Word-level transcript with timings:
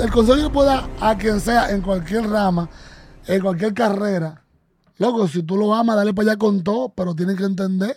el 0.00 0.10
consejo 0.10 0.52
que 0.52 0.64
dar 0.64 0.88
a 1.00 1.16
quien 1.16 1.40
sea, 1.40 1.70
en 1.70 1.82
cualquier 1.82 2.28
rama, 2.28 2.68
en 3.26 3.40
cualquier 3.42 3.74
carrera, 3.74 4.42
loco, 4.98 5.26
si 5.26 5.42
tú 5.42 5.56
lo 5.56 5.74
amas, 5.74 5.96
dale 5.96 6.14
para 6.14 6.30
allá 6.30 6.38
con 6.38 6.62
todo, 6.62 6.90
pero 6.90 7.14
tienes 7.14 7.36
que 7.36 7.44
entender 7.44 7.96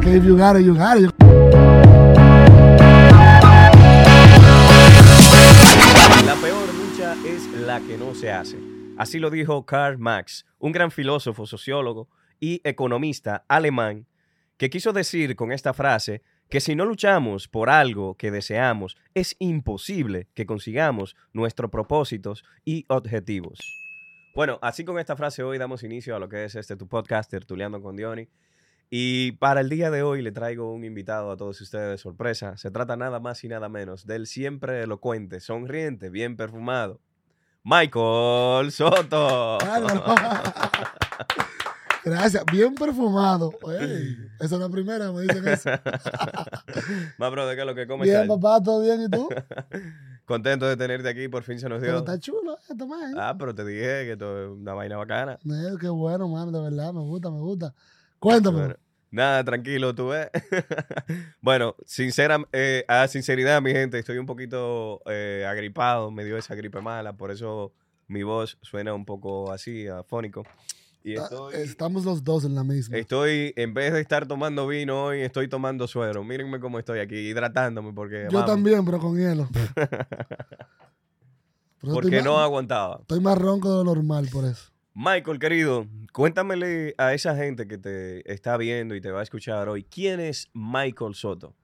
que 0.00 0.16
if 0.16 0.24
you 0.24 0.36
got 0.36 0.56
you 0.58 0.74
got. 0.74 0.98
La 6.24 6.34
peor 6.40 6.74
lucha 6.74 7.14
es 7.26 7.46
la 7.66 7.80
que 7.80 7.98
no 7.98 8.14
se 8.14 8.30
hace. 8.30 8.58
Así 8.96 9.18
lo 9.18 9.30
dijo 9.30 9.64
Karl 9.64 9.98
Marx, 9.98 10.46
un 10.58 10.72
gran 10.72 10.90
filósofo, 10.90 11.46
sociólogo 11.46 12.08
y 12.40 12.60
economista 12.64 13.44
alemán, 13.48 14.06
que 14.56 14.70
quiso 14.70 14.92
decir 14.92 15.36
con 15.36 15.52
esta 15.52 15.72
frase 15.72 16.22
que 16.48 16.60
si 16.60 16.74
no 16.74 16.84
luchamos 16.84 17.48
por 17.48 17.70
algo 17.70 18.16
que 18.16 18.30
deseamos, 18.30 18.96
es 19.14 19.36
imposible 19.38 20.28
que 20.34 20.46
consigamos 20.46 21.16
nuestros 21.32 21.70
propósitos 21.70 22.44
y 22.64 22.84
objetivos. 22.88 23.58
Bueno, 24.34 24.58
así 24.62 24.84
con 24.84 24.98
esta 24.98 25.16
frase 25.16 25.42
hoy 25.42 25.58
damos 25.58 25.82
inicio 25.82 26.16
a 26.16 26.18
lo 26.18 26.28
que 26.28 26.44
es 26.44 26.54
este 26.54 26.76
tu 26.76 26.86
podcast, 26.86 27.30
Tertuleando 27.30 27.82
con 27.82 27.96
Diony. 27.96 28.28
Y 28.90 29.32
para 29.32 29.60
el 29.60 29.68
día 29.68 29.90
de 29.90 30.02
hoy 30.02 30.22
le 30.22 30.32
traigo 30.32 30.72
un 30.72 30.84
invitado 30.84 31.30
a 31.30 31.36
todos 31.36 31.60
ustedes 31.60 31.90
de 31.90 31.98
sorpresa. 31.98 32.56
Se 32.56 32.70
trata 32.70 32.96
nada 32.96 33.20
más 33.20 33.44
y 33.44 33.48
nada 33.48 33.68
menos 33.68 34.06
del 34.06 34.26
siempre 34.26 34.82
elocuente, 34.82 35.40
sonriente, 35.40 36.08
bien 36.08 36.36
perfumado, 36.36 37.00
Michael 37.64 38.72
Soto. 38.72 39.58
Gracias, 42.08 42.42
bien 42.50 42.74
perfumado. 42.74 43.52
Ey, 43.78 44.16
esa 44.40 44.54
es 44.54 44.60
la 44.60 44.68
primera, 44.68 45.12
me 45.12 45.22
dicen 45.22 45.46
eso. 45.46 45.68
Más 47.18 47.30
bro, 47.30 47.46
¿de 47.46 47.54
qué 47.54 47.60
es 47.60 47.66
lo 47.66 47.74
que 47.74 47.86
comes? 47.86 48.08
Bien, 48.08 48.26
papá, 48.26 48.62
todo 48.62 48.80
bien, 48.80 49.02
¿y 49.02 49.10
tú? 49.10 49.28
Contento 50.24 50.66
de 50.66 50.76
tenerte 50.76 51.08
aquí, 51.08 51.28
por 51.28 51.42
fin 51.42 51.58
se 51.58 51.68
nos 51.68 51.80
dio. 51.80 51.88
Pero 51.88 51.98
está 51.98 52.18
chulo 52.18 52.58
esto, 52.68 52.86
man. 52.86 53.14
Ah, 53.16 53.36
pero 53.38 53.54
te 53.54 53.64
dije 53.64 54.04
que 54.04 54.12
esto 54.12 54.42
es 54.42 54.50
una 54.50 54.74
vaina 54.74 54.96
bacana. 54.96 55.38
Eh, 55.44 55.76
qué 55.80 55.88
bueno, 55.88 56.28
man, 56.28 56.50
de 56.52 56.60
verdad, 56.60 56.92
me 56.92 57.00
gusta, 57.00 57.30
me 57.30 57.40
gusta. 57.40 57.74
Cuéntame. 58.18 58.58
Bueno, 58.58 58.74
nada, 59.10 59.44
tranquilo, 59.44 59.94
tú 59.94 60.08
ves. 60.08 60.28
bueno, 61.40 61.76
sincera, 61.84 62.38
eh, 62.52 62.84
a 62.88 63.06
sinceridad, 63.08 63.60
mi 63.62 63.72
gente, 63.72 63.98
estoy 63.98 64.18
un 64.18 64.26
poquito 64.26 65.02
eh, 65.06 65.46
agripado, 65.48 66.10
me 66.10 66.24
dio 66.24 66.36
esa 66.36 66.54
gripe 66.54 66.80
mala, 66.80 67.14
por 67.14 67.30
eso 67.30 67.72
mi 68.06 68.22
voz 68.22 68.58
suena 68.62 68.94
un 68.94 69.04
poco 69.04 69.52
así, 69.52 69.86
afónico. 69.88 70.44
Y 71.08 71.14
estoy, 71.14 71.54
Estamos 71.54 72.04
los 72.04 72.22
dos 72.22 72.44
en 72.44 72.54
la 72.54 72.64
misma. 72.64 72.98
estoy, 72.98 73.54
en 73.56 73.72
vez 73.72 73.94
de 73.94 74.00
estar 74.00 74.26
tomando 74.26 74.66
vino 74.66 75.04
hoy, 75.04 75.20
estoy 75.22 75.48
tomando 75.48 75.86
suero. 75.86 76.22
Mírenme 76.22 76.60
cómo 76.60 76.78
estoy 76.78 76.98
aquí, 76.98 77.16
hidratándome, 77.16 77.94
porque. 77.94 78.28
Yo 78.30 78.38
vamos, 78.40 78.50
también, 78.50 78.84
pero 78.84 78.98
con 78.98 79.16
hielo. 79.16 79.48
Por 81.80 81.92
Porque 81.92 82.22
no 82.22 82.38
aguantaba. 82.38 82.98
Estoy 83.02 83.20
más 83.20 83.38
ronco 83.38 83.70
de 83.70 83.84
lo 83.84 83.94
normal 83.94 84.28
por 84.32 84.44
eso. 84.44 84.72
Michael, 84.94 85.38
querido, 85.38 85.86
cuéntamele 86.12 86.92
a 86.98 87.14
esa 87.14 87.36
gente 87.36 87.68
que 87.68 87.78
te 87.78 88.32
está 88.32 88.56
viendo 88.56 88.96
y 88.96 89.00
te 89.00 89.12
va 89.12 89.20
a 89.20 89.22
escuchar 89.22 89.68
hoy, 89.68 89.84
¿quién 89.84 90.18
es 90.18 90.50
Michael 90.52 91.14
Soto? 91.14 91.54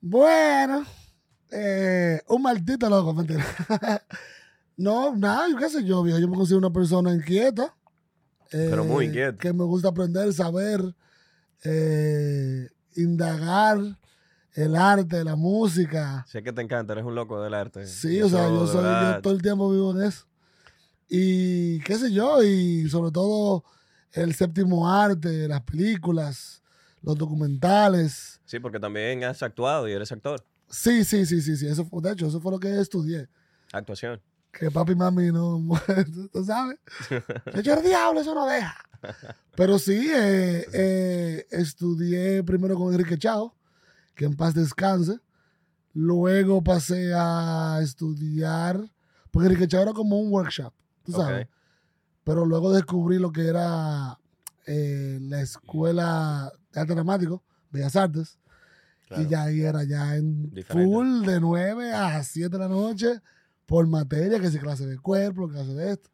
Bueno, 0.00 0.82
eh, 1.50 2.22
un 2.28 2.40
maldito 2.40 2.88
loco, 2.88 3.12
mentira. 3.12 3.44
no, 4.78 5.14
nada, 5.16 5.48
qué 5.58 5.68
sé 5.68 5.84
yo, 5.84 6.04
viejo. 6.04 6.20
Yo 6.20 6.28
me 6.28 6.36
considero 6.36 6.58
una 6.58 6.72
persona 6.72 7.12
inquieta. 7.12 7.74
Pero 8.48 8.84
muy 8.84 9.04
eh, 9.04 9.08
inquieta. 9.08 9.36
Que 9.36 9.52
me 9.52 9.64
gusta 9.64 9.88
aprender, 9.88 10.32
saber, 10.32 10.94
eh, 11.64 12.68
indagar 12.94 13.78
el 14.54 14.76
arte, 14.76 15.24
la 15.24 15.34
música. 15.34 16.24
Sé 16.28 16.44
que 16.44 16.52
te 16.52 16.62
encanta, 16.62 16.92
eres 16.92 17.04
un 17.04 17.16
loco 17.16 17.42
del 17.42 17.54
arte. 17.54 17.86
Sí, 17.86 18.22
o 18.22 18.28
sea, 18.28 18.48
yo 18.48 18.68
soy, 18.68 18.84
yo 18.84 19.20
todo 19.20 19.34
el 19.34 19.42
tiempo 19.42 19.68
vivo 19.68 19.90
en 19.90 20.04
eso. 20.04 20.26
Y 21.08 21.80
qué 21.80 21.96
sé 21.96 22.12
yo, 22.12 22.40
y 22.44 22.88
sobre 22.88 23.10
todo 23.10 23.64
el 24.12 24.32
séptimo 24.32 24.88
arte, 24.88 25.48
las 25.48 25.62
películas, 25.62 26.62
los 27.02 27.18
documentales. 27.18 28.40
Sí, 28.44 28.60
porque 28.60 28.78
también 28.78 29.24
has 29.24 29.42
actuado 29.42 29.88
y 29.88 29.92
eres 29.92 30.12
actor. 30.12 30.44
Sí, 30.70 31.04
sí, 31.04 31.26
sí, 31.26 31.42
sí, 31.42 31.56
sí. 31.56 31.66
Eso 31.66 31.84
fue, 31.84 32.00
de 32.00 32.12
hecho, 32.12 32.28
eso 32.28 32.40
fue 32.40 32.52
lo 32.52 32.60
que 32.60 32.78
estudié. 32.78 33.28
Actuación. 33.72 34.20
Que 34.58 34.70
papi 34.70 34.92
y 34.92 34.96
mami 34.96 35.30
no, 35.30 35.62
tú 36.32 36.44
sabes. 36.44 36.78
Yo 37.62 37.74
el 37.74 37.82
diablo, 37.82 38.20
eso 38.20 38.34
no 38.34 38.46
deja. 38.46 38.74
Pero 39.54 39.78
sí, 39.78 40.10
eh, 40.12 40.66
eh, 40.72 41.46
estudié 41.50 42.42
primero 42.42 42.74
con 42.76 42.92
Enrique 42.92 43.16
Chao, 43.18 43.54
que 44.16 44.24
en 44.24 44.36
paz 44.36 44.54
descanse. 44.54 45.20
Luego 45.94 46.62
pasé 46.62 47.12
a 47.14 47.78
estudiar, 47.82 48.80
porque 49.30 49.46
Enrique 49.46 49.68
Chao 49.68 49.82
era 49.82 49.92
como 49.92 50.18
un 50.20 50.32
workshop, 50.32 50.72
tú 51.04 51.12
sabes. 51.12 51.44
Ok. 51.46 51.50
Pero 52.24 52.44
luego 52.44 52.72
descubrí 52.72 53.18
lo 53.18 53.30
que 53.30 53.46
era 53.46 54.18
eh, 54.66 55.18
la 55.22 55.40
escuela 55.40 56.52
de 56.72 56.80
arte 56.80 56.94
dramático, 56.94 57.42
Bellas 57.70 57.94
Artes. 57.96 58.38
Claro. 59.06 59.22
Y 59.22 59.28
ya 59.28 59.42
ahí 59.44 59.60
era 59.62 59.84
ya 59.84 60.16
en 60.16 60.50
Diferente. 60.50 60.72
full 60.94 61.24
de 61.24 61.40
9 61.40 61.92
a 61.94 62.22
7 62.22 62.48
de 62.50 62.58
la 62.58 62.68
noche 62.68 63.22
por 63.68 63.86
materia, 63.86 64.40
que 64.40 64.50
si 64.50 64.58
clase 64.58 64.86
de 64.86 64.98
cuerpo, 64.98 65.46
clase 65.46 65.74
de 65.74 65.92
esto. 65.92 66.08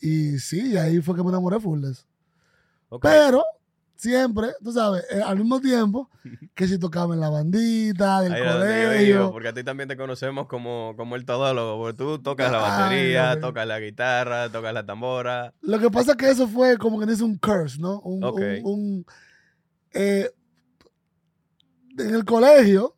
Y 0.00 0.38
sí, 0.38 0.76
ahí 0.78 1.02
fue 1.02 1.16
que 1.16 1.22
me 1.24 1.30
enamoré 1.30 1.58
full 1.58 1.80
de 1.82 1.90
eso. 1.90 2.04
Ok. 2.90 3.02
Pero 3.02 3.44
siempre, 3.96 4.50
tú 4.62 4.70
sabes, 4.72 5.04
eh, 5.10 5.20
al 5.20 5.36
mismo 5.38 5.60
tiempo 5.60 6.08
que 6.54 6.68
si 6.68 6.78
tocaba 6.78 7.12
en 7.14 7.20
la 7.20 7.28
bandita, 7.28 8.20
del 8.20 8.34
Ahí 8.34 8.40
yo 8.40 8.52
colegio. 8.52 9.32
porque 9.32 9.48
a 9.48 9.52
ti 9.54 9.64
también 9.64 9.88
te 9.88 9.96
conocemos 9.96 10.46
como, 10.46 10.94
como 10.96 11.16
el 11.16 11.24
todólogo, 11.24 11.76
porque 11.82 11.98
tú 11.98 12.18
tocas 12.22 12.52
la 12.52 12.58
Ay, 12.58 12.70
batería, 12.70 13.40
tocas 13.40 13.66
la 13.66 13.80
guitarra, 13.80 14.48
tocas 14.52 14.72
la 14.72 14.86
tambora. 14.86 15.52
Lo 15.62 15.80
que 15.80 15.90
pasa 15.90 16.12
es 16.12 16.16
que 16.18 16.30
eso 16.30 16.46
fue 16.46 16.78
como 16.78 17.00
que 17.00 17.06
dice 17.06 17.24
un 17.24 17.36
curse, 17.36 17.80
¿no? 17.80 17.98
Un, 18.00 18.22
Ok. 18.22 18.40
un- 18.40 18.60
un, 18.64 19.06
eh, 19.92 20.30
en 21.98 22.14
el 22.14 22.24
colegio, 22.24 22.95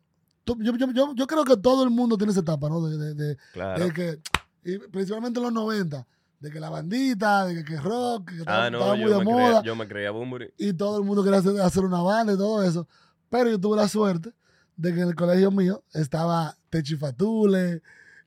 tú- 0.55 0.63
yo, 0.63 0.75
yo- 0.75 0.91
yo- 0.91 1.13
yo 1.15 1.27
creo 1.27 1.43
que 1.45 1.57
todo 1.57 1.83
el 1.83 1.89
mundo 1.89 2.17
tiene 2.17 2.31
esa 2.31 2.41
etapa, 2.41 2.69
¿no? 2.69 2.81
De, 2.87 2.97
de- 2.97 3.13
de- 3.13 3.37
Claro. 3.53 3.83
de 3.85 3.91
que, 3.93 4.19
y 4.63 4.77
principalmente 4.89 5.39
en 5.39 5.43
los 5.45 5.53
90, 5.53 6.05
de 6.39 6.51
que 6.51 6.59
la 6.59 6.69
bandita, 6.69 7.45
de 7.45 7.55
que, 7.55 7.63
que 7.65 7.77
rock, 7.81 8.29
que 8.29 8.37
estaba, 8.37 8.65
Ah, 8.65 8.69
no, 8.69 8.77
estaba 8.77 8.95
muy 8.95 9.09
yo 9.09 9.17
de 9.19 9.23
moda, 9.25 9.45
creía, 9.45 9.61
yo 9.63 9.75
me 9.75 9.87
creía 9.87 10.11
Bumburi. 10.11 10.53
y 10.57 10.73
todo 10.73 10.97
el 10.97 11.03
mundo 11.03 11.23
quería 11.23 11.39
hacer, 11.39 11.59
hacer 11.61 11.83
una 11.83 12.01
banda 12.01 12.33
y 12.33 12.37
todo 12.37 12.63
eso. 12.63 12.87
Pero 13.29 13.49
yo 13.49 13.59
tuve 13.59 13.77
la 13.77 13.87
suerte 13.87 14.33
de 14.77 14.93
que 14.93 15.01
en 15.01 15.09
el 15.09 15.15
colegio 15.15 15.51
mío 15.51 15.83
estaba 15.93 16.55
Techi 16.69 16.95
Fatule 16.95 17.81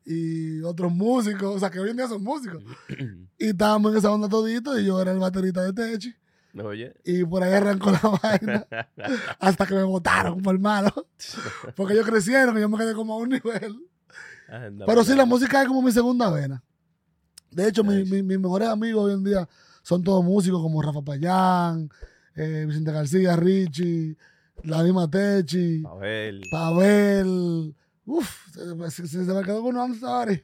y 0.04 0.60
otros 0.62 0.92
músicos, 0.92 1.56
o 1.56 1.58
sea, 1.58 1.70
que 1.70 1.80
hoy 1.80 1.90
en 1.90 1.96
día 1.96 2.08
son 2.08 2.22
músicos. 2.22 2.62
Y 3.38 3.46
estábamos 3.46 3.92
en 3.92 3.98
esa 3.98 4.10
onda 4.12 4.28
todito 4.28 4.78
y 4.78 4.84
yo 4.84 5.00
era 5.00 5.10
el 5.12 5.18
baterista 5.18 5.62
de 5.62 5.72
Techi. 5.72 6.14
Oye. 6.62 6.94
Y 7.04 7.24
por 7.24 7.42
ahí 7.42 7.52
arrancó 7.54 7.90
la 7.90 8.00
vaina 8.22 8.66
hasta 9.38 9.66
que 9.66 9.74
me 9.74 9.82
votaron 9.84 10.42
por 10.42 10.58
malo. 10.58 10.90
Porque 11.76 11.94
ellos 11.94 12.06
crecieron 12.06 12.56
y 12.58 12.60
yo 12.60 12.68
me 12.68 12.76
quedé 12.78 12.94
como 12.94 13.14
a 13.14 13.16
un 13.18 13.30
nivel. 13.30 13.76
Anda, 14.48 14.84
Pero 14.86 15.02
sí, 15.04 15.14
la 15.14 15.24
música 15.24 15.62
es 15.62 15.68
como 15.68 15.80
mi 15.82 15.92
segunda 15.92 16.30
vena. 16.30 16.62
De 17.50 17.68
hecho, 17.68 17.82
mi- 17.84 17.96
Nice. 17.96 18.10
mi- 18.14 18.22
mis 18.22 18.38
mejores 18.38 18.68
amigos 18.68 19.04
hoy 19.04 19.12
en 19.14 19.24
día 19.24 19.48
son 19.82 20.02
todos 20.02 20.22
músicos 20.24 20.60
como 20.60 20.80
Rafa 20.82 21.02
Payán, 21.02 21.88
eh, 22.34 22.64
Vicente 22.66 22.92
García, 22.92 23.34
Richie, 23.36 24.16
la 24.64 24.82
misma 24.82 25.08
Techi, 25.10 25.80
Pavel. 25.82 26.42
Pavel. 26.50 27.74
Uf, 28.04 28.28
se, 28.90 29.06
se- 29.06 29.24
se 29.24 29.32
me 29.32 29.42
quedó 29.42 29.62
con 29.62 29.76
un 29.76 29.98
sorry. 29.98 30.42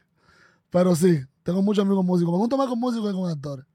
Pero 0.71 0.95
sí, 0.97 1.21
tengo 1.43 1.63
muchos 1.63 1.85
amigos 1.85 2.05
músicos. 2.05 2.33
Me 2.33 2.39
gusta 2.39 2.57
más 2.57 2.69
con 2.69 2.79
músicos 2.81 3.11
que 3.11 3.17
con 3.17 3.31
actores. 3.31 3.67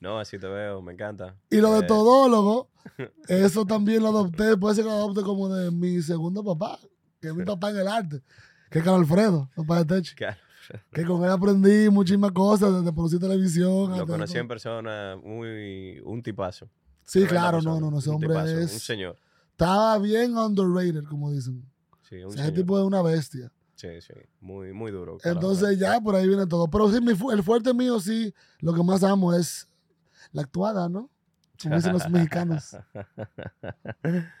No, 0.00 0.18
así 0.18 0.38
te 0.38 0.46
veo, 0.46 0.80
me 0.82 0.92
encanta. 0.92 1.34
Y 1.50 1.56
lo 1.56 1.72
de 1.74 1.80
Eh, 1.80 1.82
todólogo, 1.88 2.70
eso 3.28 3.64
también 3.66 4.02
lo 4.02 4.08
adopté, 4.08 4.56
puede 4.56 4.74
ser 4.76 4.84
que 4.84 4.90
lo 4.90 4.96
adopte 4.96 5.22
como 5.22 5.48
de 5.48 5.70
mi 5.70 6.00
segundo 6.02 6.44
papá, 6.44 6.78
que 7.20 7.28
es 7.28 7.34
mi 7.34 7.44
papá 7.44 7.70
en 7.70 7.78
el 7.78 7.88
arte, 7.88 8.22
que 8.70 8.78
es 8.78 8.84
Carlos 8.84 9.02
Alfredo, 9.02 9.50
papá 9.56 9.82
de 9.82 9.84
Techi. 9.96 10.14
claro. 10.14 10.36
Que 10.92 11.02
con 11.06 11.24
él 11.24 11.30
aprendí 11.30 11.88
muchísimas 11.88 12.30
cosas, 12.32 12.74
desde 12.74 12.92
producir 12.92 13.18
televisión. 13.18 13.96
Lo 13.96 14.06
conocí 14.06 14.36
en 14.36 14.46
persona, 14.46 15.16
muy, 15.16 15.98
un 16.04 16.22
tipazo. 16.22 16.68
Sí, 17.04 17.24
claro, 17.24 17.56
persona, 17.56 17.76
no, 17.76 17.86
no, 17.86 17.90
no, 17.92 17.98
ese 18.00 18.10
hombre 18.10 18.28
tipazo, 18.28 18.52
Un 18.52 18.58
es... 18.62 18.70
señor. 18.82 19.16
Estaba 19.52 19.98
bien 19.98 20.36
underrated, 20.36 21.04
como 21.08 21.30
dicen. 21.32 21.64
Sí, 22.08 22.22
O 22.22 22.26
un 22.28 22.32
sea, 22.34 22.42
ese 22.42 22.50
señor. 22.52 22.54
tipo 22.66 22.78
es 22.78 22.84
una 22.84 23.00
bestia. 23.00 23.50
Sí, 23.76 23.88
sí. 24.02 24.12
Muy, 24.40 24.72
muy 24.74 24.90
duro. 24.90 25.16
Entonces 25.24 25.78
ya 25.78 25.98
por 26.02 26.14
ahí 26.14 26.28
viene 26.28 26.46
todo. 26.46 26.68
Pero 26.68 26.92
sí, 26.92 27.00
mi 27.00 27.14
fu- 27.14 27.30
el 27.30 27.42
fuerte 27.42 27.72
mío 27.72 27.98
sí, 27.98 28.34
lo 28.60 28.74
que 28.74 28.82
más 28.82 29.02
amo 29.02 29.32
es 29.32 29.66
la 30.32 30.42
actuada, 30.42 30.88
¿no? 30.88 31.10
Como 31.62 31.76
dicen 31.76 31.92
los 31.92 32.08
mexicanos. 32.08 32.76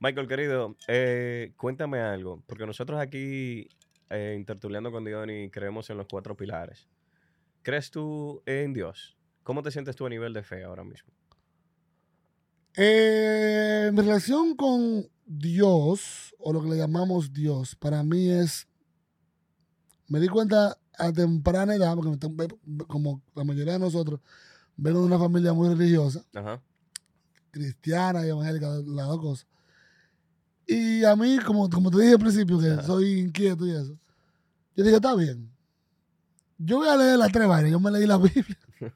Michael, 0.00 0.28
querido, 0.28 0.76
eh, 0.88 1.52
cuéntame 1.56 2.00
algo, 2.00 2.42
porque 2.46 2.66
nosotros 2.66 3.00
aquí, 3.00 3.68
eh, 4.10 4.34
en 4.36 4.44
Tertuleando 4.44 4.90
con 4.90 5.04
Diony, 5.04 5.50
creemos 5.50 5.88
en 5.90 5.98
los 5.98 6.06
cuatro 6.10 6.36
pilares. 6.36 6.88
¿Crees 7.62 7.90
tú 7.90 8.42
en 8.46 8.72
Dios? 8.72 9.16
¿Cómo 9.42 9.62
te 9.62 9.70
sientes 9.70 9.96
tú 9.96 10.06
a 10.06 10.10
nivel 10.10 10.32
de 10.32 10.42
fe 10.42 10.64
ahora 10.64 10.84
mismo? 10.84 11.12
Eh, 12.76 13.90
mi 13.92 14.00
relación 14.00 14.56
con 14.56 15.06
Dios, 15.24 16.34
o 16.38 16.52
lo 16.52 16.62
que 16.62 16.70
le 16.70 16.76
llamamos 16.76 17.32
Dios, 17.32 17.76
para 17.76 18.02
mí 18.02 18.28
es 18.30 18.68
me 20.08 20.20
di 20.20 20.28
cuenta 20.28 20.78
a 20.98 21.12
temprana 21.12 21.74
edad, 21.74 21.94
porque 21.96 22.16
como 22.86 23.22
la 23.34 23.44
mayoría 23.44 23.74
de 23.74 23.78
nosotros, 23.78 24.20
vengo 24.76 25.00
de 25.00 25.06
una 25.06 25.18
familia 25.18 25.52
muy 25.52 25.68
religiosa, 25.68 26.24
Ajá. 26.34 26.60
cristiana 27.50 28.24
y 28.26 28.30
evangélica, 28.30 28.68
las 28.68 29.06
dos 29.08 29.20
cosas. 29.20 29.46
Y 30.66 31.04
a 31.04 31.14
mí, 31.14 31.38
como, 31.44 31.68
como 31.68 31.90
te 31.90 31.98
dije 31.98 32.12
al 32.12 32.18
principio, 32.18 32.58
que 32.58 32.70
Ajá. 32.70 32.82
soy 32.82 33.20
inquieto 33.20 33.66
y 33.66 33.72
eso, 33.72 33.96
yo 34.76 34.84
dije, 34.84 34.96
está 34.96 35.14
bien. 35.14 35.50
Yo 36.58 36.78
voy 36.78 36.88
a 36.88 36.96
leer 36.96 37.18
las 37.18 37.32
tres 37.32 37.46
vainas. 37.48 37.70
Yo 37.70 37.80
me 37.80 37.90
leí 37.90 38.06
la 38.06 38.16
Biblia. 38.16 38.58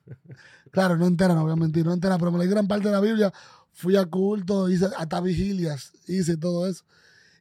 claro, 0.70 0.96
no 0.96 1.06
entera, 1.06 1.34
no 1.34 1.42
voy 1.42 1.52
a 1.52 1.56
mentir, 1.56 1.84
no 1.84 1.92
entera, 1.92 2.18
pero 2.18 2.32
me 2.32 2.38
leí 2.38 2.48
gran 2.48 2.66
parte 2.66 2.86
de 2.88 2.92
la 2.92 3.00
Biblia. 3.00 3.32
Fui 3.72 3.96
a 3.96 4.06
culto, 4.06 4.68
hice 4.68 4.86
hasta 4.96 5.20
vigilias, 5.20 5.92
hice 6.06 6.36
todo 6.36 6.66
eso. 6.66 6.84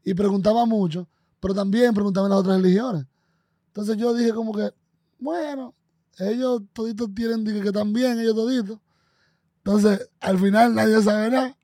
Y 0.04 0.13
preguntaba 0.13 0.66
mucho, 0.66 1.07
pero 1.40 1.54
también 1.54 1.94
preguntaba 1.94 2.28
en 2.28 2.31
las 2.31 2.40
otras 2.40 2.62
religiones. 2.62 3.06
Entonces 3.68 3.98
yo 3.98 4.13
dije 4.13 4.33
como 4.33 4.54
que, 4.54 4.72
bueno, 5.19 5.74
ellos 6.18 6.62
toditos 6.74 7.14
tienen 7.14 7.44
que 7.44 7.68
están 7.68 7.94
bien, 7.94 8.19
ellos 8.19 8.36
toditos. 8.36 8.80
Entonces, 9.58 10.10
al 10.19 10.40
final 10.40 10.74
nadie 10.74 11.02
sabe 11.02 11.30
nada. 11.30 11.58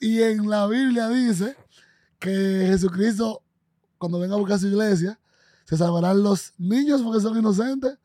Y 0.00 0.22
en 0.22 0.48
la 0.48 0.66
Biblia 0.66 1.08
dice 1.08 1.56
que 2.18 2.66
Jesucristo, 2.68 3.42
cuando 3.98 4.18
venga 4.18 4.34
a 4.34 4.38
buscar 4.38 4.58
su 4.58 4.68
iglesia, 4.68 5.18
se 5.64 5.76
salvarán 5.76 6.22
los 6.22 6.52
niños 6.58 7.02
porque 7.02 7.20
son 7.20 7.38
inocentes 7.38 7.98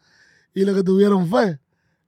y 0.54 0.64
los 0.64 0.76
que 0.76 0.84
tuvieron 0.84 1.30
fe. 1.30 1.60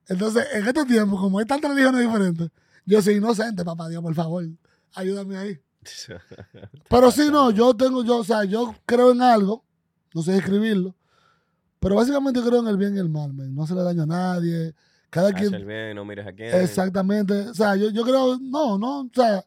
Entonces, 0.07 0.45
en 0.53 0.67
estos 0.67 0.87
tiempos, 0.87 1.19
como 1.19 1.39
hay 1.39 1.45
tantas 1.45 1.71
religiones 1.71 2.01
diferentes, 2.01 2.49
yo 2.85 3.01
soy 3.01 3.15
inocente, 3.15 3.63
papá 3.63 3.87
Dios, 3.87 4.01
por 4.01 4.15
favor, 4.15 4.45
ayúdame 4.93 5.37
ahí. 5.37 5.59
Pero 6.89 7.11
sí, 7.11 7.29
no, 7.31 7.51
yo 7.51 7.73
tengo, 7.75 8.03
yo, 8.03 8.17
o 8.17 8.23
sea, 8.23 8.43
yo 8.43 8.75
creo 8.85 9.11
en 9.11 9.21
algo, 9.21 9.63
no 10.13 10.21
sé 10.21 10.37
escribirlo, 10.37 10.95
pero 11.81 11.95
básicamente 11.95 12.39
creo 12.41 12.59
en 12.59 12.67
el 12.67 12.77
bien 12.77 12.95
y 12.95 12.99
el 12.99 13.09
mal, 13.09 13.33
man. 13.33 13.53
no 13.55 13.65
se 13.65 13.73
le 13.73 13.81
daño 13.81 14.03
a 14.03 14.05
nadie, 14.05 14.73
cada 15.09 15.29
Haz 15.29 15.33
quien, 15.33 15.53
el 15.53 15.65
bien, 15.65 15.95
no 15.95 16.05
mires 16.05 16.27
a 16.27 16.31
quién. 16.31 16.55
exactamente, 16.55 17.49
o 17.49 17.53
sea, 17.55 17.75
yo, 17.75 17.89
yo 17.89 18.03
creo, 18.03 18.37
no, 18.39 18.77
no, 18.77 19.01
o 19.01 19.09
sea, 19.13 19.43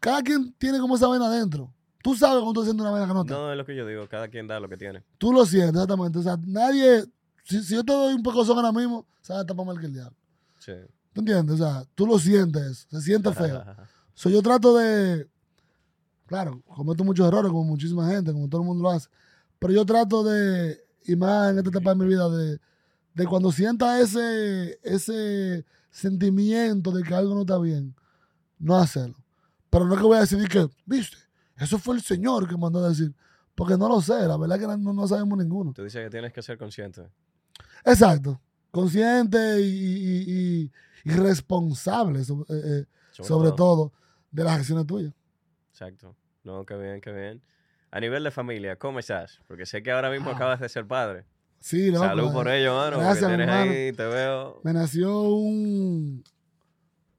cada 0.00 0.22
quien 0.22 0.52
tiene 0.54 0.78
como 0.78 0.94
esa 0.94 1.08
vaina 1.08 1.26
adentro. 1.26 1.74
Tú 2.02 2.14
sabes 2.14 2.42
cuando 2.42 2.60
tú 2.60 2.64
sientes 2.64 2.80
una 2.80 2.90
vaina 2.90 3.06
que 3.06 3.14
no 3.14 3.22
está. 3.22 3.34
No 3.34 3.50
es 3.52 3.58
lo 3.58 3.66
que 3.66 3.76
yo 3.76 3.86
digo, 3.86 4.08
cada 4.08 4.28
quien 4.28 4.46
da 4.46 4.58
lo 4.58 4.68
que 4.68 4.76
tiene. 4.76 5.02
Tú 5.18 5.32
lo 5.32 5.44
sientes, 5.44 5.74
exactamente. 5.74 6.18
O 6.18 6.22
sea, 6.22 6.36
nadie, 6.44 7.04
si, 7.44 7.62
si 7.62 7.74
yo 7.74 7.84
te 7.84 7.92
doy 7.92 8.14
un 8.14 8.22
poco 8.22 8.42
ahora 8.42 8.72
mismo, 8.72 9.06
sabes, 9.20 9.42
está 9.42 9.54
más 9.54 9.66
mal 9.66 9.78
que 9.78 9.86
el 9.86 9.92
diablo. 9.92 10.16
Sí. 10.58 10.72
¿Tú 11.12 11.20
entiendes? 11.20 11.60
O 11.60 11.64
sea, 11.64 11.84
tú 11.94 12.06
lo 12.06 12.18
sientes, 12.18 12.86
se 12.90 13.00
siente 13.00 13.32
feo. 13.32 13.64
So, 14.14 14.30
yo 14.30 14.42
trato 14.42 14.76
de, 14.76 15.28
claro, 16.26 16.62
cometo 16.66 17.04
muchos 17.04 17.26
errores 17.26 17.50
como 17.50 17.64
muchísima 17.64 18.08
gente, 18.08 18.32
como 18.32 18.48
todo 18.48 18.62
el 18.62 18.66
mundo 18.66 18.82
lo 18.82 18.90
hace, 18.90 19.08
pero 19.58 19.72
yo 19.72 19.84
trato 19.84 20.24
de, 20.24 20.82
y 21.06 21.16
más 21.16 21.50
en 21.50 21.58
esta 21.58 21.70
etapa 21.70 21.90
de 21.90 21.96
mi 21.96 22.06
vida, 22.06 22.28
de, 22.28 22.58
de 23.14 23.26
cuando 23.26 23.50
sienta 23.52 24.00
ese, 24.00 24.78
ese 24.82 25.64
sentimiento 25.90 26.90
de 26.90 27.02
que 27.02 27.14
algo 27.14 27.34
no 27.34 27.42
está 27.42 27.58
bien, 27.58 27.94
no 28.58 28.76
hacerlo. 28.76 29.16
Pero 29.70 29.86
no 29.86 29.94
es 29.94 30.00
que 30.00 30.06
voy 30.06 30.16
a 30.16 30.20
decidir 30.20 30.48
que, 30.48 30.68
viste, 30.86 31.16
eso 31.56 31.78
fue 31.78 31.96
el 31.96 32.02
Señor 32.02 32.48
que 32.48 32.56
mandó 32.56 32.84
a 32.84 32.88
decir, 32.88 33.14
porque 33.54 33.76
no 33.76 33.88
lo 33.88 34.00
sé, 34.00 34.26
la 34.26 34.36
verdad 34.36 34.58
que 34.58 34.66
no, 34.66 34.92
no 34.92 35.06
sabemos 35.08 35.38
ninguno. 35.38 35.72
Tú 35.72 35.84
dices 35.84 36.02
que 36.04 36.10
tienes 36.10 36.32
que 36.32 36.42
ser 36.42 36.56
consciente. 36.58 37.02
Exacto, 37.84 38.40
consciente 38.70 39.60
y, 39.60 39.64
y- 39.64 40.24
y- 40.64 40.72
y 41.04 41.10
responsable, 41.10 42.20
eh, 42.20 42.24
eh, 42.48 42.84
sobre, 43.10 43.52
todo. 43.52 43.92
de 44.30 44.44
las 44.44 44.58
acciones 44.58 44.86
tuyas. 44.86 45.12
Exacto. 45.72 46.14
No, 46.44 46.64
qué 46.64 46.76
bien, 46.76 47.00
qué 47.00 47.12
bien. 47.12 47.42
A 47.92 48.00
nivel 48.00 48.24
de 48.24 48.30
familia, 48.32 48.76
¿cómo 48.76 48.98
estás? 48.98 49.40
Porque 49.46 49.66
sé 49.66 49.82
que 49.82 49.92
ahora 49.92 50.10
mismo 50.10 50.30
Ah. 50.30 50.34
acabas 50.34 50.58
de 50.60 50.68
ser 50.68 50.86
padre. 50.86 51.24
Sí, 51.60 51.90
loco, 51.92 52.04
Salud 52.06 52.28
eh. 52.28 52.32
por 52.32 52.48
ello, 52.48 52.74
mano. 52.74 52.98
Gracias, 52.98 53.28
tienes 53.28 53.46
hermano. 53.48 53.70
ahí, 53.70 53.92
te 53.92 54.04
veo. 54.06 54.60
Me 54.64 54.72
nació 54.72 55.20
un 55.22 56.24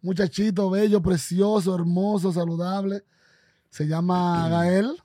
muchachito 0.02 0.70
bello, 0.70 1.02
precioso, 1.02 1.76
hermoso, 1.76 2.34
saludable. 2.34 3.04
Se 3.70 3.88
llama 3.88 4.50
Gael, 4.50 5.02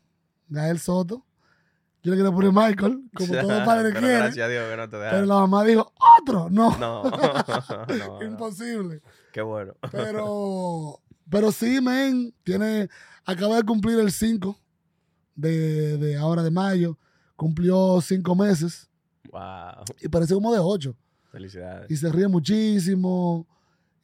Gael 0.49 0.79
Soto. 0.81 1.25
Yo 2.03 2.13
le 2.13 2.17
quería 2.17 2.33
poner 2.33 2.53
Michael, 2.53 3.03
como 3.15 3.33
todo 3.41 3.65
padre 3.65 3.91
Pero 3.91 4.01
quiere. 4.01 4.19
Gracias 4.19 4.47
a 4.47 4.49
Dios 4.49 4.69
que 4.71 4.77
no 4.77 4.85
te 4.85 4.91
Pero 4.91 5.03
dejaron. 5.05 5.29
la 5.29 5.35
mamá 5.35 5.65
dijo, 5.65 5.93
otro, 6.21 6.49
no, 6.51 6.77
No. 6.79 7.03
no, 7.11 7.87
no. 7.87 8.23
imposible. 8.25 9.03
Qué 9.33 9.43
bueno. 9.43 9.75
Pero, 9.93 11.01
pero 11.31 11.53
sí, 11.53 11.81
men, 11.81 12.35
tiene, 12.43 12.89
acaba 13.25 13.57
de 13.57 13.63
cumplir 13.65 13.99
el 13.99 14.11
5 14.11 14.59
de, 15.39 15.97
de 15.99 16.17
ahora 16.17 16.43
de 16.43 16.51
mayo. 16.51 16.99
Cumplió 17.37 18.01
cinco 18.03 18.35
meses 18.35 18.91
Wow. 19.31 19.85
y 20.01 20.09
parece 20.09 20.35
como 20.35 20.53
de 20.53 20.59
ocho. 20.59 20.97
Felicidades. 21.31 21.91
Y 21.91 21.97
se 21.97 22.11
ríe 22.11 22.27
muchísimo. 22.29 23.47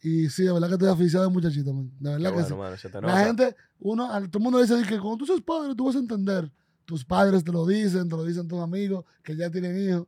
Y 0.02 0.28
sí, 0.28 0.42
de 0.44 0.52
verdad 0.52 0.68
que 0.68 0.74
estoy 0.74 0.88
aficionado 0.88 1.28
de 1.30 1.34
muchachito, 1.34 1.72
man. 1.72 1.90
De 1.98 2.10
Qué 2.10 2.16
verdad 2.16 2.30
que 2.46 2.52
bueno, 2.54 2.76
sí. 2.76 2.88
mano. 2.92 3.08
La 3.08 3.24
gente, 3.24 3.56
uno, 3.80 4.06
todo 4.28 4.38
el 4.38 4.40
mundo 4.44 4.58
dice 4.60 4.80
que 4.86 5.00
cuando 5.00 5.16
tú 5.16 5.26
seas 5.26 5.40
padre, 5.40 5.74
tú 5.74 5.86
vas 5.86 5.96
a 5.96 5.98
entender. 5.98 6.52
Tus 6.84 7.04
padres 7.04 7.42
te 7.42 7.50
lo 7.50 7.66
dicen, 7.66 8.08
te 8.08 8.14
lo 8.16 8.24
dicen 8.24 8.46
tus 8.46 8.60
amigos 8.60 9.04
que 9.22 9.34
ya 9.34 9.50
tienen 9.50 9.76
hijos. 9.88 10.06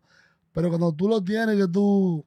Pero 0.53 0.69
cuando 0.69 0.93
tú 0.93 1.09
lo 1.09 1.25
tienes, 1.25 1.57
que 1.57 1.67
tú 1.67 2.25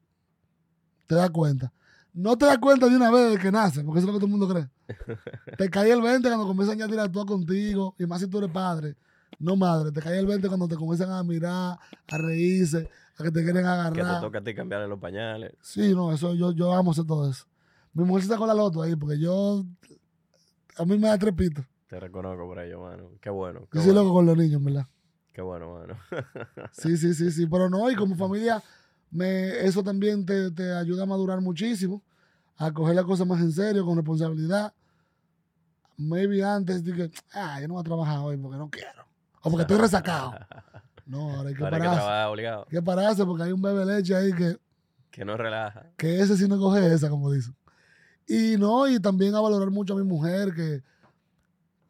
te 1.08 1.16
das 1.16 1.30
cuenta. 1.30 1.72
No 2.14 2.36
te 2.38 2.46
das 2.48 2.58
cuenta 2.58 2.88
de 2.90 2.96
una 2.96 3.12
vez 3.12 3.32
de 3.34 3.38
que 3.40 3.52
nace, 3.52 3.84
porque 3.84 4.00
eso 4.00 4.08
es 4.08 4.14
lo 4.14 4.20
que 4.20 4.26
todo 4.26 4.26
el 4.26 4.40
mundo 4.40 4.48
cree. 4.54 4.68
Te 5.58 5.70
cae 5.70 5.92
el 5.92 6.02
20 6.02 6.28
cuando 6.28 6.48
comienzan 6.48 6.78
ya 6.78 6.86
a 6.86 6.88
interactuar 6.88 7.26
contigo, 7.26 7.96
y 8.00 8.06
más 8.06 8.22
si 8.22 8.28
tú 8.28 8.38
eres 8.40 8.52
padre, 8.52 8.96
no 9.40 9.56
madre. 9.56 9.92
Te 9.92 10.02
cae 10.02 10.18
el 10.20 10.26
20 10.26 10.48
cuando 10.48 10.68
te 10.68 10.76
comienzan 10.76 11.12
a 11.12 11.24
mirar, 11.24 11.78
a 12.12 12.18
reírse, 12.18 12.90
a 13.18 13.24
que 13.24 13.32
te 13.32 13.44
quieren 13.44 13.56
Que 13.56 13.62
te 13.62 13.68
agarrar. 13.68 14.22
toca 14.22 14.40
a 14.40 14.44
ti 14.44 14.54
cambiarle 14.54 14.88
los 14.88 15.00
pañales. 15.00 15.54
Sí, 15.62 15.94
no, 15.94 16.12
eso 16.12 16.34
yo, 16.36 16.52
yo 16.52 16.74
amo 16.74 16.92
hacer 16.92 17.06
todo 17.06 17.30
eso. 17.30 17.46
Mi 17.94 18.04
mujer 18.04 18.24
se 18.24 18.30
sacó 18.30 18.46
la 18.48 18.54
loto 18.54 18.82
ahí, 18.82 18.96
porque 18.96 19.20
yo, 19.20 19.64
a 20.78 20.86
mí 20.86 20.98
me 20.98 21.08
da 21.08 21.18
trepito. 21.18 21.64
Te 21.88 22.00
reconozco 22.00 22.46
por 22.46 22.60
ello, 22.60 22.82
mano. 22.82 23.10
Qué 23.20 23.30
bueno. 23.30 23.62
Qué 23.72 23.78
Yo 23.78 23.82
soy 23.84 23.92
bueno, 23.94 24.02
loco 24.04 24.14
con 24.16 24.26
los 24.28 24.38
niños, 24.38 24.64
¿verdad? 24.64 24.86
qué 25.34 25.42
bueno 25.42 25.74
mano. 25.74 25.96
Sí, 26.72 26.98
sí, 26.98 27.14
sí, 27.14 27.32
sí. 27.32 27.48
Pero 27.48 27.70
no, 27.70 27.90
y 27.90 27.96
como 27.96 28.16
familia, 28.16 28.62
me, 29.10 29.66
eso 29.66 29.82
también 29.84 30.26
te, 30.26 30.52
te 30.52 30.74
ayuda 30.74 31.04
a 31.04 31.06
madurar 31.08 31.40
muchísimo, 31.42 32.04
a 32.58 32.72
coger 32.72 32.96
las 32.96 33.06
cosas 33.06 33.26
más 33.26 33.40
en 33.42 33.52
serio, 33.52 33.86
con 33.86 33.96
responsabilidad. 33.96 34.74
Maybe 36.02 36.42
antes 36.44 36.84
dije, 36.84 37.12
ah, 37.34 37.60
yo 37.60 37.68
no 37.68 37.74
voy 37.74 37.82
a 37.82 37.84
trabajar 37.84 38.20
hoy 38.20 38.38
porque 38.38 38.58
no 38.58 38.70
quiero. 38.70 39.06
O 39.42 39.50
porque 39.52 39.64
estoy 39.64 39.78
resacado. 39.82 40.32
No, 41.06 41.36
ahora 41.36 41.50
hay 41.50 41.56
que 41.56 41.64
Ahora 41.64 41.76
hay 41.78 41.82
que 41.82 41.88
pararse. 41.88 42.00
trabajar 42.06 42.28
obligado. 42.30 42.64
Hay 42.70 42.72
que 42.78 42.82
pararse 42.82 43.26
porque 43.26 43.44
hay 43.44 43.52
un 43.52 43.62
bebé 43.62 43.86
leche 43.86 44.16
ahí 44.16 44.32
que, 44.34 44.58
Que 45.12 45.26
no 45.26 45.36
relaja. 45.36 45.88
que 45.98 46.20
ese 46.22 46.38
sí 46.38 46.48
no 46.48 46.58
coge 46.58 46.94
esa, 46.94 47.10
como 47.10 47.32
dicen. 47.32 47.56
Y 48.28 48.56
no, 48.58 48.88
y 48.88 49.00
también 49.00 49.36
a 49.36 49.42
valorar 49.42 49.72
mucho 49.72 49.94
a 49.94 49.98
mi 49.98 50.04
mujer, 50.04 50.54
que 50.54 50.82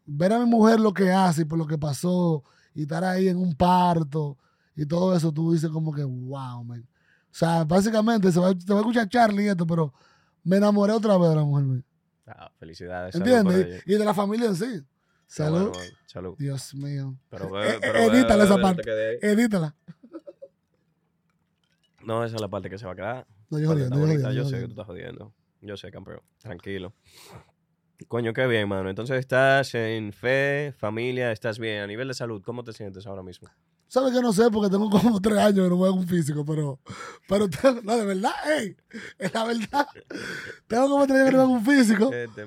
ver 0.05 0.33
a 0.33 0.39
mi 0.39 0.45
mujer 0.45 0.79
lo 0.79 0.93
que 0.93 1.11
hace 1.11 1.41
y 1.41 1.45
por 1.45 1.59
lo 1.59 1.67
que 1.67 1.77
pasó, 1.77 2.43
y 2.73 2.83
estar 2.83 3.03
ahí 3.03 3.27
en 3.27 3.37
un 3.37 3.53
parto, 3.55 4.37
y 4.75 4.85
todo 4.85 5.13
eso, 5.15 5.31
tú 5.31 5.51
dices 5.51 5.69
como 5.69 5.93
que, 5.93 6.03
wow, 6.03 6.63
man. 6.63 6.81
O 7.25 7.35
sea, 7.35 7.63
básicamente, 7.65 8.31
se 8.31 8.39
va, 8.39 8.55
te 8.55 8.71
va 8.73 8.79
a 8.79 8.81
escuchar 8.81 9.07
Charlie 9.09 9.43
y 9.45 9.47
esto, 9.49 9.67
pero 9.67 9.93
me 10.43 10.57
enamoré 10.57 10.93
otra 10.93 11.15
vez 11.17 11.29
de 11.29 11.35
la 11.35 11.43
mujer 11.43 11.65
mía. 11.65 11.83
Ah, 12.29 12.51
felicidades. 12.59 13.15
¿Entiendes? 13.15 13.83
Y, 13.85 13.93
y 13.93 13.97
de 13.97 14.05
la 14.05 14.13
familia 14.13 14.47
en 14.47 14.55
sí. 14.55 14.83
Salud. 15.27 15.69
bueno. 15.69 15.89
Salud. 16.05 16.35
Dios 16.37 16.73
mío. 16.75 17.15
Pero, 17.29 17.63
Eh, 17.63 17.69
eh, 17.69 17.77
pero 17.81 17.99
edítala 17.99 18.43
esa 18.45 18.57
parte. 18.57 18.81
Edítala. 19.21 19.75
No, 22.01 22.23
esa 22.23 22.35
es 22.35 22.41
la 22.41 22.47
parte 22.47 22.69
que 22.69 22.77
se 22.77 22.85
va 22.85 22.93
a 22.93 22.95
quedar. 22.95 23.27
No, 23.49 23.59
yo 23.59 23.67
jodiendo, 23.67 23.95
yo 23.95 24.01
jodiendo, 24.01 24.31
Yo 24.31 24.43
yo 24.43 24.49
sé 24.49 24.55
que 24.59 24.65
tú 24.65 24.69
estás 24.71 24.85
jodiendo. 24.85 25.33
Yo 25.61 25.77
sé, 25.77 25.91
campeón. 25.91 26.21
Tranquilo. 26.39 26.93
Coño, 28.07 28.33
qué 28.33 28.47
bien, 28.47 28.69
mano. 28.69 28.89
Entonces 28.89 29.19
estás 29.19 29.75
en 29.75 30.13
fe, 30.13 30.73
familia, 30.77 31.31
estás 31.31 31.59
bien. 31.59 31.81
A 31.81 31.87
nivel 31.87 32.07
de 32.07 32.13
salud, 32.13 32.41
¿cómo 32.43 32.63
te 32.63 32.71
sientes 32.73 33.05
ahora 33.05 33.21
mismo? 33.23 33.49
¿Sabes 33.89 34.13
que 34.13 34.21
no 34.21 34.31
sé? 34.31 34.49
Porque 34.51 34.69
tengo 34.69 34.89
como 34.89 35.19
tres 35.21 35.37
años 35.39 35.65
que 35.65 35.69
no 35.69 35.77
juego 35.77 35.95
un 35.95 36.07
físico, 36.07 36.45
pero, 36.45 36.79
pero 37.27 37.49
tengo- 37.49 37.81
no, 37.81 37.97
de 37.97 38.05
verdad, 38.05 38.31
ey, 38.57 38.77
es 39.17 39.33
la 39.33 39.43
verdad. 39.43 39.87
Tengo 40.67 40.87
como 40.89 41.05
tres 41.07 41.17
años 41.19 41.31
que 41.31 41.35
no 41.37 41.45
juego 41.47 41.53
un 41.59 41.65
físico. 41.65 42.13
Este. 42.13 42.45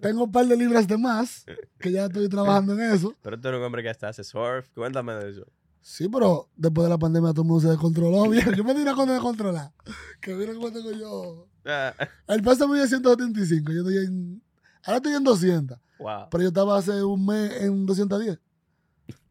Tengo 0.00 0.24
un 0.24 0.32
par 0.32 0.46
de 0.46 0.56
libras 0.56 0.86
de 0.86 0.96
más, 0.96 1.44
que 1.78 1.90
ya 1.92 2.06
estoy 2.06 2.28
trabajando 2.28 2.72
en 2.74 2.80
eso. 2.92 3.14
Pero 3.20 3.38
tú 3.38 3.48
eres 3.48 3.58
un 3.58 3.66
hombre 3.66 3.82
que 3.82 3.90
hasta 3.90 4.08
hace 4.08 4.22
surf. 4.24 4.68
Cuéntame 4.74 5.12
de 5.14 5.30
eso. 5.30 5.46
Sí, 5.82 6.08
pero 6.08 6.48
después 6.56 6.84
de 6.84 6.90
la 6.90 6.98
pandemia 6.98 7.30
todo 7.32 7.42
el 7.42 7.48
mundo 7.48 7.62
se 7.62 7.68
descontroló. 7.68 8.28
Bien, 8.30 8.54
yo 8.54 8.62
me 8.62 8.72
di 8.72 8.82
una 8.82 8.94
cosa 8.94 9.12
de 9.14 9.18
controlar. 9.20 9.72
Que 10.20 10.34
mira 10.34 10.54
cómo 10.54 10.70
tengo 10.70 10.92
yo. 10.92 11.48
Ah, 11.66 11.92
El 12.28 12.42
paso 12.42 12.68
mide 12.68 12.86
175, 12.86 13.72
yo 13.72 13.78
estoy 13.80 13.96
en, 14.06 14.42
ahora 14.84 14.98
estoy 14.98 15.12
en 15.14 15.24
200, 15.24 15.78
wow. 15.98 16.28
pero 16.30 16.42
yo 16.42 16.48
estaba 16.48 16.78
hace 16.78 17.02
un 17.02 17.26
mes 17.26 17.60
en 17.62 17.84
210. 17.84 18.38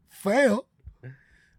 Feo. 0.09 0.65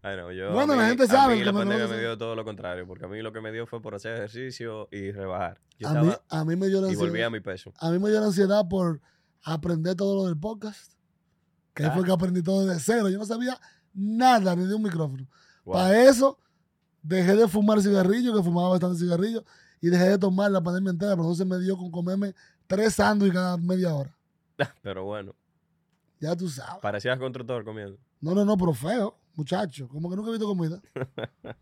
Ay, 0.03 0.17
no, 0.17 0.31
yo, 0.31 0.51
Bueno, 0.53 0.73
a 0.73 0.77
la 0.77 0.81
mí- 0.83 0.89
gente 0.89 1.03
a 1.03 1.07
sabe 1.07 1.33
mí 1.33 1.39
que 1.41 1.45
la 1.45 1.51
me 1.51 1.59
pandemia 1.59 1.87
me 1.87 1.99
dio 1.99 2.17
todo 2.17 2.35
lo 2.35 2.43
contrario, 2.43 2.87
porque 2.87 3.05
a 3.05 3.07
mí 3.07 3.21
lo 3.21 3.31
que 3.31 3.39
me 3.41 3.51
dio 3.51 3.67
fue 3.67 3.81
por 3.81 3.93
hacer 3.93 4.15
ejercicio 4.15 4.87
y 4.91 5.11
rebajar. 5.11 5.61
Yo 5.77 5.89
A 5.89 5.93
mí, 6.01 6.11
a 6.29 6.45
mí 6.45 6.55
me 6.55 6.67
dio 6.67 6.81
la 6.81 6.87
y 6.87 6.89
ansiedad. 6.91 7.11
volví 7.11 7.21
a 7.21 7.29
mi 7.29 7.39
peso. 7.39 7.71
a 7.77 7.89
mí 7.91 7.99
me 7.99 8.09
dio 8.09 8.19
la 8.19 8.25
ansiedad 8.27 8.67
por 8.67 8.99
aprender 9.43 9.95
todo 9.95 10.15
lo 10.15 10.25
del 10.25 10.37
podcast. 10.39 10.93
Que 11.73 11.83
ahí 11.83 11.89
Ah. 11.89 11.93
fue 11.95 12.03
que 12.03 12.11
aprendí 12.11 12.41
todo 12.41 12.65
desde 12.65 12.79
cero. 12.81 13.09
Yo 13.09 13.17
no 13.19 13.25
sabía 13.25 13.59
nada 13.93 14.55
ni 14.55 14.65
de 14.65 14.73
un 14.73 14.81
micrófono. 14.83 15.27
Wow. 15.65 15.75
Para 15.75 16.03
eso, 16.03 16.37
dejé 17.03 17.35
de 17.35 17.47
fumar 17.47 17.79
cigarrillos, 17.81 18.35
que 18.35 18.43
fumaba 18.43 18.69
bastante 18.69 18.97
cigarrillos, 18.97 19.43
y 19.79 19.89
dejé 19.89 20.09
de 20.09 20.17
tomar 20.17 20.49
la 20.51 20.61
pandemia 20.61 20.91
entera, 20.91 21.11
pero 21.11 21.23
entonces 21.23 21.45
me 21.45 21.59
dio 21.59 21.77
con 21.77 21.91
comerme 21.91 22.33
tres 22.67 22.95
sándwiches 22.95 23.35
cada 23.35 23.57
media 23.57 23.93
hora. 23.93 24.15
Pero 24.81 25.05
bueno, 25.05 25.33
Ya 26.19 26.35
tú 26.35 26.49
sabes. 26.49 26.81
parecías 26.81 27.17
constructor 27.19 27.63
comiendo. 27.63 27.97
No, 28.19 28.35
no, 28.35 28.45
no, 28.45 28.55
pero 28.57 28.73
feo, 28.73 29.17
muchacho. 29.35 29.87
Como 29.87 30.09
que 30.09 30.15
nunca 30.15 30.29
he 30.29 30.33
visto 30.33 30.47
comida. 30.47 30.81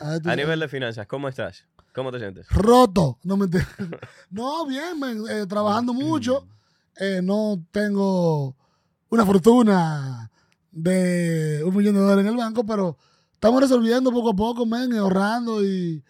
A, 0.00 0.18
ver, 0.18 0.36
nivel 0.36 0.60
de 0.60 0.68
finanzas, 0.68 1.06
¿cómo 1.06 1.28
estás? 1.28 1.64
¿Cómo 1.94 2.10
te 2.10 2.18
sientes? 2.18 2.48
Roto. 2.50 3.18
No 3.22 3.36
me. 3.36 3.46
No, 4.30 4.66
bien, 4.66 4.96
eh, 5.28 5.46
trabajando 5.46 5.92
mucho. 5.92 6.46
Eh, 6.96 7.20
no 7.22 7.64
tengo 7.70 8.56
una 9.08 9.24
fortuna 9.24 10.30
de 10.70 11.62
un 11.64 11.76
millón 11.76 11.94
de 11.94 12.00
dólares 12.00 12.24
en 12.24 12.30
el 12.32 12.36
banco, 12.36 12.64
pero 12.64 12.96
estamos 13.34 13.60
resolviendo 13.60 14.10
poco 14.10 14.30
a 14.30 14.34
poco, 14.36 14.66
men, 14.66 14.92
y 14.92 14.96
ahorrando 14.96 15.64
y, 15.64 16.02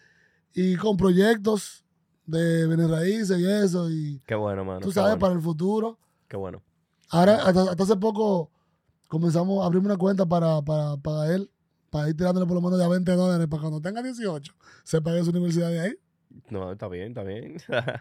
y 0.54 0.76
con 0.76 0.96
proyectos 0.96 1.84
de 2.26 2.66
bienes 2.66 2.88
raíces 2.88 3.38
y 3.38 3.46
eso. 3.46 3.90
Y 3.90 4.22
Qué 4.24 4.34
bueno, 4.34 4.64
mano. 4.64 4.80
tú 4.80 4.92
sabes, 4.92 5.12
bueno, 5.12 5.20
para 5.20 5.34
el 5.34 5.40
futuro. 5.40 5.98
Qué 6.28 6.36
bueno. 6.36 6.62
Ahora, 7.10 7.42
hasta, 7.44 7.62
hasta 7.70 7.82
hace 7.82 7.96
poco 7.96 8.51
comenzamos 9.12 9.62
a 9.62 9.66
abrir 9.66 9.82
una 9.84 9.98
cuenta 9.98 10.24
para, 10.24 10.62
para, 10.62 10.96
para 10.96 11.34
él, 11.34 11.50
para 11.90 12.08
ir 12.08 12.16
tirándole 12.16 12.46
por 12.46 12.54
lo 12.54 12.62
menos 12.62 12.78
de 12.78 12.86
a 12.86 12.88
20 12.88 13.12
dólares 13.12 13.46
para 13.46 13.60
cuando 13.60 13.82
tenga 13.82 14.02
18 14.02 14.54
se 14.84 15.02
pague 15.02 15.22
su 15.22 15.28
universidad 15.28 15.68
de 15.68 15.80
ahí. 15.80 15.94
No, 16.48 16.72
está 16.72 16.88
bien, 16.88 17.08
está 17.08 17.22
bien. 17.22 17.58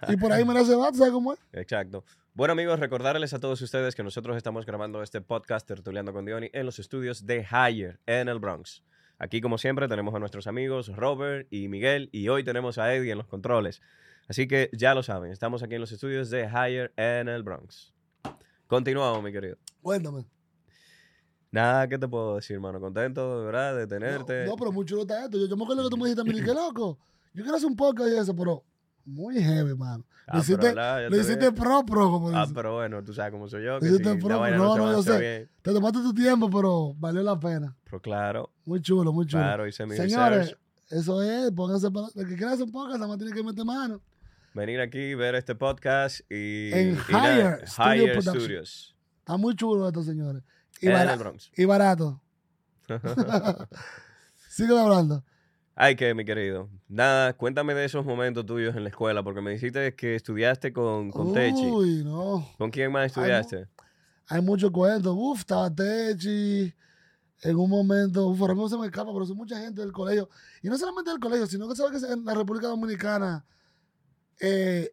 Y 0.08 0.16
por 0.16 0.32
ahí 0.32 0.46
me 0.46 0.64
se 0.64 0.74
va, 0.74 0.90
¿tú 0.90 1.00
¿sabes 1.00 1.12
cómo 1.12 1.34
es? 1.34 1.40
Exacto. 1.52 2.06
Bueno, 2.34 2.54
amigos, 2.54 2.80
recordarles 2.80 3.34
a 3.34 3.40
todos 3.40 3.62
ustedes 3.62 3.94
que 3.94 4.04
nosotros 4.04 4.38
estamos 4.38 4.66
grabando 4.66 5.04
este 5.04 5.20
podcast 5.20 5.68
Tertuleando 5.68 6.14
con 6.14 6.24
Diony 6.24 6.50
en 6.54 6.66
los 6.66 6.80
estudios 6.80 7.26
de 7.26 7.46
Higher 7.46 8.00
en 8.06 8.30
el 8.30 8.40
Bronx. 8.40 8.82
Aquí, 9.20 9.42
como 9.42 9.58
siempre, 9.58 9.90
tenemos 9.90 10.16
a 10.16 10.20
nuestros 10.20 10.48
amigos 10.48 10.96
Robert 10.96 11.46
y 11.52 11.68
Miguel 11.68 12.08
y 12.14 12.30
hoy 12.30 12.46
tenemos 12.46 12.78
a 12.78 12.96
Eddie 12.96 13.12
en 13.12 13.18
los 13.18 13.28
controles. 13.28 13.82
Así 14.30 14.48
que 14.48 14.70
ya 14.72 14.96
lo 14.96 15.04
saben, 15.04 15.34
estamos 15.34 15.62
aquí 15.62 15.76
en 15.76 15.82
los 15.82 15.92
estudios 15.92 16.30
de 16.30 16.46
Higher 16.46 16.94
en 16.96 17.28
el 17.28 17.44
Bronx. 17.44 17.94
Continuamos, 18.68 19.22
mi 19.22 19.34
querido. 19.34 19.58
Cuéntame. 19.82 20.24
Nada, 21.52 21.88
¿qué 21.88 21.98
te 21.98 22.08
puedo 22.08 22.36
decir, 22.38 22.56
hermano? 22.56 22.80
Contento, 22.80 23.40
de 23.40 23.46
verdad, 23.46 23.76
de 23.76 23.88
tenerte. 23.88 24.46
No, 24.46 24.52
no, 24.52 24.56
pero 24.58 24.72
muy 24.72 24.86
chulo 24.86 25.02
está 25.02 25.26
esto. 25.26 25.38
Yo, 25.38 25.48
yo 25.48 25.58
me 25.58 25.64
acuerdo 25.64 25.84
que 25.84 25.90
tú 25.90 25.98
me 25.98 26.04
dijiste 26.06 26.22
a 26.22 26.24
mí, 26.24 26.42
qué 26.42 26.54
loco. 26.54 26.98
Yo 27.34 27.44
quiero 27.44 27.58
hacer 27.58 27.68
un 27.68 27.76
podcast 27.76 28.10
y 28.10 28.18
eso, 28.18 28.36
pero 28.36 28.64
muy 29.06 29.42
heavy, 29.42 29.76
mano. 29.76 30.06
Ah, 30.28 30.36
lo 30.38 30.42
hiciste, 30.44 30.74
lo 30.74 31.10
te 31.10 31.18
hiciste 31.18 31.52
pro, 31.52 31.84
pro, 31.86 32.10
como 32.10 32.30
Ah, 32.30 32.48
pero 32.54 32.76
bueno, 32.76 33.04
tú 33.04 33.14
sabes 33.14 33.32
cómo 33.34 33.50
soy 33.50 33.66
yo. 33.66 33.80
Que 33.80 33.88
hiciste 33.88 34.14
si 34.14 34.18
pro, 34.20 34.30
la 34.30 34.38
vaina 34.38 34.58
no, 34.58 34.78
no, 34.78 34.92
yo 34.94 35.04
sé. 35.04 35.20
bien. 35.20 35.50
Te 35.62 35.74
tomaste 35.74 36.00
tu 36.00 36.14
tiempo, 36.14 36.50
pero 36.50 36.94
valió 36.98 37.22
la 37.22 37.38
pena. 37.38 37.76
Pero 37.84 38.00
claro, 38.02 38.50
Muy 38.66 38.82
chulo, 38.82 39.12
muy 39.12 39.26
chulo. 39.26 39.44
claro, 39.44 39.68
hice 39.68 39.86
mi 39.86 39.98
Señores, 39.98 40.40
research. 40.40 40.60
eso 40.90 41.22
es, 41.22 41.52
pónganse 41.52 41.92
para... 41.92 42.08
El 42.16 42.28
que 42.30 42.36
quiera 42.38 42.54
hacer 42.54 42.64
un 42.66 42.72
podcast, 42.72 43.00
nada 43.00 43.08
más 43.10 43.18
tiene 43.18 43.34
que 43.34 43.44
meter 43.44 43.66
mano. 43.66 44.00
venir 44.54 44.80
aquí, 44.80 45.16
ver 45.16 45.36
este 45.36 45.56
podcast 45.56 46.22
y. 46.32 46.72
En 46.72 46.90
y 46.92 47.12
Higher 47.12 47.68
Studio 47.68 47.94
Higher 47.94 48.12
Production. 48.14 48.40
Studios. 48.42 48.96
Está 49.20 49.38
muy 49.38 49.56
chulo 49.56 49.88
esto, 49.88 50.02
señores. 50.04 50.44
Y, 50.82 50.88
Bronx. 50.90 51.52
barato. 51.68 52.20
Sigue 54.50 54.78
hablando. 54.78 55.24
Ay, 55.76 55.96
que 55.96 56.14
mi 56.14 56.26
querido. 56.26 56.70
Nada, 56.90 57.34
cuéntame 57.34 57.74
de 57.76 57.86
esos 57.86 58.04
momentos 58.04 58.46
tuyos 58.46 58.76
en 58.76 58.84
la 58.84 58.90
escuela, 58.90 59.24
porque 59.24 59.42
me 59.42 59.52
dijiste 59.52 59.96
que 59.96 60.16
estudiaste 60.16 60.74
con, 60.74 61.12
con 61.12 61.34
Techi. 61.34 61.68
Uy, 61.68 62.04
no. 62.04 62.48
¿Con 62.58 62.72
quién 62.72 62.92
más 62.92 63.06
estudiaste? 63.06 63.68
Hay 64.28 64.42
muchos 64.42 64.72
cuentos. 64.72 65.16
Uf, 65.16 65.40
estaba 65.40 65.74
Techi. 65.74 66.74
En 67.44 67.56
un 67.56 67.70
momento, 67.70 68.28
uf, 68.28 68.42
ahora 68.42 68.54
mismo 68.54 68.70
se 68.70 68.78
me 68.78 68.88
escapa, 68.88 69.14
pero 69.14 69.26
son 69.26 69.38
mucha 69.38 69.60
gente 69.60 69.82
del 69.82 69.92
colegio. 69.92 70.30
Y 70.64 70.68
no 70.68 70.78
solamente 70.78 71.12
del 71.12 71.20
colegio, 71.20 71.46
sino 71.46 71.70
que 71.70 71.76
sabes 71.76 72.04
que 72.04 72.12
en 72.12 72.26
la 72.26 72.34
República 72.34 72.68
Dominicana, 72.68 73.46
eh, 74.40 74.92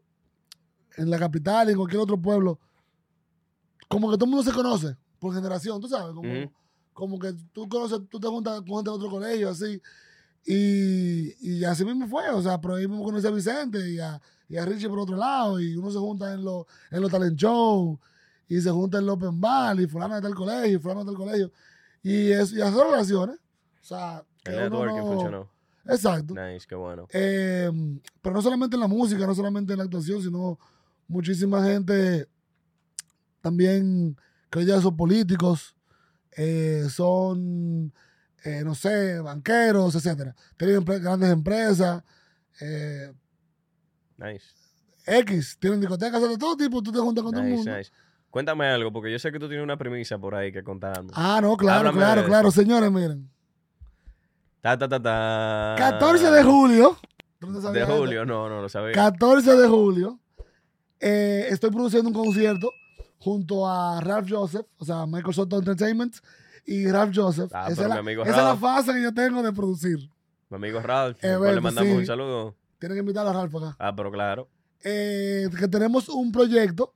en 0.97 1.11
la 1.11 1.19
capital 1.19 1.71
en 1.71 1.77
cualquier 1.77 2.01
otro 2.01 2.21
pueblo, 2.21 2.61
como 3.89 4.11
que 4.11 4.17
todo 4.17 4.27
el 4.27 4.31
mundo 4.31 4.51
se 4.51 4.55
conoce 4.55 4.97
por 5.19 5.35
generación, 5.35 5.81
tú 5.81 5.89
sabes. 5.89 6.15
Como, 6.15 6.53
como 6.93 7.19
que 7.19 7.33
tú 7.53 7.69
conoces, 7.69 8.01
tú 8.09 8.19
te 8.21 8.29
juntas 8.29 8.61
con 8.61 8.77
gente 8.77 8.91
de 8.91 8.97
otro 8.97 9.11
colegio, 9.11 9.49
así. 9.51 9.81
Y, 10.45 11.35
y 11.59 11.65
así 11.65 11.85
mismo 11.85 12.07
fue, 12.09 12.29
o 12.31 12.41
sea, 12.43 12.61
por 12.61 12.73
ahí 12.73 12.87
mismo 12.89 13.05
conocí 13.05 13.27
a 13.27 13.31
Vicente 13.31 13.91
y 13.91 13.99
a, 13.99 14.21
y 14.49 14.57
a 14.57 14.65
Richie 14.65 14.89
por 14.89 15.01
otro 15.01 15.17
lado, 15.17 15.61
y 15.61 15.77
uno 15.77 15.91
se 15.91 15.99
junta 15.99 16.33
en 16.33 16.43
los 16.45 16.65
en 16.91 17.03
los 17.03 17.11
talent 17.11 17.37
show, 17.37 17.99
y 18.49 18.61
se 18.61 18.71
junta 18.71 18.99
en 18.99 19.05
el 19.05 19.11
open 19.11 19.41
bar, 19.41 19.79
y 19.79 19.87
fulano 19.87 20.17
está 20.17 20.29
el 20.29 20.35
colegio, 20.35 20.79
y 20.79 20.81
fulano 20.81 21.01
está 21.01 21.11
el 21.13 21.19
colegio, 21.19 21.53
y, 22.03 22.31
es, 22.31 22.53
y 22.53 22.63
hacer 22.63 22.83
relaciones, 22.83 23.37
o 23.83 23.85
sea, 23.85 24.25
El 24.45 24.57
networking 24.57 24.97
no- 24.97 25.07
funcionó. 25.07 25.51
Exacto. 25.85 26.35
Nice, 26.35 26.67
qué 26.67 26.75
bueno. 26.75 27.07
Eh, 27.13 27.71
pero 28.23 28.35
no 28.35 28.43
solamente 28.43 28.77
en 28.77 28.81
la 28.81 28.89
música, 28.89 29.27
no 29.27 29.35
solamente 29.35 29.73
en 29.73 29.79
la 29.79 29.85
actuación, 29.85 30.23
sino 30.23 30.59
muchísima 31.09 31.63
gente 31.65 32.27
también 33.41 34.17
que 34.51 34.59
hoy 34.61 34.65
día 34.65 34.81
son 34.81 34.97
políticos, 34.97 35.77
eh, 36.37 36.87
son, 36.91 37.93
eh, 38.45 38.63
no 38.65 38.75
sé, 38.75 39.21
banqueros, 39.21 39.95
etcétera. 39.95 40.35
Tienen 40.57 40.85
grandes 40.85 41.31
empresas, 41.31 42.03
eh, 42.61 43.13
Nice. 44.17 44.47
X, 45.07 45.57
tienen 45.61 45.81
discotecas 45.81 46.21
de 46.21 46.37
todo 46.37 46.57
tipo, 46.57 46.83
tú 46.83 46.91
te 46.93 46.99
juntas 46.99 47.23
con 47.23 47.33
todo 47.33 47.43
el 47.45 47.51
mundo. 47.55 47.77
nice. 47.77 47.91
Cuéntame 48.31 48.67
algo, 48.67 48.93
porque 48.93 49.11
yo 49.11 49.19
sé 49.19 49.33
que 49.33 49.39
tú 49.39 49.49
tienes 49.49 49.65
una 49.65 49.79
premisa 49.79 50.19
por 50.19 50.35
ahí 50.35 50.53
que 50.53 50.63
contarme. 50.63 51.11
Ah, 51.15 51.39
no, 51.41 51.57
claro, 51.57 51.79
Háblame 51.89 51.99
claro, 51.99 52.25
claro. 52.27 52.51
Señores, 52.51 52.91
miren. 52.93 53.31
Ta, 54.61 54.77
ta, 54.77 54.87
ta, 54.89 55.01
ta. 55.01 55.75
14 55.79 56.31
de 56.31 56.43
julio. 56.43 56.99
¿tú 57.39 57.47
no 57.47 57.55
De 57.57 57.63
sabías 57.63 57.89
esto? 57.89 58.01
julio, 58.01 58.27
no, 58.27 58.49
no 58.49 58.61
lo 58.61 58.69
sabía. 58.69 58.93
14 58.93 59.57
de 59.57 59.69
julio, 59.69 60.19
eh, 61.01 61.47
estoy 61.49 61.71
produciendo 61.71 62.09
un 62.11 62.15
concierto 62.15 62.71
junto 63.19 63.69
a 63.69 64.01
Ralph 64.01 64.29
Joseph, 64.31 64.67
o 64.79 64.85
sea, 64.85 65.05
Soto 65.33 65.59
Entertainment 65.59 66.17
y 66.67 66.87
Ralph 66.91 67.13
Joseph. 67.15 67.51
Ah, 67.55 67.69
esa 67.71 67.83
es, 67.83 67.89
la, 67.89 67.95
mi 67.97 68.01
amigo 68.01 68.23
esa 68.23 68.31
es 68.39 68.45
la 68.45 68.57
fase 68.57 68.93
que 68.93 69.03
yo 69.03 69.13
tengo 69.15 69.43
de 69.43 69.53
producir. 69.53 69.99
Mi 70.51 70.57
amigo 70.57 70.81
Ralph, 70.81 71.19
Eh, 71.23 71.37
le 71.55 71.61
mandamos 71.61 71.91
sí. 71.91 71.97
un 71.97 72.07
saludo. 72.07 72.55
Tienen 72.79 72.97
que 72.97 73.01
invitar 73.01 73.27
a 73.27 73.33
Ralph 73.33 73.55
acá. 73.57 73.77
Ah, 73.79 73.95
pero 73.95 74.11
claro. 74.11 74.49
Eh, 74.85 75.49
que 75.59 75.67
tenemos 75.69 76.09
un 76.09 76.31
proyecto 76.31 76.95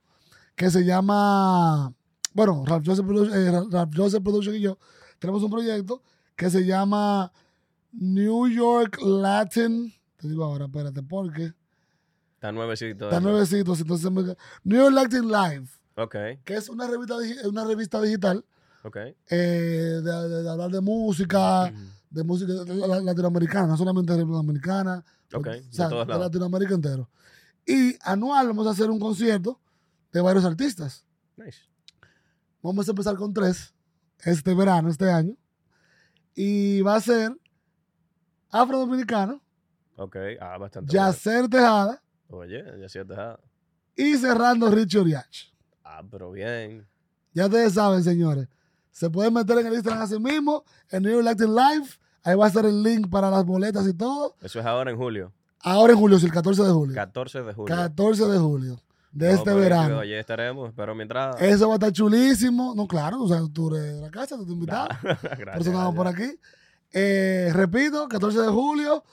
que 0.55 0.69
se 0.71 0.85
llama, 0.85 1.93
bueno, 2.33 2.63
Ralph 2.65 2.85
Joseph, 2.85 3.05
eh, 3.33 3.51
Ra- 3.51 3.65
Ralph 3.69 3.93
Joseph 3.95 4.23
Production 4.23 4.55
y 4.55 4.61
yo 4.61 4.77
tenemos 5.19 5.43
un 5.43 5.51
proyecto 5.51 6.01
que 6.35 6.49
se 6.49 6.65
llama 6.65 7.31
New 7.91 8.47
York 8.47 8.97
Latin. 9.01 9.93
Te 10.17 10.27
digo 10.29 10.43
ahora, 10.45 10.65
espérate, 10.65 11.03
porque 11.03 11.53
Está 12.35 12.51
nuevecito. 12.51 13.05
está 13.05 13.17
eso. 13.17 13.29
nuevecitos. 13.29 13.81
Entonces, 13.81 14.11
New 14.63 14.79
York 14.79 14.93
Latin 14.93 15.27
Live. 15.29 15.67
Ok, 15.95 16.15
que 16.43 16.55
es 16.55 16.69
una 16.69 16.87
revista, 16.87 17.15
una 17.47 17.63
revista 17.65 18.01
digital 18.01 18.43
ok. 18.83 18.97
eh, 18.97 19.15
de, 19.29 20.01
de- 20.01 20.43
de 20.43 20.49
hablar 20.49 20.71
de 20.71 20.81
música, 20.81 21.71
de 22.09 22.23
música 22.23 22.51
la- 22.65 22.87
la- 22.87 23.01
latinoamericana, 23.01 23.67
no 23.67 23.77
solamente 23.77 24.11
latinoamericana, 24.13 25.03
Ok, 25.33 25.47
o 25.47 25.73
sea, 25.73 25.89
de. 25.89 26.05
Latinoamérica 26.05 26.73
entero. 26.75 27.09
Y 27.65 27.95
anual 28.01 28.47
vamos 28.47 28.67
a 28.67 28.71
hacer 28.71 28.89
un 28.89 28.99
concierto 28.99 29.59
de 30.11 30.21
varios 30.21 30.45
artistas. 30.45 31.05
Nice. 31.37 31.59
Vamos 32.61 32.87
a 32.87 32.91
empezar 32.91 33.15
con 33.15 33.33
tres 33.33 33.73
este 34.23 34.53
verano, 34.53 34.89
este 34.89 35.09
año. 35.11 35.35
Y 36.35 36.81
va 36.81 36.95
a 36.95 37.01
ser 37.01 37.35
Afro-Dominicano, 38.49 39.41
Ok, 39.95 40.15
ah, 40.41 40.57
bastante. 40.57 40.91
Yacer 40.93 41.47
Tejada. 41.47 42.01
Oye, 42.29 42.63
ya 42.81 42.89
siete. 42.89 43.13
ah. 43.15 43.39
y 43.95 44.17
cerrando 44.17 44.69
Richie 44.71 44.99
Oriach. 44.99 45.52
Ah, 45.83 46.03
pero 46.09 46.31
bien. 46.31 46.87
Ya 47.33 47.45
ustedes 47.45 47.73
saben, 47.73 48.03
señores. 48.03 48.47
Se 48.91 49.09
pueden 49.09 49.33
meter 49.33 49.57
en 49.57 49.67
el 49.67 49.73
Instagram 49.73 50.03
así 50.03 50.19
mismo, 50.19 50.63
en 50.89 51.03
New 51.03 51.21
Latin 51.21 51.55
Live. 51.55 51.87
Ahí 52.23 52.35
va 52.35 52.45
a 52.45 52.47
estar 52.47 52.65
el 52.65 52.83
link 52.83 53.09
para 53.09 53.29
las 53.29 53.43
boletas 53.43 53.87
y 53.87 53.93
todo. 53.93 54.35
Eso 54.41 54.59
es 54.59 54.65
ahora 54.65 54.91
en 54.91 54.97
julio. 54.97 55.33
Ahora 55.59 55.93
en 55.93 55.99
julio, 55.99 56.19
sí, 56.19 56.25
el 56.25 56.31
14 56.31 56.63
de 56.63 56.71
julio. 56.71 56.95
14 56.95 57.41
de 57.41 57.53
julio. 57.53 57.75
14 57.75 58.25
de 58.27 58.37
julio 58.37 58.83
de 59.13 59.27
No, 59.27 59.33
este 59.35 59.53
verano. 59.53 59.99
Oye, 59.99 60.19
estaremos, 60.19 60.73
pero 60.75 60.95
mientras. 60.95 61.39
Eso 61.41 61.67
va 61.67 61.75
a 61.75 61.77
estar 61.77 61.91
chulísimo. 61.91 62.73
No, 62.75 62.87
claro, 62.87 63.21
o 63.21 63.27
sea, 63.27 63.41
tú 63.53 63.73
eres 63.73 63.95
de 63.95 64.01
la 64.01 64.09
casa, 64.09 64.35
tú 64.35 64.45
te 64.45 64.51
invitado. 64.51 64.89
Gracias. 65.37 65.75
Por 65.75 65.95
por 65.95 66.07
aquí. 66.07 66.37
Eh, 66.91 67.51
repito, 67.53 68.07
14 68.07 68.41
de 68.41 68.47
julio. 68.47 69.03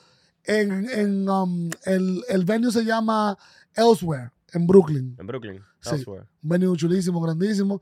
En, 0.42 0.88
en, 0.90 1.28
um, 1.28 1.70
el, 1.84 2.24
el 2.28 2.44
venue 2.46 2.72
se 2.72 2.82
llama 2.82 3.36
Elsewhere, 3.74 4.30
en 4.54 4.66
Brooklyn. 4.66 5.14
En 5.18 5.26
Brooklyn, 5.26 5.62
Sí. 5.80 6.04
Un 6.06 6.26
venue 6.42 6.76
chulísimo, 6.76 7.20
grandísimo. 7.20 7.80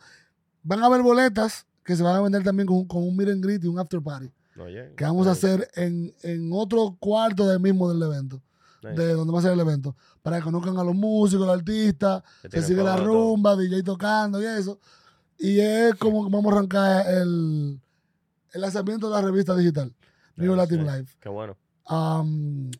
Van 0.62 0.82
a 0.82 0.86
haber 0.86 1.02
boletas 1.02 1.66
que 1.84 1.96
se 1.96 2.02
van 2.02 2.16
a 2.16 2.20
vender 2.20 2.42
también 2.44 2.66
con, 2.66 2.84
con 2.86 3.02
un 3.02 3.16
meet 3.16 3.30
and 3.30 3.42
greet 3.44 3.64
y 3.64 3.66
un 3.66 3.78
after 3.78 4.00
party. 4.02 4.30
Oye, 4.60 4.92
Que 4.96 5.04
vamos 5.04 5.26
a 5.26 5.30
nice, 5.30 5.46
hacer 5.46 5.70
en, 5.76 6.12
en 6.22 6.50
otro 6.52 6.96
cuarto 6.98 7.46
del 7.46 7.60
mismo 7.60 7.88
del 7.92 8.02
evento. 8.02 8.42
nice. 8.82 8.96
De 9.00 9.12
donde 9.14 9.32
va 9.32 9.38
a 9.38 9.42
ser 9.42 9.52
el 9.52 9.60
evento. 9.60 9.96
Para 10.22 10.38
que 10.38 10.42
conozcan 10.44 10.76
a 10.78 10.84
los 10.84 10.94
músicos, 10.94 11.46
los 11.46 11.56
artistas. 11.56 12.22
Tienen 12.50 12.68
sigue 12.68 12.82
la 12.82 12.96
rumba, 12.96 13.56
DJ 13.56 13.82
tocando 13.82 14.42
y 14.42 14.46
eso. 14.46 14.78
Y 15.38 15.60
es 15.60 15.94
como 15.94 16.24
que 16.26 16.32
vamos 16.32 16.52
a 16.52 16.56
arrancar 16.56 17.06
el, 17.14 17.80
el 18.52 18.60
lanzamiento 18.60 19.08
de 19.08 19.14
la 19.14 19.22
revista 19.22 19.54
digital, 19.56 19.94
New 20.36 20.52
Ah, 20.54 20.56
Latin. 20.56 20.84
Life. 20.84 21.16
Qué 21.20 21.28
bueno. 21.28 21.56
Am, 21.86 22.70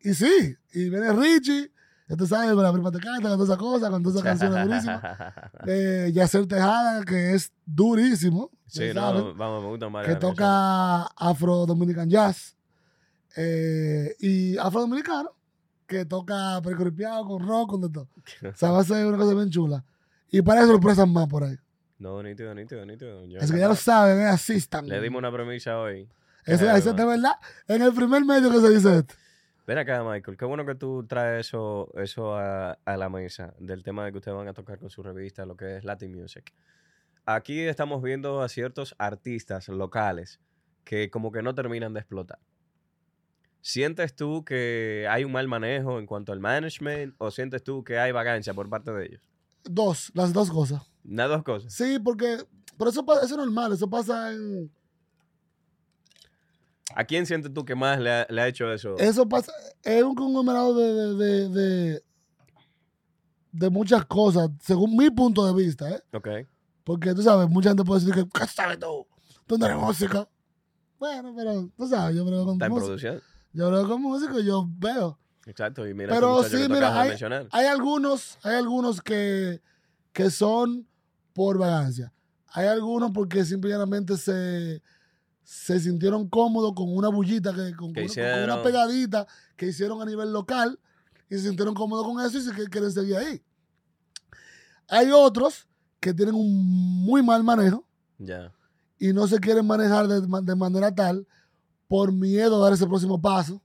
y 0.00 0.12
sí, 0.14 0.54
y 0.74 0.90
viene 0.90 1.12
Richie, 1.14 1.72
ya 2.08 2.16
tú 2.16 2.26
sabes, 2.26 2.52
con 2.52 2.62
la 2.62 2.72
prima 2.72 2.90
te 2.90 2.98
canta, 2.98 3.28
con 3.28 3.38
todas 3.38 3.48
esas 3.48 3.58
cosas, 3.58 3.90
con 3.90 4.02
todas 4.02 4.16
esas 4.16 4.24
canciones 4.24 4.66
durísimas. 4.66 5.02
Eh, 5.66 6.10
Yacer 6.12 6.46
Tejada, 6.46 7.02
que 7.04 7.34
es 7.34 7.52
durísimo, 7.64 8.50
sí, 8.66 8.92
saben, 8.92 9.22
no, 9.24 9.34
vamos, 9.34 9.62
me 9.62 9.68
gusta 9.70 9.88
más. 9.88 10.06
que 10.06 10.16
toca 10.16 11.02
Afro 11.04 11.64
Dominican 11.66 12.08
Jazz. 12.10 12.56
eh, 13.36 14.14
y 14.20 14.56
Afro 14.58 14.80
Dominicano, 14.82 15.30
que 15.86 16.04
toca 16.04 16.60
percuripiado 16.62 17.24
con 17.26 17.46
rock, 17.46 17.70
con 17.70 17.80
de 17.80 17.88
todo. 17.88 18.08
O 18.52 18.56
sea, 18.56 18.70
va 18.70 18.80
a 18.80 18.84
ser 18.84 19.06
una 19.06 19.16
cosa 19.18 19.34
bien 19.34 19.50
chula. 19.50 19.84
Y 20.30 20.42
para 20.42 20.66
sorpresas 20.66 21.08
más 21.08 21.28
por 21.28 21.44
ahí. 21.44 21.56
No, 21.98 22.22
nítido, 22.22 22.54
nítido, 22.54 22.84
nítido. 22.84 23.24
Yo 23.24 23.40
Así 23.40 23.52
que 23.52 23.60
ya 23.60 23.68
lo 23.68 23.76
saben, 23.76 24.26
asistan. 24.26 24.86
Le 24.86 25.00
dimos 25.00 25.20
una 25.20 25.32
premisa 25.32 25.78
hoy. 25.78 26.08
Eso, 26.44 26.68
eso 26.70 26.90
es 26.90 26.96
de 26.96 27.04
verdad. 27.04 27.32
En 27.68 27.80
el 27.82 27.92
primer 27.94 28.24
medio 28.24 28.50
que 28.50 28.60
se 28.60 28.70
dice 28.70 28.98
esto. 28.98 29.14
Ven 29.66 29.78
acá, 29.78 30.04
Michael. 30.04 30.36
Qué 30.36 30.44
bueno 30.44 30.66
que 30.66 30.74
tú 30.74 31.06
traes 31.06 31.46
eso, 31.46 31.90
eso 31.96 32.36
a, 32.36 32.72
a 32.84 32.96
la 32.96 33.08
mesa, 33.08 33.54
del 33.58 33.82
tema 33.82 34.04
de 34.04 34.12
que 34.12 34.18
ustedes 34.18 34.36
van 34.36 34.48
a 34.48 34.52
tocar 34.52 34.78
con 34.78 34.90
su 34.90 35.02
revista, 35.02 35.46
lo 35.46 35.56
que 35.56 35.76
es 35.78 35.84
Latin 35.84 36.14
Music. 36.14 36.52
Aquí 37.24 37.60
estamos 37.60 38.02
viendo 38.02 38.42
a 38.42 38.48
ciertos 38.50 38.94
artistas 38.98 39.68
locales 39.68 40.40
que 40.84 41.10
como 41.10 41.32
que 41.32 41.42
no 41.42 41.54
terminan 41.54 41.94
de 41.94 42.00
explotar. 42.00 42.38
¿Sientes 43.62 44.14
tú 44.14 44.44
que 44.44 45.06
hay 45.08 45.24
un 45.24 45.32
mal 45.32 45.48
manejo 45.48 45.98
en 45.98 46.04
cuanto 46.04 46.32
al 46.32 46.40
management 46.40 47.14
o 47.16 47.30
sientes 47.30 47.64
tú 47.64 47.82
que 47.82 47.98
hay 47.98 48.12
vagancia 48.12 48.52
por 48.52 48.68
parte 48.68 48.92
de 48.92 49.06
ellos? 49.06 49.22
Dos, 49.64 50.12
las 50.14 50.34
dos 50.34 50.50
cosas. 50.50 50.82
Las 51.02 51.30
dos 51.30 51.42
cosas. 51.42 51.72
Sí, 51.72 51.98
porque. 51.98 52.44
Pero 52.76 52.90
eso, 52.90 53.06
eso 53.22 53.24
es 53.24 53.36
normal, 53.38 53.72
eso 53.72 53.88
pasa 53.88 54.32
en. 54.32 54.70
¿A 56.96 57.04
quién 57.04 57.26
sientes 57.26 57.52
tú 57.52 57.64
que 57.64 57.74
más 57.74 57.98
le 57.98 58.10
ha, 58.10 58.26
le 58.28 58.40
ha 58.40 58.48
hecho 58.48 58.72
eso? 58.72 58.96
Eso 58.98 59.28
pasa. 59.28 59.52
Es 59.82 60.02
un 60.02 60.14
conglomerado 60.14 60.74
de, 60.74 61.14
de, 61.14 61.48
de, 61.48 62.04
de, 63.52 63.70
muchas 63.70 64.04
cosas, 64.04 64.50
según 64.60 64.96
mi 64.96 65.10
punto 65.10 65.44
de 65.46 65.54
vista, 65.64 65.90
¿eh? 65.90 66.02
Ok. 66.12 66.28
Porque 66.84 67.14
tú 67.14 67.22
sabes, 67.22 67.48
mucha 67.48 67.70
gente 67.70 67.84
puede 67.84 68.00
decir 68.04 68.14
que, 68.14 68.28
¿qué 68.40 68.46
sabes 68.46 68.78
tú? 68.78 69.06
Tú 69.46 69.58
no 69.58 69.66
eres 69.66 69.78
músico. 69.78 70.28
Bueno, 70.98 71.34
pero 71.36 71.68
tú 71.76 71.88
sabes, 71.88 72.16
yo 72.16 72.24
creo 72.24 72.44
con 72.44 72.54
Está 72.54 72.66
en 72.66 72.72
música. 72.72 72.86
producción. 72.86 73.22
Yo 73.52 73.68
creo 73.68 73.88
con 73.88 74.02
músico, 74.02 74.40
yo 74.40 74.66
veo. 74.78 75.18
Exacto. 75.46 75.86
Y 75.86 75.94
mira 75.94 76.14
Pero 76.14 76.42
sí, 76.44 76.56
que 76.56 76.68
mira, 76.68 77.00
hay, 77.00 77.16
hay 77.50 77.66
algunos, 77.66 78.38
hay 78.42 78.54
algunos 78.56 79.00
que, 79.02 79.60
que 80.12 80.30
son 80.30 80.86
por 81.32 81.58
vagancia. 81.58 82.12
Hay 82.48 82.66
algunos 82.66 83.10
porque 83.10 83.44
simplemente 83.44 84.16
se, 84.16 84.80
se 85.44 85.78
sintieron 85.78 86.28
cómodos 86.28 86.72
con 86.74 86.94
una 86.96 87.08
bullita, 87.08 87.52
que, 87.54 87.74
con, 87.76 87.92
Que 87.92 88.02
con- 88.02 88.10
una 88.44 88.62
pegadita 88.62 89.26
que 89.56 89.66
hicieron 89.68 90.00
a 90.02 90.04
nivel 90.06 90.32
local 90.32 90.78
y 91.30 91.34
se 91.36 91.42
sintieron 91.42 91.74
cómodos 91.74 92.06
con 92.06 92.20
eso 92.24 92.38
y 92.38 92.40
se 92.42 92.52
quieren 92.70 92.90
seguir 92.90 93.16
ahí. 93.16 93.42
Hay 94.88 95.10
otros 95.10 95.66
que 96.00 96.12
tienen 96.12 96.34
un 96.34 97.04
muy 97.04 97.22
mal 97.22 97.42
manejo 97.42 97.84
y 98.98 99.12
no 99.12 99.26
se 99.26 99.38
quieren 99.38 99.66
manejar 99.66 100.06
de, 100.08 100.20
de 100.20 100.54
manera 100.54 100.94
tal 100.94 101.26
por 101.88 102.12
miedo 102.12 102.56
a 102.56 102.64
dar 102.64 102.72
ese 102.74 102.86
próximo 102.86 103.20
paso. 103.20 103.60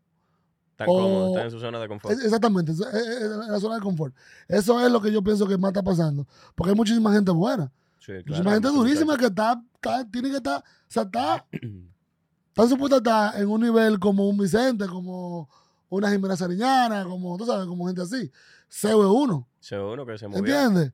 Están 0.71 0.88
cómodos, 0.88 1.29
están 1.31 1.45
en 1.45 1.51
su 1.51 1.59
zona 1.59 1.79
de 1.79 1.88
confort. 1.89 2.19
Exactamente, 2.24 2.71
es 2.71 2.79
la 2.79 3.59
zona 3.59 3.75
de 3.75 3.81
confort. 3.81 4.15
Eso 4.48 4.79
es 4.86 4.89
lo 4.91 5.01
que 5.01 5.12
yo 5.12 5.21
pienso 5.21 5.45
que 5.45 5.57
más 5.57 5.69
está 5.69 5.83
pasando. 5.83 6.25
Porque 6.55 6.71
hay 6.71 6.75
muchísima 6.75 7.12
gente 7.12 7.31
buena. 7.31 7.69
Sí, 8.00 8.13
claro, 8.24 8.44
muchísima 8.44 8.51
gente 8.53 8.68
durísima 8.70 9.18
que 9.18 9.25
está, 9.27 9.62
está- 9.75 10.10
tiene 10.10 10.29
que 10.32 10.38
estar, 10.38 10.60
o 10.60 10.63
sea, 10.88 11.03
está, 11.03 11.46
está 12.50 12.68
supuesta 12.68 12.96
a 12.96 13.00
estar 13.00 13.41
en 13.41 13.48
un 13.50 13.62
nivel 13.62 14.00
como 14.00 14.27
un 14.27 14.38
Vicente, 14.38 14.88
como 14.88 15.50
una 15.89 16.10
Jimena 16.10 16.36
Sariñana, 16.36 17.04
como, 17.04 17.38
tú 17.38 17.45
sabes, 17.45 17.65
como 17.67 17.86
gente 17.88 18.02
así. 18.02 18.32
CB1, 18.71 19.45
Se 19.60 19.76
ve 19.76 19.84
uno 19.84 20.06
que 20.06 20.17
se 20.17 20.28
movió. 20.28 20.39
¿entiendes? 20.39 20.93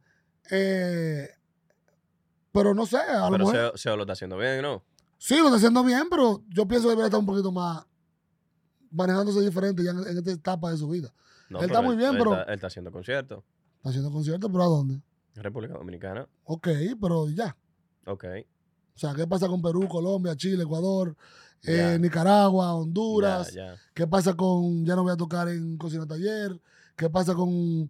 Eh, 0.52 1.30
pero 2.52 2.74
no 2.74 2.86
sé, 2.86 2.98
a 2.98 3.26
lo 3.26 3.32
Pero 3.32 3.38
mejor... 3.40 3.56
Seo, 3.56 3.78
Seo 3.78 3.96
lo 3.98 4.04
está 4.04 4.14
haciendo 4.14 4.38
bien, 4.38 4.62
¿no? 4.62 4.84
Sí, 5.18 5.38
lo 5.38 5.46
está 5.46 5.58
haciendo 5.58 5.84
bien, 5.84 6.04
pero 6.10 6.44
yo 6.50 6.68
pienso 6.68 6.86
que 6.88 6.92
debería 6.92 7.08
estar 7.08 7.20
un 7.20 7.26
poquito 7.26 7.52
más 7.52 7.86
manejándose 8.92 9.42
diferente 9.42 9.84
ya 9.84 9.92
en, 9.92 10.00
en 10.08 10.18
esta 10.18 10.32
etapa 10.32 10.72
de 10.72 10.78
su 10.78 10.88
vida. 10.88 11.12
No, 11.50 11.60
Él 11.60 11.66
está 11.66 11.82
muy 11.82 11.96
bien, 11.98 12.12
él 12.12 12.18
pero- 12.18 12.32
Está, 12.32 12.44
él 12.44 12.54
está 12.56 12.68
haciendo 12.68 12.92
conciertos. 12.92 13.44
Está 13.78 13.90
haciendo 13.90 14.12
conciertos, 14.12 14.50
pero 14.52 14.64
¿a 14.64 14.68
dónde? 14.68 15.02
República 15.42 15.74
Dominicana. 15.74 16.28
Ok, 16.46 16.68
pero 17.02 17.30
ya. 17.30 17.56
Ok. 18.06 18.26
O 18.96 18.98
sea, 18.98 19.14
¿qué 19.14 19.28
pasa 19.28 19.48
con 19.48 19.62
Perú, 19.62 19.88
Colombia, 19.90 20.36
Chile, 20.36 20.64
Ecuador, 20.64 21.16
eh. 21.64 21.98
Nicaragua, 22.00 22.74
Honduras? 22.76 23.52
Ya, 23.54 23.74
ya. 23.74 23.82
¿Qué 23.94 24.08
pasa 24.08 24.34
con 24.36 24.86
ya 24.86 24.96
no 24.96 25.04
voy 25.04 25.12
a 25.12 25.18
tocar 25.18 25.50
en 25.50 25.78
Cocina 25.78 26.06
Taller? 26.08 26.60
¿Qué 26.96 27.10
pasa 27.10 27.34
con 27.34 27.90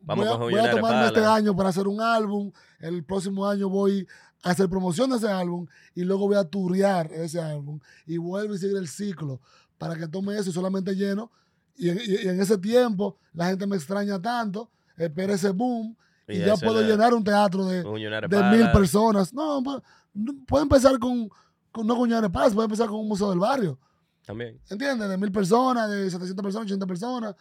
Vamos 0.00 0.26
voy 0.26 0.34
a, 0.34 0.36
voy 0.36 0.54
a 0.54 0.70
tomarme 0.70 1.06
este 1.06 1.24
año 1.24 1.56
para 1.56 1.70
hacer 1.70 1.88
un 1.88 2.00
álbum? 2.00 2.52
El 2.78 3.02
próximo 3.04 3.46
año 3.46 3.68
voy 3.68 4.06
a 4.44 4.50
hacer 4.50 4.68
promoción 4.68 5.10
de 5.10 5.16
ese 5.16 5.28
álbum 5.28 5.66
y 5.94 6.02
luego 6.04 6.28
voy 6.28 6.36
a 6.36 6.44
turear 6.44 7.10
ese 7.12 7.40
álbum 7.40 7.80
y 8.06 8.18
vuelvo 8.18 8.54
y 8.54 8.58
sigue 8.58 8.78
el 8.78 8.86
ciclo 8.86 9.40
para 9.78 9.96
que 9.96 10.06
tome 10.06 10.36
eso 10.38 10.50
y 10.50 10.52
solamente 10.52 10.94
lleno. 10.94 11.32
Y 11.76 11.88
en, 11.88 11.98
y- 11.98 12.24
y 12.26 12.28
en 12.28 12.40
ese 12.40 12.58
tiempo 12.58 13.18
la 13.32 13.46
gente 13.46 13.66
me 13.66 13.74
extraña 13.76 14.20
tanto, 14.22 14.70
espera 14.96 15.34
ese 15.34 15.50
boom 15.50 15.96
y, 16.28 16.38
ya 16.38 16.56
puedo 16.56 16.80
le- 16.80 16.88
llenar 16.88 17.12
un 17.14 17.22
teatro 17.24 17.64
de, 17.66 17.82
de 17.82 18.42
mil 18.56 18.70
personas. 18.72 19.32
No, 19.34 19.60
pu- 19.60 19.82
no, 20.14 20.32
puede 20.46 20.62
empezar 20.62 20.98
con, 20.98 21.28
con 21.72 21.86
no 21.86 21.96
con 21.96 22.08
Ñanes 22.08 22.30
Paz, 22.30 22.54
puede 22.54 22.66
empezar 22.66 22.88
con 22.88 23.00
un 23.00 23.08
museo 23.08 23.30
del 23.30 23.38
barrio. 23.38 23.78
También. 24.26 24.58
¿Entiendes? 24.70 25.08
De 25.08 25.18
mil 25.18 25.30
personas, 25.32 25.90
de 25.90 26.10
700 26.10 26.42
personas, 26.42 26.66
80 26.66 26.86
personas. 26.86 27.34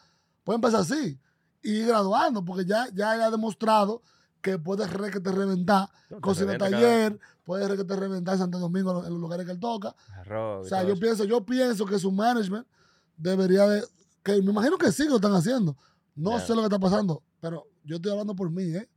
Puede 0.43 0.55
empezar 0.55 0.81
así. 0.81 1.17
Y 1.61 1.71
ir 1.71 1.87
graduando, 1.87 2.43
porque 2.43 2.65
ya, 2.65 2.87
ya 2.93 3.11
ha 3.13 3.31
demostrado 3.31 4.01
que 4.41 4.59
puede 4.59 4.85
re 4.85 5.09
que 5.09 5.21
te 5.21 5.31
reventar. 5.31 5.87
No, 6.09 6.19
Cocina 6.19 6.51
revienta 6.51 6.69
cada- 6.69 6.81
Taller, 6.81 7.19
puede 7.45 7.65
re 7.69 7.77
que 7.77 7.85
te 7.85 7.95
reventar 7.95 8.33
en 8.33 8.39
Santo 8.41 8.59
Domingo 8.59 9.05
en 9.05 9.11
los 9.13 9.21
lugares 9.21 9.45
que 9.45 9.53
él 9.53 9.59
toca. 9.61 9.95
Arroz 10.19 10.65
O 10.65 10.69
sea, 10.69 10.83
yo 10.83 10.91
eso. 10.93 10.99
pienso, 10.99 11.23
yo 11.23 11.45
pienso 11.45 11.85
que 11.85 11.97
su 11.97 12.11
management 12.11 12.67
debería 13.15 13.65
de. 13.67 13.83
Que 14.21 14.41
me 14.41 14.51
imagino 14.51 14.77
que 14.77 14.91
sí 14.91 15.03
que 15.03 15.09
lo 15.09 15.15
están 15.15 15.33
haciendo. 15.33 15.77
No 16.15 16.37
sé 16.39 16.53
lo 16.53 16.61
que 16.61 16.65
está 16.65 16.79
pasando, 16.79 17.23
pero 17.39 17.65
yo 17.83 17.97
estoy 17.97 18.11
hablando 18.11 18.35
por 18.35 18.49
mí, 18.51 18.75
¿eh? 18.75 18.87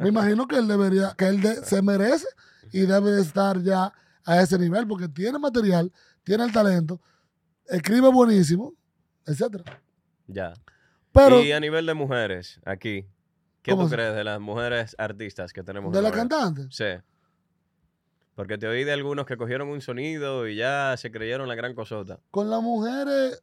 Me 0.00 0.08
imagino 0.10 0.46
que 0.46 0.56
él 0.56 0.68
debería, 0.68 1.14
que 1.16 1.26
él 1.26 1.40
de- 1.40 1.64
se 1.64 1.80
merece 1.82 2.26
y 2.72 2.80
debe 2.80 3.12
de 3.12 3.22
estar 3.22 3.60
ya 3.62 3.92
a 4.24 4.40
ese 4.42 4.58
nivel, 4.58 4.86
porque 4.86 5.08
tiene 5.08 5.38
material, 5.38 5.90
tiene 6.24 6.44
el 6.44 6.52
talento, 6.52 7.00
escribe 7.66 8.08
buenísimo, 8.10 8.74
etcétera. 9.26 9.64
Ya. 10.26 10.52
Pero 11.12 11.42
y 11.42 11.52
a 11.52 11.60
nivel 11.60 11.86
de 11.86 11.94
mujeres, 11.94 12.60
aquí, 12.64 13.06
¿qué 13.62 13.72
¿Cómo 13.72 13.84
tú 13.84 13.90
crees 13.90 14.14
de 14.14 14.24
las 14.24 14.40
mujeres 14.40 14.94
artistas 14.98 15.52
que 15.52 15.62
tenemos? 15.62 15.92
de 15.92 15.98
en 15.98 16.04
la 16.04 16.10
Nueva 16.10 16.22
York? 16.22 16.30
cantante, 16.30 16.66
Sí. 16.70 17.02
Porque 18.34 18.56
te 18.56 18.66
oí 18.66 18.84
de 18.84 18.92
algunos 18.92 19.26
que 19.26 19.36
cogieron 19.36 19.68
un 19.68 19.82
sonido 19.82 20.48
y 20.48 20.56
ya 20.56 20.94
se 20.96 21.10
creyeron 21.10 21.48
la 21.48 21.54
gran 21.54 21.74
cosota. 21.74 22.18
con 22.30 22.48
las 22.48 22.62
mujeres, 22.62 23.42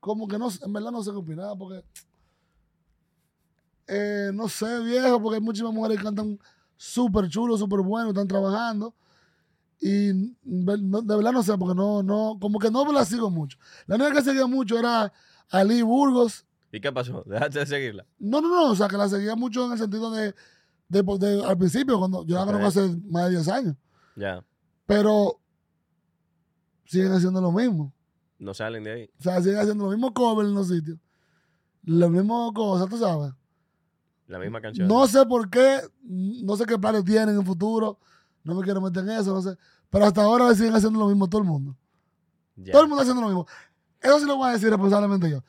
como 0.00 0.26
que 0.26 0.38
no, 0.38 0.48
en 0.64 0.72
verdad 0.72 0.90
no 0.90 1.02
sé 1.04 1.12
qué 1.12 1.16
opinar, 1.16 1.56
porque 1.58 1.84
eh, 3.88 4.30
no 4.32 4.48
sé, 4.48 4.80
viejo, 4.80 5.20
porque 5.22 5.36
hay 5.36 5.42
muchísimas 5.42 5.72
mujeres 5.74 5.98
que 5.98 6.04
cantan 6.04 6.38
súper 6.76 7.28
chulo, 7.28 7.56
súper 7.58 7.80
bueno, 7.80 8.08
están 8.10 8.28
trabajando. 8.28 8.94
Y 9.80 10.12
de 10.12 10.36
verdad 11.16 11.32
no 11.32 11.42
sé, 11.42 11.56
porque 11.58 11.74
no, 11.74 12.02
no, 12.02 12.38
como 12.40 12.58
que 12.58 12.70
no 12.70 12.90
la 12.92 13.04
sigo 13.04 13.30
mucho. 13.30 13.58
La 13.86 13.96
única 13.96 14.12
que 14.12 14.22
seguía 14.22 14.46
mucho 14.46 14.78
era 14.78 15.12
Ali 15.50 15.82
Burgos. 15.82 16.46
¿Y 16.72 16.80
qué 16.80 16.90
pasó? 16.90 17.22
¿Dejaste 17.26 17.58
de 17.60 17.66
seguirla? 17.66 18.06
No, 18.18 18.40
no, 18.40 18.48
no, 18.48 18.70
o 18.70 18.74
sea, 18.76 18.88
que 18.88 18.96
la 18.96 19.08
seguía 19.08 19.36
mucho 19.36 19.66
en 19.66 19.72
el 19.72 19.78
sentido 19.78 20.10
de, 20.10 20.34
de- 20.88 21.02
de- 21.18 21.44
al 21.44 21.58
principio, 21.58 21.98
cuando 21.98 22.24
yo 22.24 22.36
la 22.36 22.44
conozco 22.46 22.66
hace 22.68 22.96
más 23.08 23.24
de 23.24 23.30
10 23.32 23.48
años. 23.48 23.76
Ya. 24.16 24.44
Pero 24.86 25.38
siguen 26.86 27.12
haciendo 27.12 27.40
lo 27.40 27.52
mismo. 27.52 27.92
No 28.38 28.54
salen 28.54 28.84
de 28.84 28.92
ahí. 28.92 29.10
O 29.18 29.22
sea, 29.22 29.40
siguen 29.42 29.58
haciendo 29.58 29.84
los 29.84 29.92
mismos 29.94 30.12
covers 30.12 30.48
en 30.48 30.54
los 30.54 30.68
sitios. 30.68 30.98
Las 31.84 32.10
mismas 32.10 32.52
cosas, 32.54 32.88
tú 32.88 32.96
sabes. 32.98 33.32
La 34.26 34.38
misma 34.38 34.60
canción. 34.60 34.88
No 34.88 35.06
sé 35.06 35.24
por 35.26 35.50
qué, 35.50 35.80
no 36.02 36.56
sé 36.56 36.64
qué 36.66 36.78
planes 36.78 37.04
tienen 37.04 37.30
en 37.30 37.36
el 37.40 37.44
futuro. 37.44 37.98
No 38.42 38.54
me 38.54 38.62
quiero 38.62 38.80
meter 38.80 39.02
en 39.04 39.10
eso, 39.10 39.32
no 39.34 39.42
sé. 39.42 39.56
Pero 39.90 40.06
hasta 40.06 40.22
ahora 40.22 40.54
siguen 40.54 40.74
haciendo 40.74 40.98
lo 40.98 41.06
mismo 41.08 41.28
todo 41.28 41.40
el 41.42 41.46
mundo. 41.48 41.76
Ya. 42.56 42.72
Todo 42.72 42.82
el 42.82 42.88
mundo 42.88 43.02
haciendo 43.02 43.20
lo 43.22 43.28
mismo. 43.28 43.46
Eso 44.00 44.18
sí 44.20 44.26
lo 44.26 44.36
voy 44.36 44.48
a 44.48 44.52
decir 44.52 44.68
responsablemente 44.70 45.30
yo. 45.30 45.42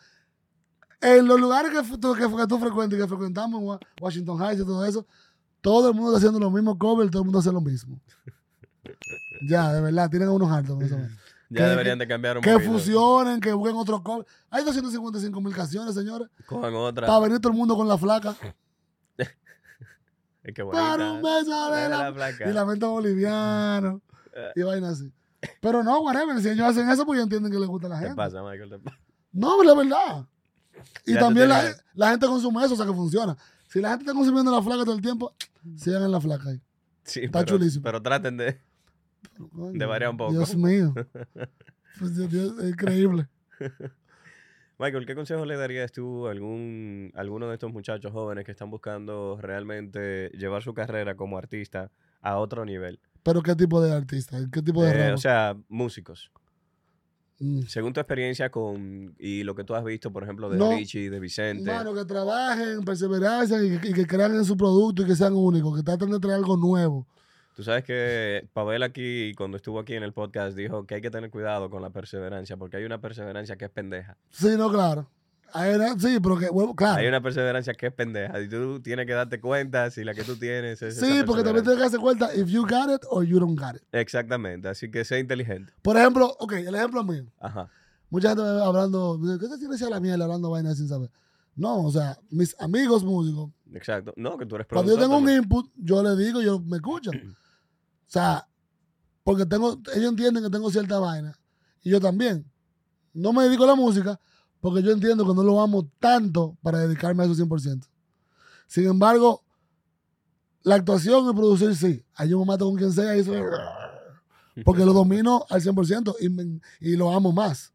En 1.01 1.27
los 1.27 1.39
lugares 1.39 1.71
que, 1.71 1.97
tú- 1.97 2.13
que, 2.15 2.47
tú 2.47 2.57
frecuentas 2.57 2.97
y 2.97 3.01
que 3.01 3.07
frecuentamos, 3.07 3.59
en 3.61 3.67
Wa- 3.67 3.79
Washington 4.01 4.41
Heights 4.41 4.61
y 4.61 4.65
todo 4.65 4.85
eso, 4.85 5.05
todo 5.61 5.89
el 5.89 5.93
mundo 5.95 6.11
está 6.11 6.17
haciendo 6.17 6.39
los 6.39 6.51
mismos 6.51 6.77
covers, 6.77 7.11
todo 7.11 7.21
el 7.21 7.25
mundo 7.25 7.39
hace 7.39 7.51
lo 7.51 7.61
mismo. 7.61 7.99
ya, 9.47 9.73
de 9.73 9.81
verdad, 9.81 10.09
tienen 10.09 10.29
unos 10.29 10.51
altos. 10.51 10.77
Ya 10.79 10.97
que- 11.49 11.63
deberían 11.69 11.99
de 11.99 12.07
cambiar 12.07 12.37
un 12.37 12.43
Que 12.43 12.53
poquito. 12.53 12.71
fusionen, 12.71 13.39
que 13.39 13.53
busquen 13.53 13.75
otros 13.75 14.01
covers. 14.01 14.27
Hay 14.49 14.63
255 14.63 15.41
mil 15.41 15.53
canciones, 15.53 15.93
señores. 15.93 16.27
Cojan 16.45 16.73
otra. 16.73 17.07
Para 17.07 17.19
venir 17.19 17.39
todo 17.39 17.51
el 17.51 17.57
mundo 17.57 17.75
con 17.75 17.87
la 17.87 17.97
flaca. 17.97 18.35
Es 20.45 20.53
que 20.53 20.63
Para 20.63 21.11
un 21.13 21.21
beso 21.23 21.71
de 21.71 21.89
la 21.89 21.97
la 22.03 22.13
placa. 22.13 22.49
y 22.49 22.53
lamento 22.53 22.91
boliviano 22.91 24.01
y 24.55 24.61
vaina 24.61 24.89
así. 24.89 25.11
Pero 25.59 25.83
no, 25.83 26.01
whatever. 26.01 26.39
Si 26.39 26.49
ellos 26.49 26.67
hacen 26.67 26.87
eso, 26.89 27.05
pues 27.05 27.17
ellos 27.17 27.25
entienden 27.25 27.51
que 27.51 27.59
les 27.59 27.67
gusta 27.67 27.87
a 27.87 27.89
la 27.89 27.95
¿Qué 27.99 28.05
gente. 28.05 28.15
pasa, 28.15 28.41
Michael? 28.43 28.69
¿Qué 28.69 28.79
pasa? 28.79 28.97
No, 29.31 29.55
pero 29.59 29.71
es 29.71 29.77
verdad. 29.77 30.25
Y 31.05 31.13
Ya 31.13 31.19
también 31.19 31.49
la, 31.49 32.09
gente 32.09 32.27
consume 32.27 32.63
eso, 32.63 32.75
o 32.75 32.77
sea 32.77 32.85
que 32.85 32.93
funciona. 32.93 33.35
Si 33.67 33.81
la 33.81 33.89
gente 33.89 34.03
está 34.03 34.13
consumiendo 34.13 34.51
la 34.51 34.61
flaca 34.61 34.83
todo 34.85 34.95
el 34.95 35.01
tiempo, 35.01 35.33
sigan 35.75 36.03
en 36.03 36.11
la 36.11 36.21
flaca 36.21 36.49
ahí. 36.49 36.61
Sí, 37.03 37.21
Está 37.23 37.39
pero, 37.39 37.57
chulísimo. 37.57 37.83
Pero 37.83 38.01
traten 38.01 38.37
de... 38.37 38.59
Pero, 39.33 39.49
coño, 39.49 39.77
De 39.79 39.85
variar 39.85 40.11
un 40.11 40.17
poco. 40.17 40.31
Dios 40.31 40.55
mío. 40.55 40.93
Pues, 41.97 42.13
Dios, 42.29 42.59
es 42.59 42.69
increíble. 42.71 43.29
Michael, 44.77 45.05
¿qué 45.05 45.15
consejo 45.15 45.45
le 45.45 45.55
darías 45.55 45.91
tú 45.91 46.27
a 46.27 46.31
algún, 46.31 47.11
a 47.15 47.21
alguno 47.21 47.47
de 47.47 47.53
estos 47.53 47.71
muchachos 47.71 48.11
jóvenes 48.11 48.43
que 48.43 48.51
están 48.51 48.69
buscando 48.69 49.39
realmente 49.41 50.29
llevar 50.37 50.63
su 50.63 50.73
carrera 50.73 51.15
como 51.15 51.37
artista 51.37 51.91
a 52.21 52.37
otro 52.37 52.65
nivel? 52.65 52.99
Pero 53.23 53.41
¿qué 53.41 53.55
tipo 53.55 53.81
de 53.81 53.93
artista? 53.93 54.37
¿Qué 54.51 54.61
tipo 54.61 54.83
de 54.83 55.09
Eh, 55.09 55.13
o 55.13 55.17
sea, 55.17 55.55
músicos. 55.69 56.29
Mm. 57.39 57.61
Según 57.63 57.93
tu 57.93 57.99
experiencia 57.99 58.49
con 58.49 59.15
y 59.17 59.43
lo 59.43 59.55
que 59.55 59.63
tú 59.63 59.75
has 59.75 59.83
visto, 59.83 60.11
por 60.11 60.23
ejemplo, 60.23 60.49
de 60.49 60.57
No. 60.57 60.71
Richie, 60.71 61.09
de 61.09 61.19
Vicente. 61.19 61.71
Mano, 61.71 61.93
que 61.93 62.05
trabajen, 62.05 62.83
perseverancia 62.83 63.63
y 63.63 63.77
que, 63.77 63.89
y 63.89 63.93
que 63.93 64.05
crean 64.05 64.35
en 64.35 64.45
su 64.45 64.57
producto 64.57 65.03
y 65.03 65.05
que 65.05 65.15
sean 65.15 65.33
únicos, 65.33 65.75
que 65.75 65.83
traten 65.83 66.11
de 66.11 66.19
traer 66.19 66.37
algo 66.37 66.57
nuevo. 66.57 67.07
Tú 67.55 67.63
sabes 67.63 67.85
que 67.85 68.49
Pavel 68.51 68.83
aquí, 68.83 69.33
cuando 69.35 69.55
estuvo 69.55 69.79
aquí 69.79 69.93
en 69.93 70.03
el 70.03 70.11
podcast, 70.11 70.57
dijo 70.57 70.85
que 70.85 70.95
hay 70.95 71.01
que 71.01 71.09
tener 71.09 71.29
cuidado 71.29 71.69
con 71.69 71.81
la 71.81 71.89
perseverancia, 71.89 72.57
porque 72.57 72.75
hay 72.75 72.83
una 72.83 72.99
perseverancia 72.99 73.55
que 73.55 73.63
es 73.65 73.71
pendeja. 73.71 74.17
Sí, 74.29 74.49
no, 74.57 74.69
claro. 74.69 75.09
Hay 75.53 75.73
una- 75.75 75.97
sí, 75.97 76.19
pero 76.21 76.37
que, 76.37 76.49
bueno, 76.49 76.75
claro. 76.75 76.99
Hay 76.99 77.07
una 77.07 77.21
perseverancia 77.21 77.73
que 77.73 77.87
es 77.87 77.93
pendeja 77.93 78.41
y 78.41 78.49
tú 78.49 78.81
tienes 78.81 79.05
que 79.05 79.13
darte 79.13 79.39
cuenta 79.39 79.89
si 79.89 80.03
la 80.03 80.13
que 80.13 80.25
tú 80.25 80.35
tienes 80.35 80.81
es 80.81 80.99
Sí, 80.99 81.23
porque 81.25 81.43
también 81.43 81.63
tienes 81.63 81.77
que 81.77 81.83
darse 81.83 81.97
cuenta 81.97 82.35
if 82.35 82.47
you 82.49 82.63
got 82.63 82.89
it 82.93 83.01
or 83.09 83.23
you 83.23 83.39
don't 83.39 83.57
got 83.57 83.77
it. 83.77 83.83
Exactamente, 83.93 84.67
así 84.67 84.91
que 84.91 85.05
sé 85.05 85.19
inteligente. 85.19 85.71
Por 85.81 85.95
ejemplo, 85.95 86.35
ok, 86.39 86.51
el 86.53 86.75
ejemplo 86.75 87.05
mío. 87.05 87.23
Ajá. 87.39 87.69
Mucha 88.09 88.29
gente 88.29 88.43
me 88.43 88.51
ve 88.51 88.63
hablando, 88.65 89.17
¿qué 89.39 89.47
te 89.47 89.57
tienes 89.57 89.81
a 89.81 89.89
la 89.89 90.01
mierda 90.01 90.25
hablando 90.25 90.49
vainas 90.49 90.75
sin 90.77 90.89
saber? 90.89 91.09
No, 91.55 91.85
o 91.85 91.91
sea, 91.91 92.17
mis 92.29 92.53
amigos 92.59 93.05
músicos, 93.05 93.49
Exacto. 93.73 94.13
No, 94.17 94.37
que 94.37 94.45
tú 94.45 94.55
eres 94.55 94.67
cuando 94.67 94.91
yo 94.91 94.97
productor 94.97 95.19
tengo 95.21 95.31
un 95.31 95.37
input, 95.41 95.71
yo 95.77 96.03
le 96.03 96.21
digo, 96.21 96.41
yo 96.41 96.59
me 96.59 96.77
escuchan. 96.77 97.13
O 98.07 98.11
sea, 98.11 98.47
porque 99.23 99.45
tengo, 99.45 99.79
ellos 99.93 100.09
entienden 100.09 100.43
que 100.43 100.49
tengo 100.49 100.69
cierta 100.69 100.99
vaina. 100.99 101.37
Y 101.81 101.89
yo 101.89 101.99
también. 101.99 102.49
No 103.13 103.31
me 103.31 103.43
dedico 103.43 103.63
a 103.63 103.67
la 103.67 103.75
música 103.75 104.19
porque 104.59 104.81
yo 104.81 104.91
entiendo 104.91 105.25
que 105.25 105.33
no 105.33 105.43
lo 105.43 105.61
amo 105.61 105.89
tanto 105.99 106.57
para 106.61 106.79
dedicarme 106.79 107.23
a 107.23 107.25
eso 107.27 107.35
100%. 107.35 107.87
Sin 108.67 108.87
embargo, 108.87 109.43
la 110.63 110.75
actuación 110.75 111.29
y 111.29 111.33
producir 111.33 111.75
sí. 111.75 112.03
Ahí 112.15 112.29
yo 112.29 112.39
me 112.39 112.45
mato 112.45 112.65
con 112.65 112.75
quien 112.75 112.91
sea 112.91 113.15
y 113.15 113.19
eso 113.19 113.33
porque 114.63 114.85
lo 114.85 114.93
domino 114.93 115.45
al 115.49 115.61
100% 115.61 116.15
y, 116.79 116.91
y 116.91 116.95
lo 116.95 117.11
amo 117.11 117.31
más. 117.31 117.73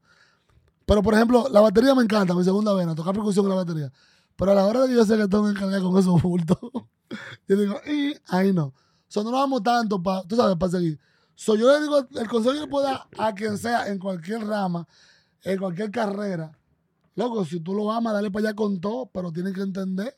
Pero, 0.86 1.02
por 1.02 1.14
ejemplo, 1.14 1.46
la 1.50 1.60
batería 1.60 1.94
me 1.94 2.02
encanta, 2.02 2.34
mi 2.34 2.42
segunda 2.42 2.72
vena, 2.74 2.94
tocar 2.94 3.14
percusión 3.14 3.44
en 3.44 3.50
la 3.50 3.56
batería. 3.56 3.92
Pero 4.34 4.52
a 4.52 4.54
la 4.54 4.66
hora 4.66 4.80
de 4.80 4.88
que 4.88 4.94
yo 4.94 5.04
sé 5.04 5.16
que 5.16 5.28
tengo 5.28 5.46
que 5.52 5.58
cargar 5.58 5.82
con 5.82 5.96
esos 5.98 6.20
bultos, 6.20 6.58
yo 7.48 7.56
digo, 7.56 7.76
ahí 8.28 8.52
no. 8.52 8.74
O 9.10 9.12
sea, 9.12 9.24
no 9.24 9.32
lo 9.32 9.38
amo 9.42 9.60
tanto 9.60 10.00
para, 10.00 10.22
tú 10.22 10.36
sabes, 10.36 10.56
para 10.56 10.70
seguir. 10.70 10.96
So, 11.34 11.56
yo 11.56 11.68
le 11.72 11.80
digo, 11.82 11.98
el 11.98 12.28
consejo 12.28 12.60
que 12.60 12.68
puedo 12.70 12.84
dar 12.86 13.08
a 13.18 13.34
quien 13.34 13.58
sea, 13.58 13.88
en 13.88 13.98
cualquier 13.98 14.46
rama, 14.46 14.86
en 15.42 15.58
cualquier 15.58 15.90
carrera, 15.90 16.52
loco, 17.16 17.44
si 17.44 17.58
tú 17.58 17.74
lo 17.74 17.90
amas, 17.90 18.12
dale 18.12 18.30
para 18.30 18.48
allá 18.50 18.54
con 18.56 18.80
todo, 18.80 19.06
pero 19.12 19.32
tienes 19.32 19.52
que 19.52 19.62
entender 19.62 20.16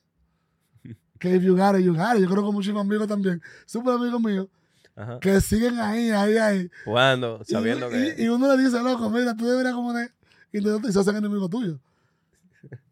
que 1.18 1.34
if 1.36 1.42
you 1.42 1.56
got 1.56 1.74
it, 1.78 1.84
you 1.86 1.94
got 1.94 2.16
it. 2.16 2.22
Yo 2.22 2.28
creo 2.28 2.44
que 2.44 2.52
muchos 2.52 2.76
amigos 2.76 3.08
también, 3.08 3.40
súper 3.64 3.94
amigos 3.94 4.20
míos, 4.20 4.48
Ajá. 4.94 5.18
que 5.20 5.40
siguen 5.40 5.78
ahí, 5.78 6.10
ahí, 6.10 6.36
ahí. 6.36 6.70
Jugando, 6.84 7.40
Y- 7.46 7.50
sabiendo 7.52 7.88
y, 7.88 8.14
que. 8.14 8.22
y 8.24 8.28
uno 8.28 8.54
le 8.54 8.62
dice, 8.62 8.78
loco, 8.82 9.08
mira, 9.08 9.34
tú 9.34 9.46
deberías 9.46 9.74
como 9.74 9.92
de... 9.94 10.10
Y 10.52 10.60
te- 10.60 10.92
se 10.92 10.98
hacen 11.00 11.16
enemigos 11.16 11.48
tuyos. 11.48 11.78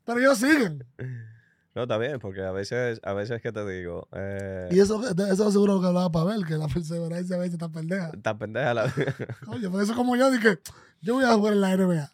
Pero 0.07 0.19
ellos 0.19 0.39
siguen. 0.39 0.83
No, 1.81 1.85
está 1.85 1.97
bien, 1.97 2.19
porque 2.19 2.43
a 2.43 2.51
veces, 2.51 3.01
a 3.03 3.14
veces 3.14 3.40
que 3.40 3.53
te 3.53 3.66
digo, 3.66 4.07
eh, 4.12 4.69
Y 4.71 4.81
eso, 4.81 5.01
eso 5.31 5.51
seguro 5.51 5.77
lo 5.77 5.81
que 5.81 5.87
hablaba 5.87 6.12
Pavel, 6.12 6.45
que 6.45 6.59
la 6.59 6.69
perseverancia 6.69 7.37
a 7.37 7.38
veces 7.38 7.55
está 7.55 7.71
pendeja. 7.71 8.11
está 8.12 8.37
pendeja 8.37 8.75
la 8.75 8.93
Oye, 9.49 9.71
por 9.71 9.83
eso 9.83 9.95
como 9.95 10.14
yo 10.14 10.31
dije, 10.31 10.59
yo 11.01 11.14
voy 11.14 11.25
a 11.25 11.33
jugar 11.33 11.55
en 11.55 11.61
la 11.62 11.75
NBA. 11.75 12.12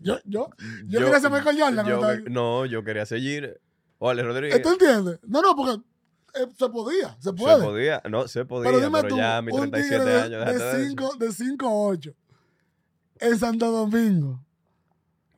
Yo, 0.00 0.18
yo, 0.26 0.50
yo, 0.86 1.00
quería 1.00 1.18
ser 1.18 1.30
Michael 1.30 1.58
Jordan. 1.58 1.86
yo 1.86 2.00
¿no? 2.28 2.66
yo 2.66 2.84
quería 2.84 3.06
seguir. 3.06 3.58
Ole, 4.00 4.22
Rodríguez. 4.22 4.60
¿Tú 4.60 4.68
entiendes? 4.72 5.18
No, 5.22 5.40
no, 5.40 5.56
porque 5.56 5.82
eh, 6.34 6.46
se 6.58 6.68
podía, 6.68 7.16
se 7.18 7.30
Se 7.30 7.32
puede. 7.32 7.64
podía, 7.64 8.02
no, 8.10 8.28
se 8.28 8.44
podía, 8.44 8.70
pero 8.70 8.82
pero, 8.82 8.98
dime 8.98 9.08
tú, 9.08 9.16
ya 9.16 9.38
a 9.38 9.40
mis 9.40 9.54
un 9.54 9.70
37 9.70 10.04
tigre 10.04 10.20
años, 10.20 10.30
de, 10.30 10.52
de 10.52 10.58
de, 10.58 10.70
eso. 10.82 10.88
cinco, 10.90 11.16
de 11.16 11.32
5 11.32 11.66
a 11.66 11.72
8 11.72 12.14
en 13.20 13.38
Santo 13.38 13.70
Domingo. 13.70 14.44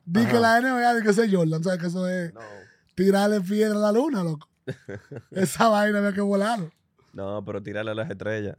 Di 0.03 0.19
Ajá. 0.19 0.31
que 0.31 0.39
la 0.41 0.59
NBA, 0.59 0.95
di 0.95 1.01
que 1.03 1.09
ese 1.11 1.33
Jordan, 1.33 1.63
¿sabes? 1.63 1.79
Que 1.79 1.87
eso 1.87 2.05
es 2.09 2.33
No, 2.33 2.41
tirarle 3.03 3.41
piedra 3.41 3.77
a 3.77 3.81
la 3.81 3.91
luna, 3.91 4.23
loco. 4.23 4.47
Esa 5.31 5.67
vaina 5.69 5.99
había 5.99 6.13
que 6.13 6.21
volar. 6.21 6.71
no, 7.13 7.43
pero 7.45 7.61
tirarle 7.63 7.91
a 7.91 7.95
las 7.95 8.09
estrellas. 8.09 8.55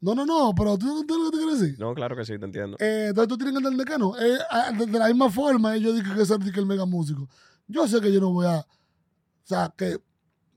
No, 0.00 0.14
no, 0.14 0.26
no, 0.26 0.54
pero 0.54 0.76
tú 0.76 1.00
entiendes 1.00 1.16
lo 1.16 1.30
que 1.30 1.30
te 1.30 1.42
quiero 1.42 1.58
decir. 1.58 1.78
No, 1.78 1.94
claro 1.94 2.14
que 2.14 2.26
sí, 2.26 2.38
te 2.38 2.44
entiendo. 2.44 2.76
Eh, 2.78 3.06
entonces 3.08 3.28
tú 3.28 3.38
tienes 3.38 3.54
que 3.54 3.64
entender 3.64 3.86
que 3.86 3.98
no. 3.98 4.14
Eh, 4.18 4.38
de, 4.78 4.86
de 4.86 4.98
la 4.98 5.06
misma 5.08 5.30
forma, 5.30 5.76
yo 5.78 5.94
dije 5.94 6.10
que 6.14 6.52
que 6.52 6.60
el 6.60 6.66
mega 6.66 6.84
músico. 6.84 7.26
Yo 7.66 7.88
sé 7.88 8.02
que 8.02 8.12
yo 8.12 8.20
no 8.20 8.30
voy 8.30 8.44
a. 8.46 8.58
O 8.58 9.46
sea, 9.46 9.72
que 9.74 9.98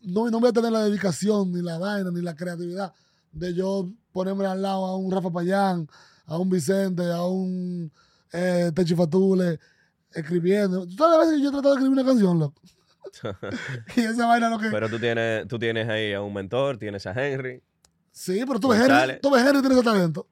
no, 0.01 0.29
no 0.29 0.41
voy 0.41 0.49
a 0.49 0.53
tener 0.53 0.71
la 0.71 0.83
dedicación, 0.83 1.53
ni 1.53 1.61
la 1.61 1.77
vaina, 1.77 2.11
ni 2.11 2.21
la 2.21 2.35
creatividad 2.35 2.93
de 3.31 3.53
yo 3.53 3.89
ponerme 4.11 4.45
al 4.45 4.61
lado 4.61 4.85
a 4.85 4.97
un 4.97 5.11
Rafa 5.11 5.31
Payán, 5.31 5.87
a 6.25 6.37
un 6.37 6.49
Vicente, 6.49 7.09
a 7.09 7.25
un 7.25 7.91
eh, 8.33 8.71
Techi 8.75 8.95
Fatule, 8.95 9.59
escribiendo. 10.11 10.85
Todas 10.87 11.17
las 11.17 11.19
veces 11.19 11.35
que 11.37 11.43
yo 11.43 11.49
he 11.49 11.51
tratado 11.53 11.75
de 11.75 11.79
escribir 11.79 11.99
una 11.99 12.09
canción, 12.09 12.39
loco. 12.39 12.61
y 13.95 14.01
esa 14.01 14.25
vaina 14.27 14.49
lo 14.49 14.57
que. 14.59 14.69
Pero 14.69 14.89
tú 14.89 14.99
tienes, 14.99 15.47
tú 15.47 15.57
tienes 15.59 15.87
ahí 15.89 16.13
a 16.13 16.21
un 16.21 16.33
mentor, 16.33 16.77
tienes 16.77 17.05
a 17.07 17.11
Henry. 17.11 17.61
sí, 18.11 18.43
pero 18.47 18.59
tú 18.59 18.69
ves, 18.69 18.81
Henry, 18.81 19.19
tú 19.21 19.29
ves 19.31 19.43
Henry 19.45 19.59
tiene 19.61 19.75
ese 19.75 19.83
talento. 19.83 20.27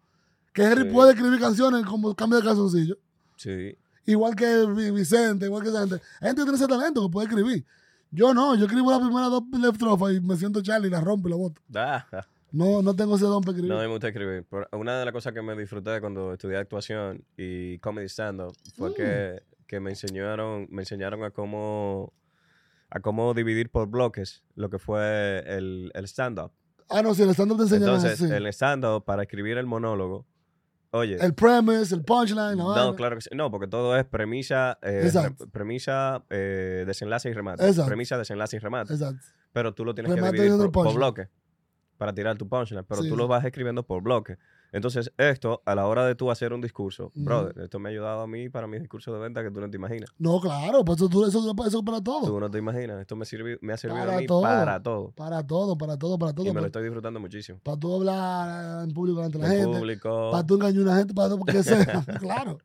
Que 0.54 0.64
Henry 0.64 0.84
Sí. 0.86 0.90
puede 0.94 1.12
escribir 1.14 1.40
canciones 1.40 1.86
como 1.86 2.16
cambio 2.16 2.40
de 2.40 2.46
calzoncillo. 2.46 2.98
Sí. 3.36 3.78
Igual 4.06 4.36
que 4.36 4.66
Vi- 4.68 4.92
Vicente, 4.92 5.46
igual 5.46 5.64
que 5.64 5.70
esa 5.70 5.80
gente. 5.82 6.02
Gente 6.22 6.42
tiene 6.44 6.56
ese 6.56 6.68
talento 6.68 7.02
que 7.06 7.12
puede 7.12 7.28
escribir. 7.28 7.66
Yo 8.12 8.34
no, 8.34 8.56
yo 8.56 8.66
escribo 8.66 8.92
las 8.92 9.00
primeras 9.02 9.30
dos 9.30 9.44
left 9.60 9.78
trofas 9.80 10.14
y 10.14 10.22
me 10.22 10.38
siento 10.38 10.62
Charlie 10.62 10.88
y 10.88 10.92
la 10.92 11.02
rompo 11.02 11.28
y 11.28 11.32
la 11.32 11.38
boto. 11.38 11.62
Ah, 11.76 12.06
No, 12.52 12.82
no 12.82 12.96
tengo 12.96 13.18
ese 13.18 13.26
don 13.26 13.42
para 13.42 13.52
escribir. 13.58 13.70
no 13.74 13.80
me 13.82 13.88
gusta 13.88 14.08
escribir. 14.08 14.46
Pero 14.50 14.68
una 14.72 14.98
de 15.00 15.04
las 15.04 15.12
cosas 15.12 15.34
que 15.34 15.42
me 15.42 15.56
disfruté 15.58 16.00
cuando 16.00 16.32
estudié 16.34 16.56
actuación 16.58 17.26
y 17.36 17.78
comedy 17.80 18.08
stand-up 18.08 18.56
fue 18.78 18.92
Mm. 18.92 18.94
que, 18.94 19.44
que 19.68 19.80
me 19.82 19.90
enseñaron, 19.90 20.68
me 20.70 20.84
enseñaron 20.84 21.24
a 21.26 21.32
cómo 21.32 22.14
a 22.96 23.00
cómo 23.02 23.34
dividir 23.34 23.70
por 23.70 23.88
bloques 23.90 24.44
lo 24.56 24.70
que 24.70 24.80
fue 24.80 25.44
el, 25.48 25.92
el 25.94 26.06
stand-up. 26.08 26.52
ah, 26.90 27.02
no, 27.02 27.14
si 27.14 27.24
el 27.24 27.30
stand-up 27.32 27.58
te 27.58 27.64
enseña 27.64 27.86
Entonces, 27.88 28.22
así. 28.22 28.32
el 28.32 28.48
stand-up, 28.48 29.04
para 29.04 29.24
escribir 29.24 29.58
el 29.58 29.66
monólogo, 29.66 30.26
oye, 30.92 31.18
El 31.20 31.34
premise, 31.34 31.94
el 31.94 32.04
punchline, 32.06 32.56
no, 32.58 32.70
vaina. 32.70 32.96
claro 32.96 33.16
que 33.18 33.22
sí. 33.22 33.30
No, 33.36 33.52
porque 33.52 33.68
todo 33.68 33.98
es 33.98 34.06
premisa, 34.06 34.80
eh, 34.82 35.02
Exacto. 35.04 35.48
premisa, 35.50 36.24
eh, 36.30 36.86
desenlace 36.88 37.30
y 37.30 37.34
remate. 37.34 37.66
Exacto. 37.68 37.88
Premisa, 37.90 38.18
desenlace 38.18 38.56
y 38.56 38.60
remate. 38.60 38.94
Exacto. 38.94 39.26
Pero 39.52 39.74
tú 39.74 39.84
lo 39.84 39.94
tienes 39.94 40.14
Remate 40.14 40.38
que 40.38 40.44
dividir 40.44 40.58
por, 40.58 40.72
por 40.72 40.84
punchline. 40.86 40.98
bloque 40.98 41.30
para 41.98 42.14
tirar 42.14 42.38
tu 42.38 42.48
punchline. 42.48 42.86
Pero 42.88 43.02
Sí, 43.02 43.10
tú 43.10 43.16
sí. 43.16 43.18
lo 43.18 43.28
vas 43.28 43.44
escribiendo 43.44 43.84
por 43.84 44.02
bloque. 44.04 44.38
Entonces, 44.76 45.10
esto, 45.18 45.62
a 45.66 45.74
la 45.74 45.88
hora 45.88 46.06
de 46.06 46.16
tú 46.16 46.30
hacer 46.30 46.52
un 46.52 46.60
discurso, 46.60 47.10
brother, 47.16 47.58
esto 47.64 47.80
me 47.80 47.88
ha 47.88 47.92
ayudado 47.92 48.20
a 48.22 48.28
mí 48.28 48.50
para 48.50 48.68
mis 48.68 48.82
discursos 48.82 49.14
de 49.14 49.22
venta 49.22 49.42
que 49.42 49.50
tú 49.50 49.62
no 49.62 49.70
te 49.70 49.78
imaginas. 49.78 50.10
No, 50.18 50.42
claro, 50.42 50.84
pues 50.84 51.02
eso, 51.02 51.08
eso, 51.28 51.56
eso 51.66 51.78
es 51.80 51.84
para 51.86 52.02
todo. 52.02 52.26
Tú 52.26 52.40
no 52.42 52.52
te 52.52 52.58
imaginas. 52.58 53.00
Esto 53.00 53.16
me, 53.16 53.24
sirvi- 53.24 53.58
me 53.62 53.72
ha 53.72 53.78
servido 53.78 54.02
Para 54.06 54.18
a 54.18 54.20
mí 54.20 54.26
todo. 54.28 54.42
para 54.42 54.84
todo. 54.84 55.12
Para 55.12 55.48
todo, 55.48 55.78
para 55.78 55.98
todo, 55.98 56.20
para 56.20 56.34
todo. 56.34 56.46
Y 56.46 56.52
me 56.54 56.60
lo 56.60 56.68
estoy 56.68 56.84
disfrutando 56.84 57.22
muchísimo. 57.22 57.60
para 57.64 57.78
tú 57.80 57.96
hablar 57.96 58.84
en 58.84 58.94
público 58.94 59.22
ante 59.24 59.38
la 59.40 59.46
El 59.54 59.62
gente. 59.62 59.78
público. 59.80 60.32
Para 60.32 60.46
tú 60.46 60.56
engañar 60.56 60.80
a 60.80 60.84
una 60.84 60.98
gente, 60.98 61.14
para 61.14 61.30
tú, 61.30 61.40
porque 61.40 61.64
sea. 61.64 62.04
claro. 62.20 62.58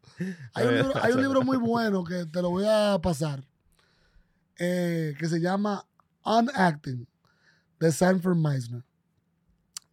Hay 0.55 0.67
un, 0.67 0.69
Oye, 0.75 0.83
libro, 0.83 0.93
hay 1.03 1.13
un 1.13 1.23
libro 1.23 1.43
muy 1.43 1.57
bueno 1.59 2.03
que 2.03 2.27
te 2.27 2.43
lo 2.43 2.51
voy 2.51 2.65
a 2.69 2.99
pasar, 3.01 3.45
eh, 4.59 5.15
que 5.17 5.27
se 5.29 5.41
llama 5.41 5.87
Unacting, 6.25 7.07
de 7.79 7.93
Sanford 7.93 8.37
Meisner. 8.37 8.83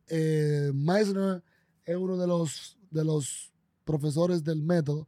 Eh, 0.10 0.72
Meisner 0.74 1.44
es 1.88 1.96
uno 1.96 2.18
de 2.18 2.28
los, 2.28 2.78
de 2.92 3.04
los 3.04 3.52
profesores 3.84 4.44
del 4.44 4.62
método 4.62 5.08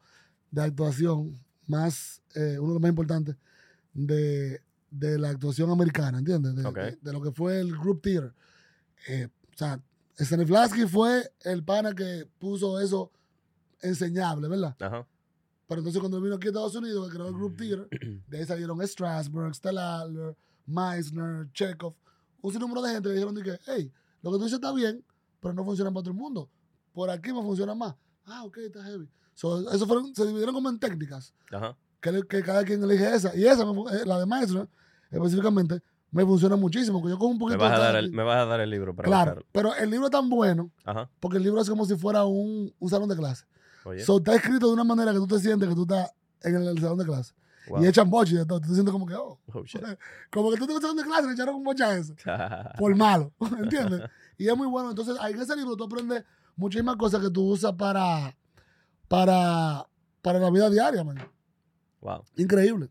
de 0.49 0.61
actuación 0.63 1.37
más, 1.67 2.21
eh, 2.33 2.57
uno 2.59 2.69
de 2.69 2.73
los 2.75 2.81
más 2.81 2.89
importantes 2.89 3.35
de, 3.93 4.61
de 4.89 5.19
la 5.19 5.29
actuación 5.29 5.69
americana, 5.69 6.17
¿entiendes? 6.19 6.55
De, 6.55 6.65
Ok. 6.65 6.75
de- 6.77 6.97
de 7.01 7.13
lo 7.13 7.21
que 7.21 7.31
fue 7.31 7.59
el 7.59 7.71
group 7.77 8.01
theater. 8.01 8.33
Eh, 9.07 9.27
o 9.53 9.57
sea, 9.57 9.79
Stanislavski 10.17 10.85
fue 10.87 11.31
el 11.41 11.63
pana 11.63 11.93
que 11.93 12.27
puso 12.39 12.79
eso 12.79 13.11
enseñable, 13.81 14.47
¿verdad? 14.47 14.75
Ajá. 14.79 15.07
Pero 15.67 15.79
entonces 15.81 15.99
cuando 15.99 16.19
vino 16.19 16.35
aquí 16.35 16.47
a 16.47 16.49
Estados 16.49 16.75
Unidos, 16.75 17.07
que 17.09 17.15
creó 17.15 17.27
el 17.27 17.33
Group 17.35 17.55
Theater, 17.57 17.87
de 18.27 18.37
ahí 18.39 18.45
salieron 18.45 18.81
Strasberg, 18.87 19.53
Stellaler, 19.53 20.35
Meissner, 20.65 21.47
Chekhov, 21.53 21.93
un 22.41 22.51
sinnúmero 22.51 22.81
de 22.81 22.93
gente 22.93 23.09
que 23.09 23.13
dijeron 23.13 23.35
que, 23.35 23.59
hey, 23.67 23.91
lo 24.23 24.31
que 24.31 24.37
tú 24.39 24.43
dices 24.45 24.55
está 24.57 24.73
bien, 24.73 25.03
pero 25.39 25.53
no 25.53 25.63
funciona 25.63 25.91
para 25.91 26.01
todo 26.05 26.11
el 26.13 26.17
mundo. 26.17 26.49
Por 26.99 27.09
aquí 27.09 27.31
me 27.31 27.41
funciona 27.41 27.73
más. 27.73 27.95
Ah, 28.25 28.43
ok, 28.43 28.57
está 28.57 28.83
heavy. 28.83 29.07
So, 29.33 29.71
eso 29.71 29.87
fueron, 29.87 30.13
se 30.13 30.25
dividieron 30.27 30.53
como 30.53 30.67
en 30.69 30.77
técnicas, 30.77 31.33
Ajá. 31.49 31.77
que, 32.01 32.23
que 32.27 32.43
cada 32.43 32.65
quien 32.65 32.83
elige 32.83 33.15
esa. 33.15 33.33
Y 33.37 33.45
esa, 33.45 33.63
me 33.65 33.71
eh, 33.93 34.05
la 34.05 34.19
de 34.19 34.25
Maestro, 34.25 34.67
específicamente, 35.09 35.81
me 36.11 36.25
funciona 36.25 36.57
muchísimo, 36.57 36.99
porque 36.99 37.11
yo 37.13 37.17
con 37.17 37.27
un 37.29 37.33
Me 37.35 37.39
poquito 37.39 37.59
vas, 37.59 37.71
a 37.71 37.75
de 37.75 37.79
dar 37.79 37.87
cada 37.93 37.99
el, 37.99 38.11
me 38.11 38.23
vas 38.23 38.37
a 38.37 38.45
dar 38.45 38.59
el 38.59 38.69
libro 38.69 38.93
para 38.93 39.07
Claro, 39.07 39.31
buscarlo. 39.35 39.49
pero 39.53 39.75
el 39.75 39.89
libro 39.89 40.07
es 40.07 40.11
tan 40.11 40.29
bueno, 40.29 40.71
Ajá. 40.83 41.09
porque 41.21 41.37
el 41.37 41.43
libro 41.43 41.61
es 41.61 41.69
como 41.69 41.85
si 41.85 41.95
fuera 41.95 42.25
un, 42.25 42.73
un 42.77 42.89
salón 42.89 43.07
de 43.07 43.15
clase. 43.15 43.45
Oye. 43.85 44.03
So, 44.03 44.17
está 44.17 44.35
escrito 44.35 44.67
de 44.67 44.73
una 44.73 44.83
manera 44.83 45.13
que 45.13 45.19
tú 45.19 45.27
te 45.27 45.39
sientes 45.39 45.69
que 45.69 45.75
tú 45.75 45.83
estás 45.83 46.11
en 46.43 46.55
el, 46.57 46.67
el 46.67 46.79
salón 46.81 46.97
de 46.97 47.05
clase. 47.05 47.33
wow. 47.69 47.81
Y 47.81 47.87
echan 47.87 48.09
boche 48.09 48.33
y 48.33 48.37
de 48.39 48.45
todo. 48.45 48.59
Tú 48.59 48.67
te 48.67 48.73
sientes 48.73 48.91
como 48.91 49.05
que, 49.05 49.15
oh, 49.15 49.39
Oh, 49.53 49.63
como 50.31 50.51
que 50.51 50.57
tú 50.57 50.63
estás 50.65 50.69
en 50.69 50.75
el 50.75 50.81
salón 50.81 50.97
de 50.97 51.03
clase 51.03 51.23
y 51.23 51.27
le 51.27 51.33
echaron 51.33 51.55
un 51.55 51.63
boche 51.63 51.83
a 51.85 51.95
eso. 51.95 52.13
por 52.77 52.93
malo, 52.97 53.31
¿entiendes? 53.57 54.01
Y 54.37 54.49
es 54.49 54.57
muy 54.57 54.67
bueno. 54.67 54.89
Entonces, 54.89 55.15
ahí 55.21 55.31
en 55.31 55.41
ese 55.41 55.55
libro 55.55 55.77
tú 55.77 55.85
aprendes 55.85 56.25
muchísimas 56.59 56.95
cosas 56.97 57.21
que 57.21 57.29
tú 57.29 57.43
usas 57.49 57.73
para, 57.73 58.35
para, 59.07 59.87
para 60.21 60.39
la 60.39 60.49
vida 60.49 60.69
diaria, 60.69 61.03
man. 61.03 61.17
wow. 62.01 62.23
Increíble. 62.35 62.89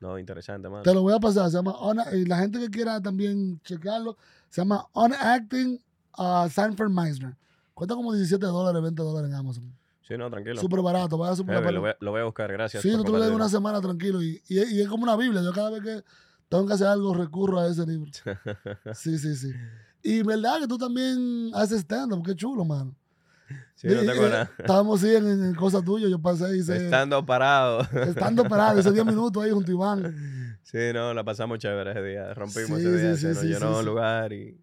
No, 0.00 0.18
interesante, 0.18 0.68
mano. 0.68 0.82
Te 0.82 0.94
lo 0.94 1.02
voy 1.02 1.12
a 1.14 1.20
pasar. 1.20 1.50
Se 1.50 1.56
llama 1.56 1.72
On- 1.72 1.98
y 2.14 2.24
la 2.24 2.38
gente 2.38 2.58
que 2.58 2.70
quiera 2.70 3.00
también 3.02 3.60
checarlo, 3.62 4.16
se 4.48 4.60
llama 4.62 4.86
On 4.92 5.12
Acting 5.12 5.78
uh, 6.18 6.48
Sanford 6.48 6.90
Meisner. 6.90 7.36
Cuesta 7.74 7.94
como 7.94 8.12
17 8.12 8.44
dólares, 8.46 8.82
20 8.82 9.02
dólares 9.02 9.30
en 9.30 9.36
Amazon. 9.36 9.76
Sí, 10.02 10.16
no, 10.16 10.30
tranquilo. 10.30 10.58
Súper 10.60 10.80
barato. 10.80 11.16
Vaya 11.18 11.36
super 11.36 11.56
Heavy, 11.56 11.72
lo, 11.74 11.80
voy, 11.82 11.90
a- 11.90 11.96
lo 12.00 12.10
voy 12.12 12.20
a 12.22 12.24
buscar, 12.24 12.50
gracias. 12.50 12.82
Sí, 12.82 12.90
tú 12.92 13.04
te 13.04 13.12
lo 13.12 13.18
lees 13.18 13.30
una 13.30 13.48
semana 13.50 13.80
tranquilo. 13.80 14.22
Y, 14.22 14.42
y, 14.48 14.58
y 14.58 14.80
es 14.80 14.88
como 14.88 15.02
una 15.04 15.16
Biblia. 15.16 15.42
Yo 15.42 15.52
cada 15.52 15.70
vez 15.70 15.82
que 15.82 16.02
tengo 16.48 16.66
que 16.66 16.72
hacer 16.72 16.86
algo 16.86 17.12
recurro 17.14 17.60
a 17.60 17.66
ese 17.68 17.86
libro. 17.86 18.10
Sí, 18.94 19.18
sí, 19.18 19.36
sí. 19.36 19.52
Y 20.02 20.22
verdad 20.22 20.58
que 20.60 20.66
tú 20.68 20.78
también 20.78 21.50
haces 21.54 21.80
stand-up. 21.80 22.22
Qué 22.24 22.34
chulo, 22.34 22.64
mano. 22.64 22.94
Sí, 23.74 23.88
no 23.88 24.00
tengo 24.00 24.28
nada. 24.28 24.50
Estábamos 24.58 25.00
sí 25.00 25.14
en, 25.14 25.26
en 25.26 25.54
cosas 25.54 25.82
tuyas. 25.84 26.10
Yo 26.10 26.20
pasé 26.20 26.54
y 26.56 26.60
hice. 26.60 26.76
Estando 26.84 27.24
parado. 27.24 27.80
Estando 28.06 28.44
parado, 28.46 28.78
hice 28.78 28.92
10 28.92 29.04
minutos 29.06 29.42
ahí 29.42 29.50
junto 29.50 29.70
a 29.70 29.74
Iván. 29.74 30.58
Sí, 30.62 30.78
no, 30.92 31.14
la 31.14 31.24
pasamos 31.24 31.58
chévere 31.58 31.90
ese 31.92 32.02
día. 32.02 32.34
Rompimos 32.34 32.80
Sí, 32.80 32.86
ese 32.86 32.90
día, 33.02 33.14
sí, 33.14 33.20
se 33.20 33.28
sí, 33.28 33.34
nos 33.34 33.38
sí, 33.40 33.48
llenó 33.48 33.82
lugar 33.82 34.32
y, 34.32 34.60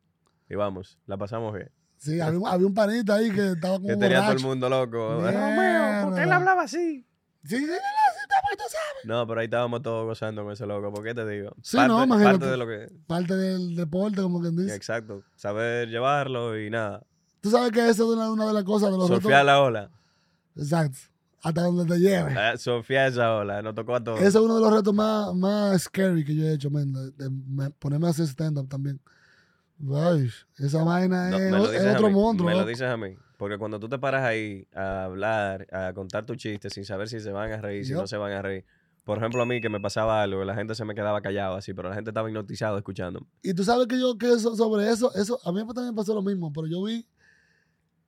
y 0.50 0.56
vamos, 0.56 0.98
la 1.08 1.18
pasamos 1.18 1.54
bien. 1.54 1.70
Sí, 1.98 2.20
había, 2.22 2.40
un- 2.40 2.48
había 2.48 2.68
un 2.68 2.74
panita 2.76 3.16
ahí 3.16 3.32
que 3.32 3.54
estaba 3.54 3.76
como 3.78 3.88
Que 3.88 3.96
tenía 3.98 4.22
todo 4.22 4.34
el 4.34 4.40
mundo 4.44 4.70
loco. 4.70 5.16
Romeo, 5.22 6.06
¿por 6.06 6.16
qué 6.16 6.24
él 6.24 6.32
hablaba 6.32 6.62
así? 6.64 7.06
Sí, 7.44 7.58
sí, 7.58 7.66
sí, 7.66 7.72
No, 9.04 9.26
pero 9.28 9.40
ahí 9.40 9.46
estábamos 9.46 9.82
todos 9.82 10.06
gozando 10.06 10.44
con 10.44 10.54
ese 10.54 10.66
loco. 10.66 10.92
¿Por 10.94 11.04
qué 11.04 11.14
te 11.14 11.28
digo? 11.28 11.52
Sí, 11.62 11.78
parte, 11.78 11.94
no, 11.94 12.04
imagínate. 12.04 12.40
parte 12.40 12.52
de 12.52 12.58
lo 12.58 12.68
que. 12.68 12.90
Parte 13.08 13.36
del 13.36 13.76
deporte, 13.76 14.22
como 14.22 14.42
quien 14.42 14.56
dice. 14.56 14.76
Exacto. 14.76 15.24
Saber 15.36 15.88
llevarlo 15.90 16.60
y 16.60 16.70
nada. 16.70 17.04
Tú 17.42 17.52
sabes 17.52 17.72
que 17.72 17.80
esa 17.82 17.92
es 17.92 18.00
una, 18.02 18.32
una 18.32 18.48
de 18.48 18.54
las 18.54 18.64
cosas 18.64 18.92
de 18.92 18.98
los 18.98 19.08
Surfear 19.08 19.46
retos. 19.46 19.46
la 19.46 19.62
ola. 19.62 19.90
Exacto. 20.56 20.98
Hasta 21.44 21.62
donde 21.62 21.86
te 21.86 22.00
lleve. 22.00 22.34
Ah, 22.38 22.58
Surfear 22.58 23.10
esa 23.12 23.36
ola. 23.36 23.62
Nos 23.62 23.76
tocó 23.76 23.96
a 23.96 24.04
todos. 24.04 24.20
Ese 24.20 24.30
es 24.30 24.36
uno 24.36 24.56
de 24.56 24.62
los 24.62 24.74
retos 24.74 24.94
más, 24.94 25.34
más 25.36 25.82
scary 25.84 26.26
que 26.26 26.36
yo 26.36 26.44
he 26.46 26.54
hecho, 26.54 26.70
man, 26.70 26.92
de, 26.92 27.12
de 27.12 27.30
me- 27.30 27.70
ponerme 27.70 28.08
a 28.08 28.10
hacer 28.10 28.26
stand-up 28.28 28.68
también. 28.68 29.00
Ay, 29.94 30.30
esa 30.58 30.84
vaina 30.84 31.30
No, 31.30 31.72
es, 31.72 31.96
otro 31.96 32.10
monstruo. 32.10 32.50
Me 32.50 32.56
lo 32.56 32.66
dices 32.66 32.90
a 32.90 32.98
mí. 32.98 33.16
Porque 33.38 33.58
cuando 33.58 33.80
tú 33.80 33.88
te 33.88 34.00
paras 34.00 34.24
ahí 34.24 34.68
a 34.74 35.04
hablar, 35.06 35.68
a 35.72 35.94
contar 35.94 36.26
tu 36.26 36.36
chiste 36.36 36.70
sin 36.70 36.86
saber 36.86 37.08
si 37.08 37.20
se 37.20 37.32
van 37.32 37.52
a 37.52 37.58
reír, 37.62 37.86
si 37.86 37.94
no 37.94 38.08
se 38.08 38.18
van 38.18 38.32
a 38.32 38.42
reír. 38.42 38.66
Por 39.04 39.20
ejemplo, 39.20 39.42
a 39.42 39.46
mí 39.46 39.62
que 39.62 39.70
me 39.70 39.80
pasaba 39.80 40.22
algo, 40.22 40.44
la 40.44 40.54
gente 40.56 40.76
se 40.76 40.84
me 40.84 40.94
quedaba 40.94 41.22
callado 41.22 41.56
así, 41.56 41.74
pero 41.74 41.88
la 41.88 41.96
gente 41.96 42.10
estaba 42.10 42.28
hipnotizado 42.30 42.78
escuchando. 42.78 43.26
Y 43.42 43.54
tú 43.54 43.64
sabes 43.64 43.88
que 43.88 43.98
yo, 43.98 44.18
que 44.18 44.34
eso, 44.34 44.56
sobre 44.56 44.90
eso, 44.90 45.14
eso, 45.16 45.40
a 45.46 45.52
mí 45.52 45.62
también 45.74 45.96
pasó 45.96 46.14
lo 46.14 46.22
mismo, 46.22 46.52
pero 46.52 46.68
yo 46.68 46.84
vi 46.84 47.08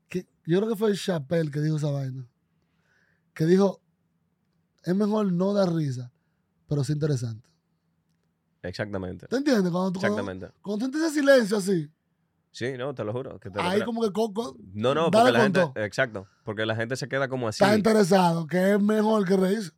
que, 0.10 0.28
yo 0.46 0.58
creo 0.60 0.70
que 0.70 0.76
fue 0.76 0.94
Chappelle 0.96 1.52
que 1.52 1.62
dijo 1.62 1.78
esa 1.78 1.92
vaina. 1.92 2.28
Que 3.34 3.46
dijo, 3.46 3.80
es 4.84 4.96
mejor 4.96 5.32
no 5.32 5.54
dar 5.54 5.72
risa, 5.72 6.12
pero 6.68 6.84
sí 6.84 6.92
interesante. 6.94 7.48
Exactamente. 8.64 9.28
¿Te 9.28 9.38
entiendes? 9.38 9.72
Cuando, 9.72 9.92
tú- 9.94 10.00
cuando, 10.02 10.20
Exactamente. 10.20 10.54
cuando 10.62 10.80
tú 10.80 10.86
entiendes 10.86 11.14
silencio 11.14 11.58
así, 11.58 11.90
Sí, 12.52 12.74
no, 12.78 12.94
te 12.96 13.04
lo 13.04 13.14
juro. 13.14 13.40
que 13.40 13.50
te 13.50 13.58
lo 13.60 13.64
ahí 13.68 13.82
como 13.84 14.02
que 14.02 14.12
co- 14.12 14.34
co- 14.34 14.58
No, 14.74 14.94
no, 14.96 15.12
porque 15.12 15.32
la 15.32 15.42
gente. 15.42 15.60
todo. 15.62 15.74
Exacto. 15.76 16.28
Porque 16.44 16.66
la 16.66 16.76
gente 16.76 16.96
se 16.96 17.08
queda 17.08 17.28
como 17.28 17.48
así. 17.48 17.64
está 17.64 17.76
interesado, 17.76 18.48
que 18.48 18.74
es 18.74 18.82
mejor 18.82 19.26
que 19.28 19.38
reírse. 19.38 19.72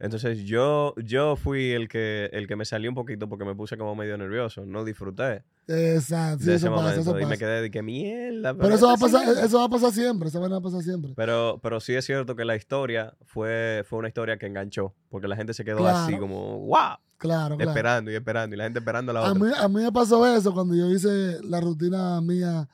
Entonces 0.00 0.44
yo, 0.44 0.94
yo 0.96 1.34
fui 1.34 1.72
el 1.72 1.88
que, 1.88 2.30
el 2.32 2.46
que 2.46 2.54
me 2.54 2.64
salió 2.64 2.88
un 2.88 2.94
poquito 2.94 3.28
porque 3.28 3.44
me 3.44 3.56
puse 3.56 3.76
como 3.76 3.96
medio 3.96 4.16
nervioso. 4.16 4.64
No 4.64 4.84
disfruté 4.84 5.42
Exacto, 5.66 6.38
sí, 6.38 6.46
de 6.50 6.54
eso 6.54 6.66
ese 6.66 6.70
pasa, 6.70 6.82
momento. 6.82 7.00
eso 7.00 7.10
y 7.10 7.14
me 7.24 7.30
pasa. 7.30 7.36
quedé 7.38 7.62
de 7.62 7.70
que 7.72 7.82
mierda. 7.82 8.54
Pero 8.54 8.74
eso 8.76 8.86
va, 8.86 8.92
a 8.92 8.94
esto 8.94 9.06
pasar, 9.06 9.26
sigue". 9.34 9.44
eso 9.46 9.58
va 9.58 9.64
a 9.64 9.68
pasar 9.68 9.90
siempre, 9.92 10.30
vaina 10.32 10.48
va 10.50 10.56
a 10.58 10.60
pasar 10.60 10.82
siempre. 10.82 11.12
Pero, 11.16 11.58
pero 11.60 11.80
sí 11.80 11.94
es 11.96 12.04
cierto 12.04 12.36
que 12.36 12.44
la 12.44 12.54
historia 12.54 13.16
fue, 13.24 13.82
fue 13.88 13.98
una 13.98 14.06
historia 14.06 14.38
que 14.38 14.46
enganchó. 14.46 14.94
Porque 15.08 15.26
la 15.26 15.34
gente 15.34 15.52
se 15.52 15.64
quedó 15.64 15.78
Claro. 15.78 15.96
así 15.98 16.16
como, 16.16 16.60
wow, 16.60 16.98
Claro, 17.18 17.56
claro. 17.56 17.70
esperando 17.70 18.10
y 18.10 18.14
esperando. 18.14 18.54
Y 18.54 18.58
la 18.58 18.64
gente 18.64 18.78
esperando 18.78 19.10
a 19.10 19.14
la 19.14 19.20
A 19.20 19.32
otra. 19.32 19.44
mí, 19.44 19.52
a 19.56 19.68
mí 19.68 19.82
me 19.82 19.92
pasó 19.92 20.24
eso 20.26 20.54
cuando 20.54 20.74
yo 20.74 20.86
hice 20.90 21.42
la 21.42 21.60
rutina 21.60 22.20
mía 22.20 22.68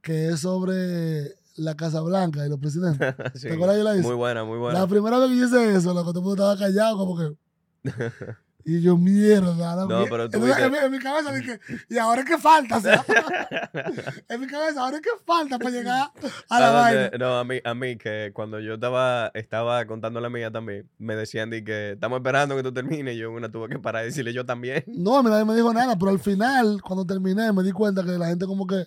que 0.00 0.28
es 0.30 0.40
sobre 0.40 1.34
la 1.56 1.74
Casa 1.74 2.00
Blanca 2.00 2.44
y 2.46 2.48
los 2.48 2.58
presidentes. 2.58 3.14
Sí. 3.34 3.48
¿Te 3.48 3.54
acuerdas 3.54 3.76
que 3.76 3.82
la 3.82 3.94
hice? 3.96 4.02
Muy 4.06 4.14
buena, 4.16 4.44
muy 4.44 4.58
buena. 4.58 4.80
La 4.80 4.86
primera 4.86 5.18
vez 5.18 5.28
que 5.30 5.36
yo 5.36 5.46
hice 5.46 5.74
eso, 5.76 5.92
loco, 5.92 6.10
todo 6.12 6.20
el 6.20 6.24
mundo 6.26 6.50
estaba 6.50 6.58
callado, 6.58 6.96
como 6.96 7.18
que. 7.18 7.36
Y 8.68 8.80
yo, 8.80 8.96
mierda. 8.96 9.76
la 9.76 9.86
No, 9.86 10.04
pero 10.10 10.28
tú 10.28 10.38
Entonces, 10.38 10.58
en, 10.64 10.72
mi, 10.72 10.78
en 10.78 10.90
mi 10.90 10.98
cabeza 10.98 11.32
dije, 11.32 11.60
¿y 11.88 11.98
ahora 11.98 12.24
qué 12.24 12.36
falta? 12.36 12.78
O 12.78 12.80
sea, 12.80 13.04
en 14.28 14.40
mi 14.40 14.48
cabeza, 14.48 14.80
¿ahora 14.82 15.00
qué 15.00 15.10
falta 15.24 15.56
para 15.56 15.70
llegar 15.70 16.10
a 16.48 16.60
la 16.60 16.70
vaina? 16.72 17.10
No, 17.16 17.38
a 17.38 17.44
mí, 17.44 17.60
a 17.62 17.74
mí 17.74 17.96
que 17.96 18.32
cuando 18.34 18.58
yo 18.58 18.74
estaba, 18.74 19.30
estaba 19.34 19.86
contando 19.86 20.20
la 20.20 20.28
mía 20.30 20.50
también, 20.50 20.88
me 20.98 21.14
decían 21.14 21.48
de 21.48 21.62
que 21.62 21.92
estamos 21.92 22.18
esperando 22.18 22.56
que 22.56 22.64
tú 22.64 22.72
termines 22.72 23.14
y 23.14 23.18
yo 23.18 23.30
una 23.30 23.48
tuve 23.50 23.68
que 23.68 23.78
parar 23.78 24.02
y 24.02 24.06
decirle 24.06 24.32
yo 24.32 24.44
también. 24.44 24.82
No, 24.88 25.16
a 25.16 25.22
mí 25.22 25.30
nadie 25.30 25.44
me 25.44 25.54
dijo 25.54 25.72
nada, 25.72 25.96
pero 25.96 26.10
al 26.10 26.18
final, 26.18 26.82
cuando 26.82 27.06
terminé, 27.06 27.52
me 27.52 27.62
di 27.62 27.70
cuenta 27.70 28.02
que 28.02 28.12
la 28.18 28.26
gente 28.26 28.46
como 28.46 28.66
que 28.66 28.84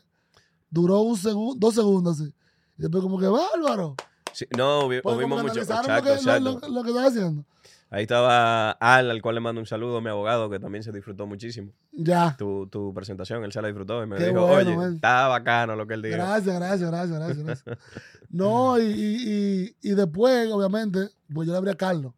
duró 0.69 0.99
un 0.99 1.15
segundo, 1.17 1.55
dos 1.57 1.75
segundos 1.75 2.19
así. 2.19 2.33
Y 2.77 2.81
después 2.81 3.01
como 3.01 3.17
que, 3.17 3.27
bárbaro. 3.27 3.95
Sí, 4.33 4.45
no, 4.57 4.87
Pues 4.87 5.01
hubimos 5.15 5.41
como 5.41 5.53
que 5.53 5.59
mucho. 5.59 5.61
Exacto, 5.61 5.87
lo, 5.93 6.59
que, 6.59 6.67
lo- 6.67 6.69
lo 6.75 6.83
que 6.83 6.89
estaba 6.89 7.07
haciendo. 7.07 7.45
Ahí 7.91 8.03
estaba 8.03 8.71
Al, 8.71 9.09
al 9.09 9.21
cual 9.21 9.35
le 9.35 9.41
mando 9.41 9.59
un 9.61 9.65
saludo, 9.67 9.99
mi 9.99 10.09
abogado, 10.09 10.49
que 10.49 10.59
también 10.59 10.83
se 10.83 10.91
disfrutó 10.91 11.25
muchísimo 11.25 11.71
Ya. 11.91 12.35
tu, 12.37 12.67
tu 12.67 12.93
presentación. 12.93 13.43
Él 13.43 13.51
se 13.51 13.61
la 13.61 13.67
disfrutó 13.69 14.03
y 14.03 14.07
me 14.07 14.17
Qué 14.17 14.27
dijo, 14.27 14.45
bueno, 14.45 14.69
oye, 14.69 14.77
man. 14.77 14.93
está 14.95 15.27
bacano 15.27 15.75
lo 15.75 15.87
que 15.87 15.95
él 15.95 16.01
dijo. 16.03 16.15
Gracias, 16.15 16.55
gracias, 16.55 16.89
gracias, 16.91 17.17
gracias. 17.19 17.43
gracias. 17.45 17.77
No, 18.29 18.77
y, 18.77 18.83
y, 18.83 19.73
y, 19.81 19.89
y 19.91 19.95
después, 19.95 20.51
obviamente, 20.51 21.09
pues 21.33 21.47
yo 21.47 21.51
le 21.53 21.57
abrí 21.57 21.71
a 21.71 21.75
Carlos. 21.75 22.13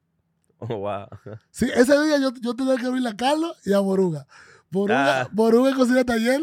Oh, 0.58 0.76
wow. 0.80 1.08
Sí, 1.52 1.70
ese 1.74 1.94
día 2.04 2.20
yo, 2.20 2.32
yo 2.42 2.54
tenía 2.54 2.76
que 2.76 2.86
abrirle 2.86 3.10
a 3.10 3.16
Carlos 3.16 3.56
y 3.66 3.72
a 3.72 3.80
Boruga. 3.80 4.28
Boruga, 4.70 5.22
Ah. 5.22 5.28
Boruga 5.32 5.70
en 5.70 5.76
cocina 5.78 6.04
taller 6.04 6.42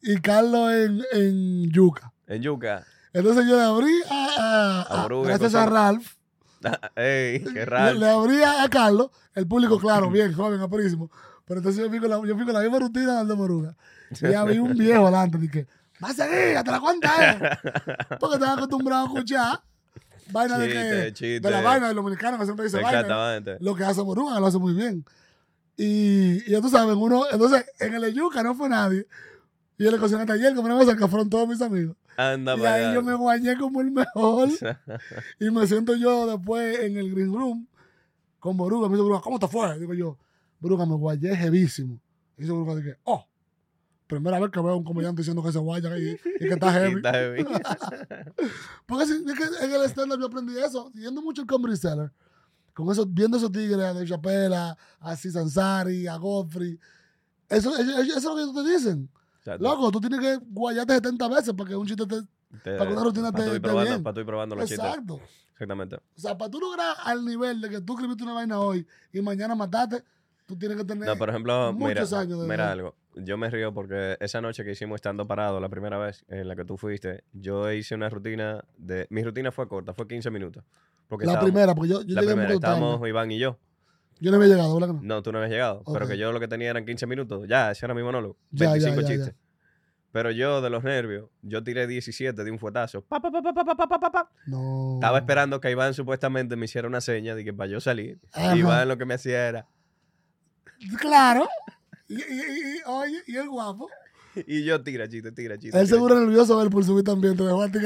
y 0.00 0.16
Carlos 0.20 0.70
en, 0.72 1.02
en 1.12 1.70
yuca. 1.72 2.12
En 2.28 2.40
Yuca. 2.40 2.86
Entonces 3.12 3.44
yo 3.48 3.56
le 3.56 3.62
abrí 3.62 3.92
a, 4.08 4.26
a- 4.38 4.82
A 4.82 5.00
a- 5.00 5.02
Boruga 5.02 5.28
gracias 5.30 5.56
a. 5.56 5.66
Ralph. 5.66 6.14
Ey, 6.96 7.42
qué 7.44 7.50
Le, 7.50 7.64
raro. 7.64 7.98
le 7.98 8.08
abrí 8.08 8.42
a, 8.42 8.62
a 8.62 8.68
Carlos, 8.68 9.10
el 9.34 9.46
público, 9.46 9.78
claro, 9.78 10.10
bien, 10.10 10.32
joven, 10.32 10.60
apurísimo. 10.60 11.10
Pero 11.46 11.60
entonces 11.60 11.82
yo 11.82 11.88
fui 11.88 11.98
con 11.98 12.10
la, 12.10 12.16
yo 12.26 12.36
fui 12.36 12.44
con 12.44 12.54
la 12.54 12.60
misma 12.60 12.78
rutina 12.78 13.18
del 13.18 13.28
de 13.28 13.34
Boruga. 13.34 13.76
Y 14.20 14.32
había 14.34 14.62
un 14.62 14.74
viejo 14.78 15.02
adelante, 15.02 15.38
dije, 15.38 15.66
va 16.02 16.10
a 16.10 16.14
seguir, 16.14 16.62
te 16.62 16.70
la 16.70 16.80
cuenta 16.80 17.10
eh. 17.32 18.16
Porque 18.18 18.36
estaba 18.36 18.54
acostumbrado 18.54 19.04
a 19.04 19.06
escuchar 19.06 19.62
vaina 20.32 20.58
de, 20.58 21.12
que, 21.12 21.40
de 21.40 21.50
la 21.50 21.60
vaina 21.60 21.88
del 21.88 21.96
dominicano 21.96 22.38
que 22.38 22.44
siempre 22.44 22.66
dice 22.66 22.80
vaina. 22.80 23.40
Lo 23.60 23.74
que 23.74 23.84
hace 23.84 24.00
Boruga 24.00 24.38
lo 24.38 24.46
hace 24.46 24.58
muy 24.58 24.74
bien. 24.74 25.04
Y, 25.76 26.42
y 26.46 26.50
ya 26.50 26.60
tú 26.60 26.68
sabes, 26.68 26.94
uno, 26.94 27.24
entonces 27.30 27.64
en 27.78 27.94
el 27.94 28.12
Yuca 28.14 28.42
no 28.42 28.54
fue 28.54 28.68
nadie. 28.68 29.06
Y 29.78 29.86
en 29.86 29.94
el 29.94 29.98
cocina 29.98 30.26
taller, 30.26 30.54
cosa 30.54 30.94
que 30.94 31.08
fueron 31.08 31.30
todos 31.30 31.48
mis 31.48 31.62
amigos. 31.62 31.96
Anda 32.20 32.56
y 32.56 32.64
ahí 32.64 32.94
yo 32.94 33.02
me 33.02 33.14
guañé 33.14 33.56
como 33.56 33.80
el 33.80 33.90
mejor. 33.90 34.48
Y 35.40 35.50
me 35.50 35.66
siento 35.66 35.94
yo 35.94 36.26
después 36.26 36.80
en 36.80 36.96
el 36.96 37.10
green 37.10 37.32
room 37.32 37.66
con 38.38 38.56
Boruga. 38.56 38.88
Me 38.88 38.94
dice 38.94 39.02
Boruga, 39.02 39.20
¿cómo 39.20 39.38
te 39.38 39.48
fue? 39.48 39.78
Digo 39.78 39.94
yo, 39.94 40.18
Boruga, 40.58 40.86
me 40.86 40.94
guayé 40.94 41.36
jevísimo. 41.36 42.00
Y 42.36 42.42
dice 42.42 42.52
Boruga, 42.52 42.76
dije, 42.76 42.98
oh, 43.04 43.26
primera 44.06 44.40
vez 44.40 44.50
que 44.50 44.60
veo 44.60 44.72
a 44.72 44.76
un 44.76 44.84
comediante 44.84 45.20
diciendo 45.20 45.42
que 45.42 45.52
se 45.52 45.58
guaya 45.58 45.96
y, 45.96 46.10
y 46.10 46.48
que 46.48 46.54
está 46.54 46.72
heavy. 46.72 46.96
Está 46.96 47.12
heavy. 47.12 47.44
Porque 48.86 49.04
es 49.04 49.10
que 49.10 49.64
en 49.64 49.72
el 49.72 49.82
stand-up 49.88 50.18
yo 50.18 50.26
aprendí 50.26 50.58
eso, 50.58 50.90
yendo 50.92 51.22
mucho 51.22 51.42
el 51.42 51.48
Comedy 51.48 51.76
Cellar, 51.76 52.12
con 52.74 52.90
eso, 52.90 53.06
viendo 53.06 53.36
esos 53.36 53.52
tigres, 53.52 53.78
a 53.78 53.92
Dave 53.92 54.06
Chappelle, 54.06 54.54
a, 54.54 54.70
a 55.00 55.10
Aziz 55.12 55.36
Ansari, 55.36 56.06
a 56.06 56.16
Godfrey. 56.16 56.78
Eso, 57.48 57.76
eso, 57.76 58.00
eso 58.00 58.16
es 58.16 58.24
lo 58.24 58.34
que 58.36 58.42
ellos 58.42 58.54
te 58.54 58.70
dicen. 58.70 59.10
Loco, 59.58 59.90
tú 59.90 60.00
tienes 60.00 60.20
que 60.20 60.38
guayarte 60.48 60.94
70 60.94 61.28
veces 61.28 61.54
para 61.54 61.68
que 61.70 61.76
un 61.76 61.86
chiste 61.86 62.06
te... 62.06 62.20
Te- 62.62 62.76
para 62.76 62.86
que 62.86 62.92
una 62.94 63.04
rutina 63.04 63.30
para 63.32 63.44
te- 63.44 63.60
probando, 63.60 63.90
bien. 63.90 64.02
Para 64.02 64.14
tú 64.14 64.20
ir 64.20 64.26
probando 64.26 64.56
los 64.56 64.68
chistes. 64.68 64.84
Exacto. 64.86 65.20
Exactamente. 65.52 65.96
O 65.96 66.00
sea, 66.20 66.36
para 66.38 66.50
tú 66.50 66.58
lograr 66.58 66.96
al 67.04 67.24
nivel 67.24 67.60
de 67.60 67.68
que 67.68 67.80
tú 67.80 67.92
escribiste 67.94 68.24
una 68.24 68.32
vaina 68.32 68.58
hoy 68.60 68.86
y 69.12 69.20
mañana 69.20 69.54
mataste, 69.54 70.02
tú 70.46 70.56
tienes 70.56 70.76
que 70.78 70.84
tener 70.84 71.06
No, 71.06 71.16
por 71.16 71.28
ejemplo, 71.28 71.72
mira, 71.72 72.02
años 72.02 72.40
de 72.40 72.48
mira 72.48 72.72
algo. 72.72 72.94
Yo 73.14 73.36
me 73.36 73.50
río 73.50 73.72
porque 73.74 74.16
esa 74.20 74.40
noche 74.40 74.64
que 74.64 74.72
hicimos 74.72 74.96
estando 74.96 75.26
parado 75.26 75.60
la 75.60 75.68
primera 75.68 75.98
vez 75.98 76.24
en 76.28 76.48
la 76.48 76.56
que 76.56 76.64
tú 76.64 76.76
fuiste, 76.76 77.24
yo 77.32 77.70
hice 77.72 77.94
una 77.94 78.08
rutina 78.08 78.64
de... 78.78 79.06
Mi 79.10 79.22
rutina 79.22 79.52
fue 79.52 79.68
corta, 79.68 79.92
fue 79.92 80.06
15 80.08 80.30
minutos. 80.30 80.64
Porque 81.08 81.26
La 81.26 81.40
primera, 81.40 81.74
porque 81.74 81.90
yo, 81.90 82.02
yo 82.02 82.14
la 82.14 82.20
llegué 82.22 82.34
primera, 82.34 82.48
tarde. 82.58 82.74
estábamos 82.76 83.08
Iván 83.08 83.30
y 83.32 83.38
yo. 83.38 83.58
Yo 84.20 84.30
no 84.30 84.36
había 84.36 84.48
llegado, 84.48 84.74
¿verdad? 84.78 84.94
No, 85.00 85.22
tú 85.22 85.32
no 85.32 85.38
habías 85.38 85.50
llegado. 85.50 85.80
Okay. 85.80 85.94
Pero 85.94 86.08
que 86.08 86.18
yo 86.18 86.32
lo 86.32 86.40
que 86.40 86.48
tenía 86.48 86.70
eran 86.70 86.84
15 86.84 87.06
minutos. 87.06 87.46
Ya, 87.48 87.70
ese 87.70 87.86
era 87.86 87.94
mi 87.94 88.02
monólogo. 88.02 88.36
Ya, 88.50 88.70
25 88.70 89.00
ya, 89.00 89.02
ya, 89.02 89.08
chistes. 89.08 89.34
Pero 90.12 90.32
yo, 90.32 90.60
de 90.60 90.70
los 90.70 90.82
nervios, 90.82 91.30
yo 91.42 91.62
tiré 91.62 91.86
17 91.86 92.42
de 92.42 92.50
un 92.50 92.58
fuetazo. 92.58 93.02
Pa, 93.02 93.20
pa, 93.20 93.30
pa, 93.30 94.30
no. 94.46 94.94
Estaba 94.94 95.18
esperando 95.18 95.60
que 95.60 95.70
Iván 95.70 95.94
supuestamente 95.94 96.56
me 96.56 96.64
hiciera 96.64 96.88
una 96.88 97.00
seña 97.00 97.34
de 97.34 97.44
que 97.44 97.52
para 97.52 97.70
yo 97.70 97.80
salir. 97.80 98.18
Ajá. 98.32 98.56
Iván 98.56 98.88
lo 98.88 98.98
que 98.98 99.04
me 99.04 99.14
hacía 99.14 99.48
era. 99.48 99.68
Claro. 100.98 101.48
Y, 102.08 102.14
y, 102.14 102.18
y, 102.18 102.78
oye, 102.86 103.22
y 103.26 103.36
el 103.36 103.48
guapo. 103.48 103.88
Y 104.46 104.64
yo 104.64 104.82
tira 104.82 105.08
chiste, 105.08 105.32
tira 105.32 105.58
chiste. 105.58 105.78
Él 105.78 105.86
tira 105.86 105.96
seguro 105.96 106.18
nervioso 106.20 106.56
ver 106.56 106.70
por 106.70 106.84
subir 106.84 107.04
también. 107.04 107.36
Te 107.36 107.42
dejó 107.44 107.62
a 107.62 107.68
ti. 107.68 107.78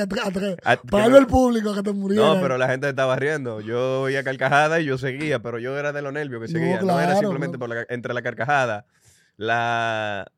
Ah, 0.65 0.79
no- 0.91 1.17
al 1.17 1.27
público 1.27 1.75
que 1.75 1.83
te 1.83 1.93
muriera. 1.93 2.35
No, 2.35 2.41
pero 2.41 2.59
la 2.59 2.69
gente 2.69 2.89
estaba 2.89 3.17
riendo. 3.17 3.61
Yo 3.61 4.03
oía 4.03 4.23
carcajada 4.23 4.81
y 4.81 4.85
yo 4.85 4.99
seguía, 4.99 5.41
pero 5.43 5.59
yo 5.59 5.77
era 5.79 5.93
de 5.93 6.03
los 6.03 6.13
nervios 6.13 6.43
que 6.43 6.53
No, 6.53 6.59
seguía. 6.59 6.83
No, 6.83 7.01
era 7.01 7.17
simplemente 7.17 7.59
por 7.59 7.69
la- 7.69 7.87
entre 7.89 8.13
la 8.15 8.23
carcajada, 8.23 8.87
la, 9.37 10.31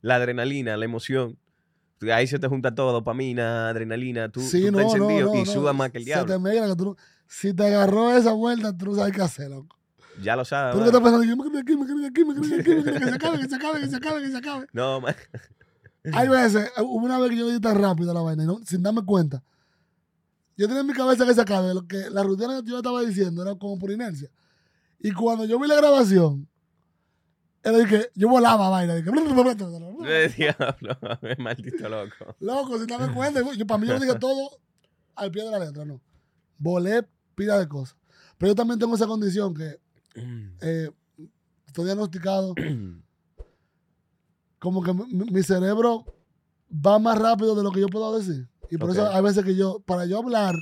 la 0.00 0.14
adrenalina, 0.16 0.76
la 0.76 0.84
emoción. 0.84 1.38
Ahí 2.12 2.26
se 2.26 2.38
te 2.38 2.48
junta 2.48 2.74
todo, 2.74 2.92
dopamina, 2.92 3.68
adrenalina, 3.70 4.28
tú, 4.28 4.40
Sí, 4.40 4.66
tú 4.66 4.72
no, 4.72 4.80
estás 4.80 4.98
no, 4.98 5.04
encendido 5.06 5.32
no, 5.34 5.40
y 5.40 5.46
sudas 5.46 5.74
más 5.74 5.90
que 5.90 5.98
el 5.98 6.04
Se 6.04 6.10
diablo. 6.10 6.40
te 6.42 6.50
que 6.68 6.76
tú 6.76 6.96
si 7.26 7.54
te 7.54 7.64
agarró 7.66 8.12
esa 8.14 8.32
vuelta, 8.32 8.76
tú 8.76 8.86
no 8.86 8.94
sabes 8.94 9.14
qué 9.14 9.22
hacer, 9.22 9.50
loco. 9.50 9.76
Ya 10.22 10.36
lo 10.36 10.44
sabes. 10.44 10.74
Pensando, 11.00 11.22
yo 11.24 11.36
me 11.36 11.44
quedé 11.50 11.58
aquí, 11.60 11.72
aquí, 11.72 12.06
aquí, 12.06 12.54
aquí, 12.54 12.82
que 12.84 13.04
se 13.04 13.14
acabe, 13.14 13.38
que 13.40 13.48
se 13.48 13.54
acabe, 13.56 13.80
que 13.80 13.88
se 13.88 13.96
acabe, 13.96 14.22
que 14.22 14.30
se 14.30 14.36
acabe. 14.36 14.66
No, 14.72 15.00
man. 15.00 15.14
Hay 16.12 16.28
veces, 16.28 16.70
hubo 16.78 17.04
una 17.04 17.18
vez 17.18 17.30
que 17.30 17.36
yo 17.36 17.48
di 17.48 17.60
tan 17.60 17.80
rápido 17.80 18.12
la 18.12 18.20
vaina, 18.20 18.44
no- 18.44 18.60
sin 18.64 18.82
darme 18.82 19.04
cuenta. 19.04 19.42
Yo 20.56 20.66
tenía 20.68 20.82
en 20.82 20.86
mi 20.86 20.92
cabeza 20.92 21.26
que 21.26 21.34
se 21.34 21.40
acabe, 21.40 21.74
lo 21.74 21.86
que 21.86 22.10
la 22.10 22.22
rutina 22.22 22.62
que 22.62 22.70
yo 22.70 22.76
estaba 22.76 23.00
diciendo 23.00 23.42
era 23.42 23.54
como 23.56 23.78
por 23.78 23.90
inercia. 23.90 24.28
Y 25.00 25.10
cuando 25.12 25.44
yo 25.46 25.58
vi 25.58 25.66
la 25.66 25.74
grabación, 25.76 26.46
era 27.62 27.78
de 27.78 27.86
que 27.86 28.10
yo 28.14 28.28
volaba 28.28 28.68
vaina. 28.68 28.94
Dije, 28.94 29.10
diablo, 30.36 30.98
maldito 31.38 31.88
loco. 31.88 32.36
Loco, 32.40 32.78
sin 32.78 32.86
darme 32.86 33.12
cuenta, 33.12 33.40
yo, 33.56 33.66
para 33.66 33.78
mí 33.78 33.86
yo 33.88 33.98
dije 33.98 34.18
todo 34.18 34.50
al 35.16 35.30
pie 35.30 35.42
de 35.44 35.50
la 35.50 35.58
letra, 35.58 35.84
no. 35.84 36.00
Volé 36.58 37.04
pila 37.34 37.58
de 37.58 37.66
cosas. 37.66 37.96
Pero 38.38 38.52
yo 38.52 38.54
también 38.54 38.78
tengo 38.78 38.94
esa 38.94 39.06
condición 39.06 39.54
que 39.54 39.80
eh, 40.60 40.90
estoy 41.66 41.84
diagnosticado 41.86 42.54
como 44.58 44.82
que 44.82 44.92
mi, 44.94 45.24
mi 45.30 45.42
cerebro 45.42 46.04
va 46.70 46.98
más 46.98 47.18
rápido 47.18 47.54
de 47.54 47.62
lo 47.62 47.70
que 47.70 47.80
yo 47.80 47.88
puedo 47.88 48.16
decir. 48.18 48.48
Y 48.70 48.78
por 48.78 48.90
eso 48.90 49.08
hay 49.10 49.22
veces 49.22 49.44
que 49.44 49.54
yo, 49.54 49.80
para 49.80 50.06
yo 50.06 50.18
hablar, 50.18 50.54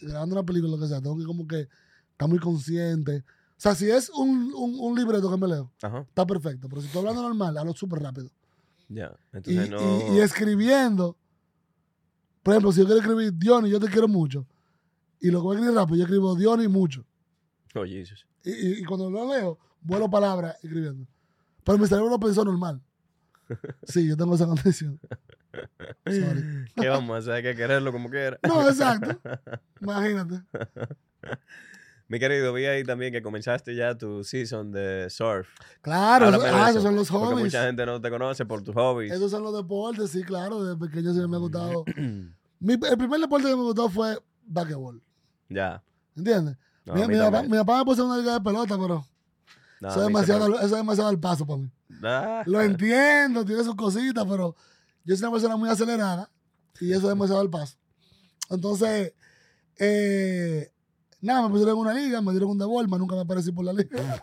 grabando 0.00 0.36
una 0.36 0.44
película 0.44 0.72
lo 0.76 0.80
que 0.80 0.88
sea, 0.88 1.00
tengo 1.00 1.18
que 1.18 1.24
como 1.24 1.46
que 1.46 1.68
estar 2.12 2.28
muy 2.28 2.38
consciente. 2.38 3.24
O 3.26 3.62
sea, 3.62 3.74
si 3.74 3.90
es 3.90 4.08
un, 4.10 4.52
un, 4.54 4.76
un 4.78 4.96
libreto 4.96 5.30
que 5.30 5.36
me 5.36 5.48
leo, 5.48 5.70
Ajá, 5.82 6.00
está 6.00 6.24
perfecto. 6.26 6.68
Pero 6.68 6.80
si 6.80 6.86
estoy 6.86 7.00
hablando 7.00 7.22
normal, 7.22 7.58
hablo 7.58 7.74
súper 7.74 8.00
rápido. 8.00 8.30
ya. 8.88 9.14
Y, 9.32 9.36
Entonces 9.36 9.70
no... 9.70 9.82
y- 9.82 10.16
y 10.16 10.20
escribiendo, 10.20 11.16
por 12.42 12.54
ejemplo, 12.54 12.72
si 12.72 12.80
yo 12.80 12.86
quiero 12.86 13.00
escribir 13.00 13.32
Diony, 13.34 13.68
yo 13.68 13.80
te 13.80 13.88
quiero 13.88 14.08
mucho. 14.08 14.46
Y 15.20 15.30
lo 15.30 15.40
que 15.40 15.44
voy 15.44 15.56
a 15.56 15.58
escribir 15.58 15.76
rápido, 15.78 15.96
yo 15.96 16.04
escribo 16.04 16.34
Diony 16.36 16.68
mucho. 16.68 17.04
Oh, 17.74 17.84
Jesus. 17.84 18.24
Y, 18.44 18.84
cuando 18.84 19.10
lo 19.10 19.28
leo, 19.32 19.58
vuelo 19.82 20.08
palabras 20.08 20.56
escribiendo. 20.62 21.06
Pero 21.64 21.78
mi 21.78 21.86
cerebro 21.86 22.10
lo 22.10 22.20
pensó 22.20 22.44
normal. 22.44 22.80
Sí, 23.84 24.06
yo 24.08 24.16
tengo 24.16 24.34
esa 24.36 24.46
condición. 24.46 25.00
Sorry. 26.06 26.64
¿Qué 26.76 26.88
vamos 26.88 27.14
a 27.16 27.18
hacer? 27.18 27.32
Hay 27.32 27.42
que 27.42 27.56
quererlo 27.56 27.90
como 27.90 28.08
quiera. 28.08 28.38
No, 28.46 28.68
exacto. 28.68 29.18
Imagínate. 29.80 30.42
Mi 32.06 32.18
querido, 32.18 32.52
vi 32.52 32.64
ahí 32.66 32.82
también 32.84 33.12
que 33.12 33.22
comenzaste 33.22 33.74
ya 33.74 33.96
tu 33.96 34.24
season 34.24 34.72
de 34.72 35.08
surf. 35.10 35.48
Claro, 35.80 36.26
ah, 36.26 36.68
eso, 36.68 36.68
esos 36.70 36.82
son 36.82 36.96
los 36.96 37.08
Porque 37.10 37.26
hobbies. 37.26 37.44
mucha 37.44 37.66
gente 37.66 37.86
no 37.86 38.00
te 38.00 38.10
conoce 38.10 38.44
por 38.46 38.62
tus 38.62 38.74
hobbies. 38.74 39.12
Esos 39.12 39.30
son 39.30 39.42
los 39.44 39.54
deportes, 39.56 40.10
sí, 40.10 40.22
claro. 40.24 40.62
Desde 40.64 40.78
pequeño 40.78 41.10
siempre 41.12 41.28
me 41.28 41.36
ha 41.36 41.40
gustado. 41.40 41.84
Mi- 42.60 42.74
el 42.74 42.98
primer 42.98 43.20
deporte 43.20 43.48
que 43.48 43.56
me 43.56 43.62
gustó 43.62 43.88
fue 43.88 44.18
basquetbol. 44.44 45.02
ya. 45.48 45.82
¿Entiendes? 46.16 46.56
No, 46.84 46.94
mi, 46.94 47.16
papá, 47.16 47.30
también. 47.30 47.50
mi 47.50 47.58
papá 47.58 47.78
me 47.78 47.84
puso 47.84 48.06
una 48.06 48.16
liga 48.18 48.34
de 48.34 48.40
pelota, 48.40 48.76
pero 48.78 49.06
No, 49.80 49.88
eso, 49.88 50.00
es 50.00 50.06
demasiado, 50.06 50.54
eso 50.56 50.64
es 50.64 50.70
demasiado 50.70 51.08
al 51.10 51.20
paso 51.20 51.46
para 51.46 51.58
mí. 51.58 51.70
Ah, 52.02 52.42
Lo 52.46 52.60
entiendo, 52.60 53.44
tiene 53.44 53.62
sus 53.64 53.74
cositas, 53.74 54.24
pero 54.28 54.56
yo 55.04 55.16
soy 55.16 55.24
una 55.24 55.32
persona 55.32 55.56
muy 55.56 55.68
acelerada 55.68 56.30
y 56.80 56.90
eso 56.90 57.02
es 57.02 57.08
demasiado 57.08 57.40
al 57.40 57.50
paso. 57.50 57.76
Entonces, 58.48 59.14
eh, 59.78 60.72
nada, 61.20 61.42
me 61.42 61.50
pusieron 61.50 61.74
en 61.74 61.80
una 61.80 61.94
liga, 61.94 62.20
me 62.20 62.32
dieron 62.32 62.50
un 62.50 62.58
de 62.58 62.66
más 62.66 63.00
nunca 63.00 63.14
me 63.14 63.22
aparecí 63.22 63.52
por 63.52 63.64
la 63.64 63.72
liga. 63.72 64.20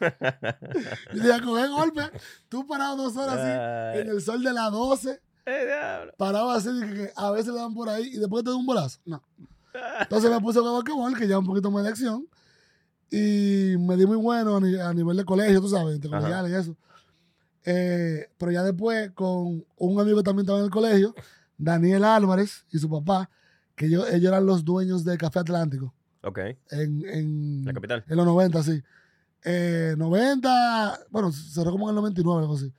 y 1.13 1.19
dije, 1.19 1.41
coger 1.43 1.69
golpe, 1.69 2.01
tú 2.49 2.65
parado 2.67 2.97
dos 2.97 3.15
horas 3.15 3.37
así, 3.37 3.99
en 4.01 4.09
el 4.09 4.21
sol 4.21 4.43
de 4.43 4.53
las 4.53 4.71
12, 4.71 5.21
eh, 5.45 5.65
diablo. 5.65 6.13
parado 6.17 6.51
así, 6.51 6.71
dije 6.73 6.93
que 6.93 7.11
a 7.15 7.31
veces 7.31 7.53
le 7.53 7.59
dan 7.59 7.73
por 7.73 7.89
ahí 7.89 8.07
y 8.13 8.17
después 8.17 8.43
te 8.43 8.49
dan 8.49 8.59
un 8.59 8.65
bolazo. 8.65 8.99
No. 9.05 9.23
Entonces 10.01 10.29
me 10.29 10.39
puse 10.41 10.59
a 10.59 10.61
jugar 10.61 11.13
que 11.17 11.27
ya 11.27 11.39
un 11.39 11.45
poquito 11.45 11.71
más 11.71 11.83
de 11.83 11.89
acción, 11.89 12.27
y 13.09 13.75
me 13.79 13.95
di 13.95 14.05
muy 14.05 14.17
bueno 14.17 14.57
a, 14.57 14.59
ni- 14.61 14.75
a 14.79 14.93
nivel 14.93 15.17
de 15.17 15.25
colegio, 15.25 15.61
tú 15.61 15.69
sabes, 15.69 15.99
colegiales 15.99 16.51
y 16.51 16.55
eso. 16.55 16.77
Eh, 17.65 18.29
pero 18.37 18.51
ya 18.51 18.63
después, 18.63 19.11
con 19.11 19.65
un 19.77 19.99
amigo 19.99 20.17
que 20.17 20.23
también 20.23 20.43
estaba 20.45 20.59
en 20.59 20.65
el 20.65 20.71
colegio, 20.71 21.13
Daniel 21.57 22.03
Álvarez 22.05 22.65
y 22.71 22.79
su 22.79 22.89
papá, 22.89 23.29
que 23.75 23.87
ellos, 23.87 24.07
ellos 24.11 24.29
eran 24.29 24.45
los 24.45 24.63
dueños 24.63 25.03
de 25.03 25.17
Café 25.17 25.39
Atlántico 25.39 25.93
Ok, 26.23 26.39
en, 26.71 27.03
en, 27.09 27.65
la 27.65 27.73
capital. 27.73 28.03
en 28.07 28.15
los 28.17 28.25
90, 28.25 28.63
sí. 28.63 28.81
Eh, 29.43 29.95
90, 29.97 30.99
bueno, 31.09 31.31
cerró 31.31 31.71
como 31.71 31.85
en 31.89 31.89
el 31.89 31.95
99, 32.01 32.41
algo 32.41 32.55
así. 32.55 32.73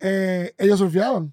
Eh, 0.00 0.54
ellos 0.58 0.78
surfeaban. 0.78 1.32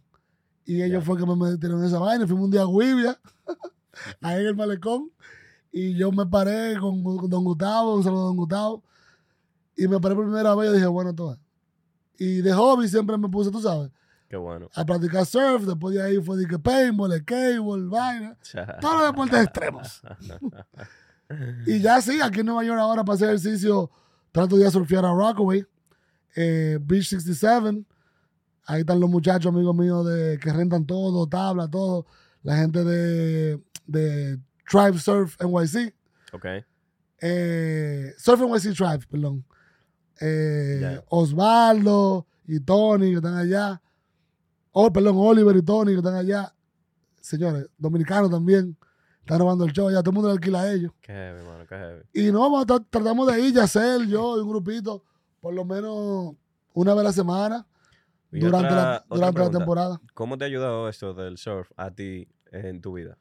Y 0.66 0.82
ellos 0.84 1.02
Ya. 1.02 1.06
fue 1.06 1.18
que 1.18 1.26
me 1.26 1.36
metieron 1.36 1.80
en 1.80 1.86
esa 1.86 2.00
vaina. 2.00 2.28
Fuimos 2.28 2.46
un 2.46 2.52
día 2.52 2.62
a 2.62 2.66
Guivia, 2.66 3.20
ahí 4.22 4.42
en 4.42 4.48
el 4.48 4.56
malecón. 4.56 5.12
Y 5.72 5.96
yo 5.96 6.12
me 6.12 6.26
paré 6.26 6.78
con, 6.80 7.04
con 7.04 7.30
Don 7.30 7.44
Gustavo, 7.44 7.96
un 7.96 8.04
saludo 8.04 8.22
a 8.22 8.26
Don 8.26 8.38
Gustavo. 8.38 8.84
Y 9.76 9.88
me 9.88 10.00
paré 10.00 10.16
por 10.16 10.26
primera 10.26 10.56
vez 10.56 10.72
y 10.72 10.74
dije, 10.74 10.88
bueno, 10.88 11.14
todo. 11.14 11.38
Y 12.18 12.42
de 12.42 12.54
hobby 12.54 12.88
siempre 12.88 13.18
me 13.18 13.30
puse, 13.30 13.50
tú 13.50 13.62
sabes, 13.62 13.92
Qué 14.28 14.36
bueno. 14.36 14.70
a 14.76 14.86
practicar 14.86 15.26
surf. 15.26 15.64
Después 15.66 15.96
de 15.96 16.04
ahí 16.04 16.22
fue 16.22 16.38
de 16.38 16.48
que 16.48 16.60
paintball, 16.60 17.24
cable, 17.24 17.88
vaina. 17.88 18.38
Todos 18.82 18.96
los 19.00 19.08
deportes 19.08 19.44
extremos. 19.44 20.02
Y 21.68 21.80
ya 21.80 22.02
sí, 22.02 22.20
aquí 22.22 22.40
en 22.40 22.48
Nueva 22.48 22.64
York 22.64 22.80
ahora 22.80 23.04
para 23.04 23.14
hacer 23.14 23.28
ejercicio, 23.30 23.92
trato 24.32 24.56
de 24.56 24.64
ir 24.64 24.68
a 24.68 24.72
surfear 24.72 25.06
a 25.06 25.14
Rockaway, 25.14 25.64
eh, 26.36 26.80
Beach 26.82 27.10
67. 27.10 27.86
Ahí 28.66 28.80
están 28.80 29.00
los 29.00 29.10
muchachos 29.12 29.54
amigos 29.54 29.76
míos 29.76 30.08
de, 30.08 30.40
que 30.40 30.52
rentan 30.52 30.88
todo, 30.88 31.28
tabla, 31.28 31.68
todo. 31.68 32.08
La 32.42 32.58
gente 32.58 32.84
de, 32.84 33.62
de 33.86 34.40
Tribe 34.70 34.98
Surf 35.00 35.36
NYC. 35.42 35.94
ok, 36.34 36.46
Eh, 37.22 38.14
Surf 38.18 38.40
NYC 38.42 38.76
Tribe, 38.76 39.06
perdón. 39.10 39.44
Eh. 40.22 41.02
Osvaldo 41.10 42.28
y 42.48 42.60
Tony 42.60 43.10
que 43.12 43.16
están 43.18 43.36
allá. 43.38 43.82
Oh, 44.72 44.92
perdón, 44.92 45.16
Oliver 45.18 45.56
y 45.56 45.62
Tony 45.62 45.92
que 45.92 45.98
están 45.98 46.16
allá. 46.16 46.54
Señores, 47.22 47.68
dominicanos 47.78 48.30
también. 48.30 48.78
Están 49.20 49.40
robando 49.40 49.66
el 49.66 49.72
show 49.74 49.90
ya. 49.92 50.00
Todo 50.02 50.12
el 50.12 50.16
mundo 50.16 50.30
le 50.30 50.34
alquila 50.34 50.62
a 50.62 50.72
ellos. 50.72 50.92
qué 51.02 51.12
heavy, 51.14 51.46
mano, 51.46 51.66
qué 51.68 51.76
heavy. 51.76 52.02
Y 52.14 52.32
no, 52.32 52.40
vamos 52.42 52.64
a 52.64 52.66
tra- 52.66 52.86
tratamos 52.90 53.28
de 53.32 53.40
ir, 53.42 53.54
Yacel, 53.54 54.08
yo 54.08 54.38
y 54.38 54.42
un 54.42 54.50
grupito, 54.50 55.04
por 55.40 55.54
lo 55.54 55.66
menos 55.66 56.36
una 56.74 56.94
vez 56.94 57.02
a 57.02 57.04
la 57.04 57.14
semana, 57.14 57.68
Y 58.32 58.40
durante, 58.40 58.68
otra- 58.68 58.84
la, 58.84 59.06
durante 59.10 59.40
la 59.40 59.52
temporada. 59.52 60.02
¿Cómo 60.14 60.38
te 60.38 60.46
ha 60.46 60.48
ayudado 60.48 60.90
esto 60.90 61.14
del 61.14 61.38
surf 61.38 61.70
a 61.78 61.92
ti 61.92 62.28
en 62.52 62.82
tu 62.82 62.94
vida? 62.94 63.18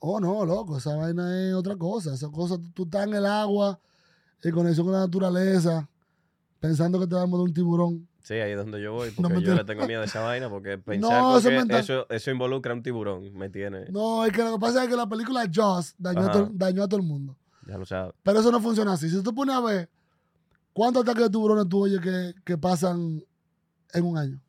Oh, 0.00 0.18
no, 0.18 0.46
loco, 0.46 0.78
esa 0.78 0.96
vaina 0.96 1.48
es 1.48 1.54
otra 1.54 1.76
cosa. 1.76 2.14
Esa 2.14 2.28
cosa, 2.30 2.56
tú, 2.74 2.84
estás 2.84 3.06
en 3.06 3.14
el 3.14 3.26
agua, 3.26 3.78
en 4.42 4.52
conexión 4.52 4.86
con 4.86 4.94
la 4.94 5.00
naturaleza, 5.00 5.88
pensando 6.58 6.98
que 6.98 7.06
te 7.06 7.14
va 7.14 7.22
a 7.22 7.26
morder 7.26 7.48
un 7.48 7.54
tiburón. 7.54 8.08
Sí, 8.22 8.34
ahí 8.34 8.52
es 8.52 8.56
donde 8.56 8.80
yo 8.80 8.94
voy, 8.94 9.12
No, 9.18 9.28
porque 9.28 9.44
yo 9.44 9.54
le 9.54 9.64
tengo 9.64 9.86
miedo 9.86 10.00
a 10.00 10.06
esa 10.06 10.22
vaina, 10.22 10.48
porque 10.48 10.78
pensar 10.84 11.20
No, 11.20 11.36
eso 11.36 11.50
es 11.50 11.66
que 11.66 11.78
eso, 11.78 12.06
eso 12.08 12.30
involucra 12.30 12.72
a 12.72 12.76
un 12.76 12.82
tiburón, 12.82 13.32
me 13.34 13.50
tiene, 13.50 13.90
No, 13.90 14.24
es 14.24 14.32
que 14.32 14.42
lo 14.42 14.54
que 14.54 14.58
pasa 14.58 14.84
es 14.84 14.88
que 14.88 14.96
la 14.96 15.06
película 15.06 15.44
Jaws 15.52 15.94
dañó, 15.98 16.20
a 16.20 16.48
dañó 16.52 16.82
a 16.82 16.88
todo 16.88 17.00
el 17.00 17.06
mundo. 17.06 17.36
ya 17.66 17.76
lo 17.76 17.84
sabes. 17.84 18.14
Pero 18.22 18.40
eso 18.40 18.50
no 18.50 18.60
funciona 18.60 18.94
así. 18.94 19.10
Si 19.10 19.22
tú 19.22 19.34
pones 19.34 19.54
a 19.54 19.60
ver, 19.60 19.90
¿cuántos 20.72 21.02
ataques 21.02 21.24
de 21.24 21.30
tiburones 21.30 21.68
tú 21.68 21.84
oyes 21.84 22.00
que, 22.00 22.34
que 22.42 22.56
pasan 22.56 23.22
en 23.92 24.04
un 24.04 24.16
año? 24.16 24.42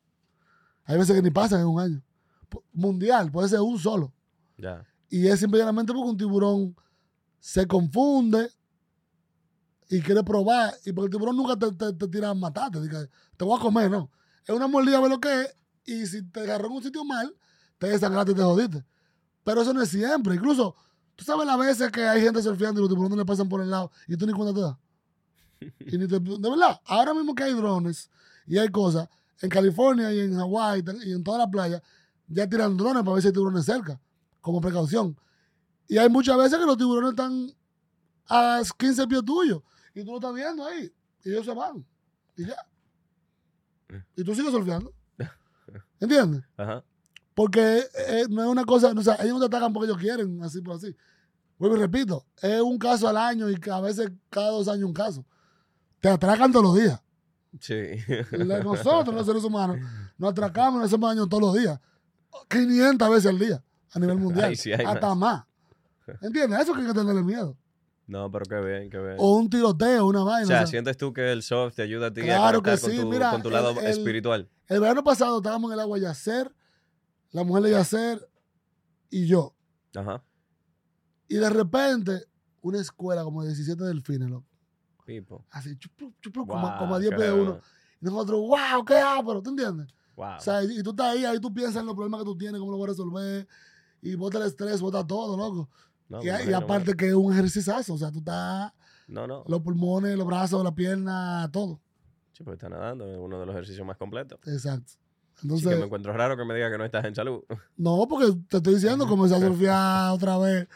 Hay 0.84 0.96
veces 0.96 1.14
que 1.14 1.22
ni 1.22 1.30
pasan 1.30 1.60
en 1.60 1.66
un 1.66 1.80
año. 1.80 2.02
Mundial, 2.72 3.30
puede 3.30 3.48
ser 3.48 3.60
un 3.60 3.78
solo. 3.78 4.12
Ya. 4.56 4.84
Y 5.12 5.28
es 5.28 5.40
simplemente 5.40 5.92
porque 5.92 6.10
un 6.10 6.16
tiburón 6.16 6.74
se 7.40 7.66
confunde 7.66 8.50
y 9.88 10.00
quiere 10.00 10.22
probar, 10.24 10.72
y 10.86 10.92
porque 10.92 11.06
el 11.06 11.10
tiburón 11.12 11.36
nunca 11.36 11.56
te, 11.56 11.70
te, 11.72 11.92
te 11.92 12.08
tira 12.08 12.30
a 12.30 12.34
matarte, 12.34 12.80
diga, 12.80 13.06
te 13.36 13.44
voy 13.44 13.58
a 13.58 13.62
comer, 13.62 13.90
no. 13.90 14.10
Es 14.46 14.54
una 14.54 14.66
mordida, 14.66 15.00
ve 15.00 15.08
lo 15.08 15.20
que 15.20 15.42
es, 15.42 15.56
y 15.84 16.06
si 16.06 16.22
te 16.30 16.40
agarró 16.40 16.66
en 16.68 16.72
un 16.72 16.82
sitio 16.82 17.04
mal, 17.04 17.34
te 17.78 17.88
desangraste 17.88 18.32
y 18.32 18.34
te 18.34 18.42
jodiste. 18.42 18.84
Pero 19.44 19.62
eso 19.62 19.74
no 19.74 19.82
es 19.82 19.90
siempre. 19.90 20.36
Incluso, 20.36 20.76
tú 21.16 21.24
sabes 21.24 21.46
las 21.46 21.58
veces 21.58 21.90
que 21.92 22.02
hay 22.08 22.22
gente 22.22 22.42
surfeando 22.42 22.80
y 22.80 22.84
los 22.84 22.90
tiburones 22.90 23.18
le 23.18 23.24
pasan 23.26 23.48
por 23.48 23.62
el 23.62 23.70
lado 23.70 23.90
y 24.08 24.16
tú 24.16 24.26
ni 24.26 24.32
cuenta 24.34 24.54
te 24.54 24.60
das. 24.62 24.76
Y 25.80 25.98
ni 25.98 26.06
te- 26.08 26.20
de 26.20 26.50
verdad, 26.50 26.80
ahora 26.86 27.14
mismo 27.14 27.34
que 27.34 27.44
hay 27.44 27.54
drones 27.54 28.10
y 28.46 28.58
hay 28.58 28.68
cosas, 28.68 29.08
en 29.40 29.50
California 29.50 30.12
y 30.12 30.20
en 30.20 30.36
Hawái 30.36 30.84
y 31.04 31.12
en 31.12 31.24
toda 31.24 31.38
la 31.38 31.50
playa, 31.50 31.82
ya 32.28 32.48
tiran 32.48 32.76
drones 32.76 33.02
para 33.02 33.14
ver 33.14 33.22
si 33.22 33.28
hay 33.28 33.32
tiburones 33.34 33.64
cerca, 33.64 34.00
como 34.42 34.60
precaución. 34.60 35.16
Y 35.88 35.96
hay 35.96 36.10
muchas 36.10 36.36
veces 36.36 36.58
que 36.58 36.66
los 36.66 36.76
tiburones 36.76 37.10
están 37.10 37.50
a 38.28 38.60
15 38.76 39.06
pies 39.06 39.24
tuyos 39.24 39.62
y 39.94 40.04
tú 40.04 40.10
lo 40.10 40.16
estás 40.16 40.34
viendo 40.34 40.66
ahí 40.66 40.92
y 41.24 41.30
ellos 41.30 41.46
se 41.46 41.54
van 41.54 41.86
y 42.36 42.46
ya. 42.46 42.56
Y 44.16 44.24
tú 44.24 44.34
sigues 44.34 44.50
surfeando. 44.50 44.92
¿Entiendes? 46.00 46.42
Ajá. 46.56 46.84
Porque 47.34 47.84
eh, 48.08 48.26
no 48.28 48.42
es 48.42 48.48
una 48.48 48.64
cosa, 48.64 48.92
o 48.96 49.02
sea, 49.02 49.16
ellos 49.16 49.34
no 49.34 49.40
te 49.40 49.46
atacan 49.46 49.72
porque 49.72 49.86
ellos 49.86 49.98
quieren, 49.98 50.42
así 50.42 50.60
por 50.60 50.76
así. 50.76 50.94
Vuelvo 51.58 51.76
y 51.76 51.80
repito, 51.80 52.26
es 52.40 52.60
un 52.60 52.78
caso 52.78 53.06
al 53.08 53.16
año 53.16 53.48
y 53.48 53.58
a 53.70 53.80
veces 53.80 54.10
cada 54.28 54.50
dos 54.50 54.68
años 54.68 54.84
un 54.84 54.94
caso. 54.94 55.24
Te 56.00 56.08
atracan 56.08 56.50
todos 56.50 56.64
los 56.64 56.82
días. 56.82 57.00
Sí. 57.60 57.74
Nosotros, 58.64 59.14
los 59.14 59.26
seres 59.26 59.44
humanos, 59.44 59.76
nos 60.18 60.30
atracamos 60.32 60.74
y 60.74 60.78
nos 60.78 60.86
hacemos 60.86 61.10
daño 61.10 61.26
todos 61.26 61.42
los 61.42 61.54
días. 61.54 61.78
500 62.48 63.10
veces 63.10 63.26
al 63.26 63.38
día 63.38 63.62
a 63.92 63.98
nivel 63.98 64.16
mundial. 64.18 64.46
Ay, 64.50 64.56
sí, 64.56 64.72
hay 64.72 64.84
hasta 64.84 65.14
más. 65.14 65.44
¿Entiendes? 66.22 66.60
Eso 66.60 66.72
que 66.74 66.80
hay 66.80 66.86
que 66.88 66.94
tenerle 66.94 67.22
miedo. 67.22 67.56
No, 68.06 68.30
pero 68.30 68.44
qué 68.46 68.60
bien, 68.60 68.90
qué 68.90 68.98
bien. 68.98 69.14
O 69.18 69.36
un 69.36 69.48
tiroteo, 69.48 70.06
una 70.06 70.24
vaina. 70.24 70.44
o 70.44 70.46
sea, 70.48 70.56
o 70.56 70.60
sea. 70.60 70.66
sientes 70.66 70.96
tú 70.96 71.12
que 71.12 71.30
el 71.32 71.42
surf 71.42 71.74
te 71.74 71.82
ayuda 71.82 72.08
a 72.08 72.12
ti 72.12 72.20
Claro 72.22 72.58
a 72.58 72.62
que 72.62 72.76
sí, 72.76 72.88
con, 72.96 73.00
tu, 73.02 73.08
mira, 73.08 73.30
con 73.30 73.42
tu 73.42 73.48
el- 73.48 73.54
lado 73.54 73.70
el- 73.70 73.86
espiritual. 73.86 74.48
El 74.66 74.80
verano 74.80 75.04
pasado 75.04 75.36
estábamos 75.38 75.70
en 75.70 75.74
el 75.74 75.80
agua 75.80 75.98
Yacer, 75.98 76.52
la 77.30 77.44
mujer 77.44 77.62
de 77.64 77.70
Yacer 77.70 78.28
y 79.08 79.26
yo. 79.26 79.54
Ajá. 79.94 80.22
Y 81.28 81.36
de 81.36 81.48
repente, 81.48 82.24
una 82.60 82.80
escuela 82.80 83.22
como 83.24 83.42
de 83.42 83.48
17 83.48 83.82
delfines, 83.84 84.28
loco. 84.28 84.46
Pipo. 85.06 85.46
Así, 85.50 85.76
chupu, 85.78 86.46
como, 86.46 86.68
Wow, 86.68 86.78
como 86.78 86.94
a 86.94 86.98
10 86.98 87.10
qué 87.10 87.16
pies 87.16 87.28
de 87.28 87.40
uno. 87.40 87.60
Y 88.00 88.04
nosotros, 88.04 88.40
wow, 88.40 88.84
qué 88.84 88.98
ápero, 88.98 89.40
¿tú 89.42 89.50
entiendes? 89.50 89.94
Wow. 90.16 90.36
O 90.36 90.40
sea, 90.40 90.62
y, 90.64 90.78
y 90.78 90.82
tú 90.82 90.90
estás 90.90 91.06
ahí, 91.14 91.24
ahí 91.24 91.38
tú 91.40 91.52
piensas 91.54 91.76
en 91.76 91.86
los 91.86 91.94
problemas 91.94 92.20
que 92.20 92.24
tú 92.26 92.36
tienes, 92.36 92.58
cómo 92.60 92.72
lo 92.72 92.78
vas 92.78 92.88
a 92.88 92.92
resolver. 92.92 93.48
Y 94.02 94.16
bota 94.16 94.38
el 94.38 94.44
estrés, 94.44 94.80
bota 94.80 95.06
todo, 95.06 95.36
loco. 95.36 95.70
No, 96.08 96.22
y, 96.22 96.28
aparte 96.52 96.94
que 96.94 97.08
es 97.08 97.14
un 97.14 97.32
ejercicio, 97.32 97.74
o 97.74 97.96
sea, 97.96 98.10
tú 98.10 98.18
estás, 98.18 98.72
No, 99.08 99.26
no. 99.26 99.44
los 99.46 99.60
pulmones, 99.62 100.16
los 100.18 100.26
brazos, 100.26 100.62
la 100.62 100.74
pierna, 100.74 101.48
todo. 101.50 101.80
Sí, 102.32 102.42
pues 102.44 102.56
está 102.56 102.68
nadando, 102.68 103.06
es 103.06 103.16
uno 103.16 103.40
de 103.40 103.46
los 103.46 103.54
ejercicios 103.54 103.86
más 103.86 103.96
completos. 103.96 104.38
Exacto. 104.46 104.92
Sí, 105.34 105.44
Entonces, 105.44 105.68
que 105.70 105.76
me 105.76 105.84
encuentro 105.86 106.12
raro 106.12 106.36
que 106.36 106.44
me 106.44 106.54
diga 106.54 106.70
que 106.70 106.76
no 106.76 106.84
estás 106.84 107.04
en 107.04 107.14
salud. 107.14 107.42
no, 107.76 108.06
porque 108.08 108.32
te 108.48 108.58
estoy 108.58 108.74
diciendo, 108.74 109.06
comencé 109.06 109.36
a 109.36 109.40
surfear 109.40 110.10
otra 110.12 110.36
vez 110.38 110.68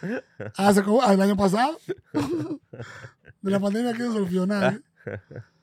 hace 0.56 0.82
como, 0.82 1.04
el 1.04 1.20
año 1.20 1.36
pasado. 1.36 1.76
De 3.42 3.50
la 3.50 3.60
pandemia 3.60 3.90
aquí 3.90 4.00
no 4.00 4.12
surfeó 4.12 4.46
nadie. 4.46 4.80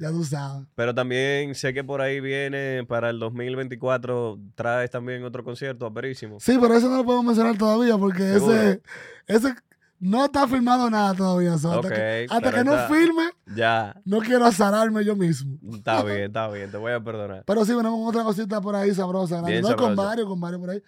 Ya 0.00 0.10
tú 0.10 0.24
sabes. 0.24 0.66
Pero 0.74 0.94
también 0.94 1.54
sé 1.54 1.72
que 1.72 1.84
por 1.84 2.00
ahí 2.00 2.20
viene 2.20 2.84
para 2.86 3.10
el 3.10 3.18
2024, 3.18 4.38
traes 4.54 4.90
también 4.90 5.24
otro 5.24 5.44
concierto 5.44 5.86
aperísimo. 5.86 6.38
Sí, 6.40 6.58
pero 6.60 6.74
eso 6.74 6.88
no 6.88 6.98
lo 6.98 7.04
podemos 7.04 7.26
mencionar 7.26 7.56
todavía 7.56 7.96
porque 7.98 8.22
¿Seguro? 8.22 8.54
ese, 8.54 8.82
ese 9.26 9.54
no 10.02 10.24
está 10.24 10.48
firmado 10.48 10.90
nada 10.90 11.14
todavía. 11.14 11.56
so, 11.58 11.72
hasta 11.72 11.88
que, 11.88 12.26
hasta 12.28 12.52
que 12.52 12.64
no 12.64 12.76
firme, 12.88 13.30
Ya, 13.54 13.94
no 14.04 14.18
quiero 14.18 14.44
azararme 14.44 15.04
yo 15.04 15.14
mismo. 15.14 15.58
está 15.74 16.02
bien, 16.02 16.22
está 16.22 16.48
bien, 16.48 16.70
te 16.70 16.76
voy 16.76 16.92
a 16.92 16.98
perdonar. 16.98 17.44
Pero 17.46 17.64
sí, 17.64 17.72
venimos 17.72 17.98
con 18.00 18.08
otra 18.08 18.24
cosita 18.24 18.60
por 18.60 18.74
ahí 18.74 18.92
sabrosa. 18.92 19.40
Bien 19.42 19.62
no 19.62 19.76
con 19.76 19.94
varios, 19.94 20.26
con 20.26 20.40
varios 20.40 20.60
por 20.60 20.70
ahí. 20.70 20.78
O 20.78 20.82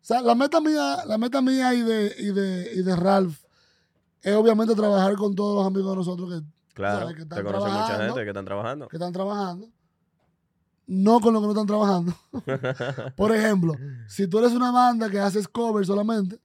sea, 0.00 0.22
la 0.22 0.34
meta 0.34 0.60
mía, 0.60 0.98
la 1.06 1.18
meta 1.18 1.42
mía 1.42 1.74
y 1.74 1.82
de, 1.82 2.14
y 2.18 2.26
de, 2.32 2.70
y 2.76 2.82
de 2.82 2.96
Ralph 2.96 3.36
es 4.22 4.34
obviamente 4.34 4.74
trabajar 4.74 5.14
con 5.16 5.34
todos 5.34 5.56
los 5.56 5.66
amigos 5.66 5.90
de 5.92 5.96
nosotros 5.96 6.30
que, 6.30 6.46
Claro, 6.76 6.98
sabes 7.00 7.14
que 7.14 7.24
te 7.24 7.34
están 7.34 7.44
conoce 7.44 7.70
mucha 7.72 7.96
gente 8.04 8.22
que 8.22 8.28
están 8.28 8.44
trabajando. 8.44 8.88
que 8.88 8.96
están 8.96 9.12
trabajando. 9.12 9.68
No 10.86 11.20
con 11.20 11.32
los 11.32 11.42
que 11.42 11.46
no 11.46 11.52
están 11.52 11.66
trabajando. 11.66 12.14
Por 13.16 13.34
ejemplo, 13.34 13.74
si 14.06 14.28
tú 14.28 14.38
eres 14.38 14.52
una 14.52 14.70
banda 14.70 15.08
que 15.08 15.18
haces 15.18 15.48
cover 15.48 15.86
solamente, 15.86 16.38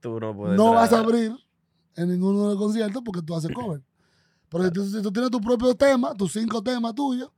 Tú 0.00 0.20
no 0.20 0.34
puedes. 0.36 0.56
no 0.56 0.72
vas 0.72 0.92
a 0.92 1.00
abrir 1.00 1.32
en 1.96 2.08
ninguno 2.08 2.42
de 2.44 2.48
los 2.50 2.56
conciertos 2.58 3.02
porque 3.04 3.22
tú 3.22 3.34
haces 3.34 3.50
cover. 3.52 3.82
Pero 4.48 4.64
si 4.64 4.70
tú, 4.70 4.84
si 4.84 5.02
tú 5.02 5.10
tienes 5.12 5.30
tu 5.32 5.40
propio 5.40 5.74
tema, 5.74 6.14
tus 6.14 6.32
cinco 6.32 6.62
temas 6.62 6.94
tuyos, 6.94 7.28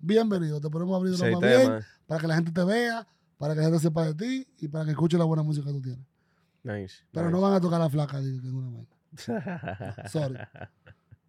bienvenido. 0.00 0.60
Te 0.60 0.68
podemos 0.68 0.96
abrir 0.96 1.12
lo 1.16 1.40
más 1.40 1.40
bien 1.40 1.80
para 2.08 2.20
que 2.20 2.26
la 2.26 2.34
gente 2.34 2.50
te 2.50 2.64
vea, 2.64 3.06
para 3.38 3.54
que 3.54 3.60
la 3.60 3.66
gente 3.66 3.78
sepa 3.78 4.04
de 4.06 4.14
ti 4.14 4.48
y 4.58 4.66
para 4.66 4.84
que 4.84 4.90
escuche 4.90 5.16
la 5.16 5.24
buena 5.24 5.44
música 5.44 5.66
que 5.68 5.72
tú 5.72 5.82
tienes. 5.82 6.04
Nice. 6.64 7.04
Pero 7.12 7.30
no 7.30 7.40
van 7.40 7.52
a 7.54 7.60
tocar 7.60 7.78
la 7.78 7.88
flaca, 7.88 8.18
digo, 8.18 8.42
que 8.42 8.48
es 8.48 8.52
una 8.52 8.70
vaina. 8.70 10.08
Sorry. 10.10 10.36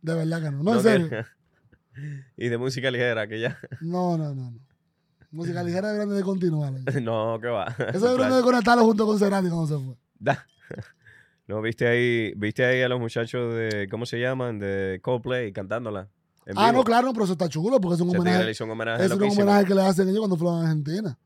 De 0.01 0.13
verdad 0.13 0.41
que 0.41 0.51
no. 0.51 0.63
No, 0.63 0.75
en 0.75 0.81
serio. 0.81 1.09
y 2.37 2.47
de 2.47 2.57
música 2.57 2.91
ligera, 2.91 3.27
que 3.27 3.39
ya. 3.39 3.57
No, 3.81 4.17
no, 4.17 4.33
no. 4.33 4.51
no. 4.51 4.59
Música 5.31 5.61
ligera 5.63 5.91
deberían 5.91 6.15
de 6.15 6.23
continuar. 6.23 6.73
no, 7.01 7.39
que 7.39 7.47
va. 7.47 7.75
Eso 7.93 8.05
deberían 8.07 8.37
de 8.37 8.41
conectarlo 8.41 8.83
junto 8.83 9.05
con 9.05 9.19
Cerati 9.19 9.49
cuando 9.49 9.67
se 9.67 9.83
fue. 9.83 9.95
Da. 10.19 10.45
No, 11.47 11.61
viste 11.61 11.87
ahí, 11.87 12.33
viste 12.35 12.65
ahí 12.65 12.81
a 12.81 12.89
los 12.89 12.99
muchachos 12.99 13.53
de, 13.53 13.87
¿cómo 13.89 14.05
se 14.05 14.19
llaman? 14.19 14.59
De 14.59 14.99
Coldplay 15.01 15.53
cantándola. 15.53 16.09
Ah, 16.57 16.73
no, 16.73 16.83
claro, 16.83 17.13
pero 17.13 17.23
eso 17.23 17.33
está 17.33 17.47
chulo 17.47 17.79
porque 17.79 17.95
es 17.95 18.01
un 18.01 18.09
homenaje. 18.09 18.51
hizo 18.51 18.65
un 18.65 18.71
homenaje 18.71 19.05
Es 19.05 19.11
un 19.11 19.23
homenaje 19.23 19.65
que 19.65 19.73
le 19.73 19.81
hacen 19.81 20.09
ellos 20.09 20.19
cuando 20.19 20.35
fueron 20.35 20.59
a 20.59 20.61
Argentina. 20.63 21.17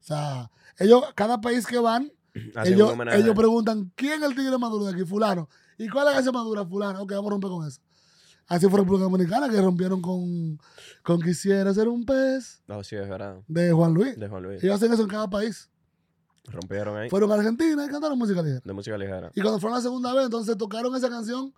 O 0.00 0.04
sea, 0.04 0.50
ellos, 0.78 1.02
cada 1.16 1.40
país 1.40 1.66
que 1.66 1.80
van, 1.80 2.12
Hacen 2.54 2.74
ellos, 2.74 2.92
ellos 3.12 3.34
preguntan 3.34 3.90
quién 3.96 4.22
es 4.22 4.28
el 4.30 4.36
tigre 4.36 4.56
maduro 4.56 4.84
de 4.84 4.92
aquí, 4.92 5.04
fulano. 5.04 5.48
¿Y 5.78 5.88
cuál 5.88 6.06
es 6.06 6.10
la 6.10 6.14
canción 6.14 6.34
madura, 6.34 6.64
fulano? 6.64 7.02
Ok, 7.02 7.12
vamos 7.12 7.26
a 7.26 7.30
romper 7.30 7.50
con 7.50 7.66
eso. 7.66 7.80
Así 8.48 8.68
fue 8.68 8.78
República 8.80 9.04
Dominicana 9.04 9.48
que 9.48 9.60
rompieron 9.60 10.00
con, 10.00 10.58
con 11.02 11.20
Quisiera 11.20 11.74
ser 11.74 11.88
un 11.88 12.04
pez 12.04 12.62
No, 12.68 12.82
sí, 12.84 12.94
es 12.96 13.08
verdad. 13.08 13.38
de 13.48 13.72
Juan 13.72 13.92
Luis. 13.92 14.16
De 14.18 14.28
Juan 14.28 14.42
Luis. 14.42 14.62
Ellos 14.62 14.76
hacen 14.76 14.92
eso 14.92 15.02
en 15.02 15.08
cada 15.08 15.28
país. 15.28 15.68
Rompieron 16.44 16.96
ahí. 16.96 17.10
Fueron 17.10 17.32
a 17.32 17.34
Argentina 17.34 17.84
y 17.84 17.88
cantaron 17.88 18.16
música 18.16 18.40
ligera. 18.42 18.60
De 18.64 18.72
música 18.72 18.96
ligera. 18.96 19.32
Y 19.34 19.40
cuando 19.40 19.58
fueron 19.58 19.76
la 19.78 19.82
segunda 19.82 20.14
vez, 20.14 20.26
entonces 20.26 20.56
tocaron 20.56 20.94
esa 20.94 21.08
canción 21.10 21.52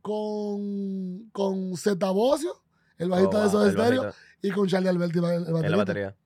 con, 0.00 1.28
con 1.32 1.76
Zeta 1.76 2.10
Bocio, 2.10 2.52
el 2.98 3.08
bajista 3.10 3.38
Oh, 3.46 3.58
de 3.60 3.68
estéreo, 3.70 4.02
bajista 4.04 4.22
y 4.42 4.50
con 4.50 4.66
Charlie 4.68 4.88
Alberti, 4.88 5.18
el, 5.18 5.24
el 5.24 5.32
En 5.34 5.44
la 5.44 5.52
baterista. 5.52 5.76
batería. 5.76 6.16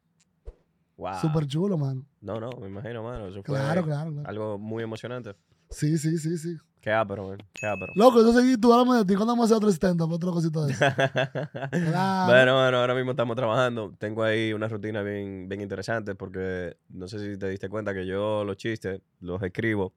Wow. 0.97 1.15
Súper 1.21 1.47
chulo, 1.47 1.79
mano. 1.79 2.05
No, 2.21 2.41
no, 2.41 2.51
me 2.61 2.69
imagino, 2.69 3.03
mano. 3.05 3.27
Eso 3.29 3.43
fue 3.43 3.55
Claro, 3.57 3.85
claro, 3.85 4.13
claro. 4.13 4.29
algo 4.29 4.59
muy 4.59 4.83
emocionante. 4.83 5.35
Sí, 5.71 5.99
sí, 5.99 6.19
sí, 6.19 6.39
sí. 6.39 6.57
Qué 6.81 6.93
ápero, 6.93 7.29
man. 7.29 7.39
Qué 7.53 7.67
ápero. 7.67 7.93
Loco, 7.97 8.21
entonces 8.21 8.45
y 8.45 8.57
tú 8.57 8.73
háblame 8.73 8.99
de 8.99 9.05
ti. 9.05 9.15
¿Cuándo 9.15 9.33
vamos 9.33 9.45
a 9.45 9.47
hacer 9.47 9.57
otro 9.57 9.69
stand-up? 9.71 10.13
Otra 10.13 10.31
cosita 10.31 10.65
de 10.65 10.73
eso. 10.73 10.85
Claro. 11.91 12.33
Bueno, 12.33 12.55
bueno, 12.63 12.79
ahora 12.79 12.95
mismo 12.95 13.11
estamos 13.11 13.37
trabajando. 13.37 13.95
Tengo 13.99 14.23
ahí 14.23 14.53
una 14.53 14.69
rutina 14.69 15.03
bien, 15.03 15.49
bien 15.49 15.61
interesante 15.61 16.15
porque 16.15 16.77
no 16.89 17.09
sé 17.09 17.19
si 17.19 17.39
te 17.39 17.49
diste 17.49 17.69
cuenta 17.69 17.93
que 17.93 18.07
yo 18.07 18.45
los 18.45 18.57
chistes 18.57 19.01
los 19.21 19.43
escribo 19.43 19.93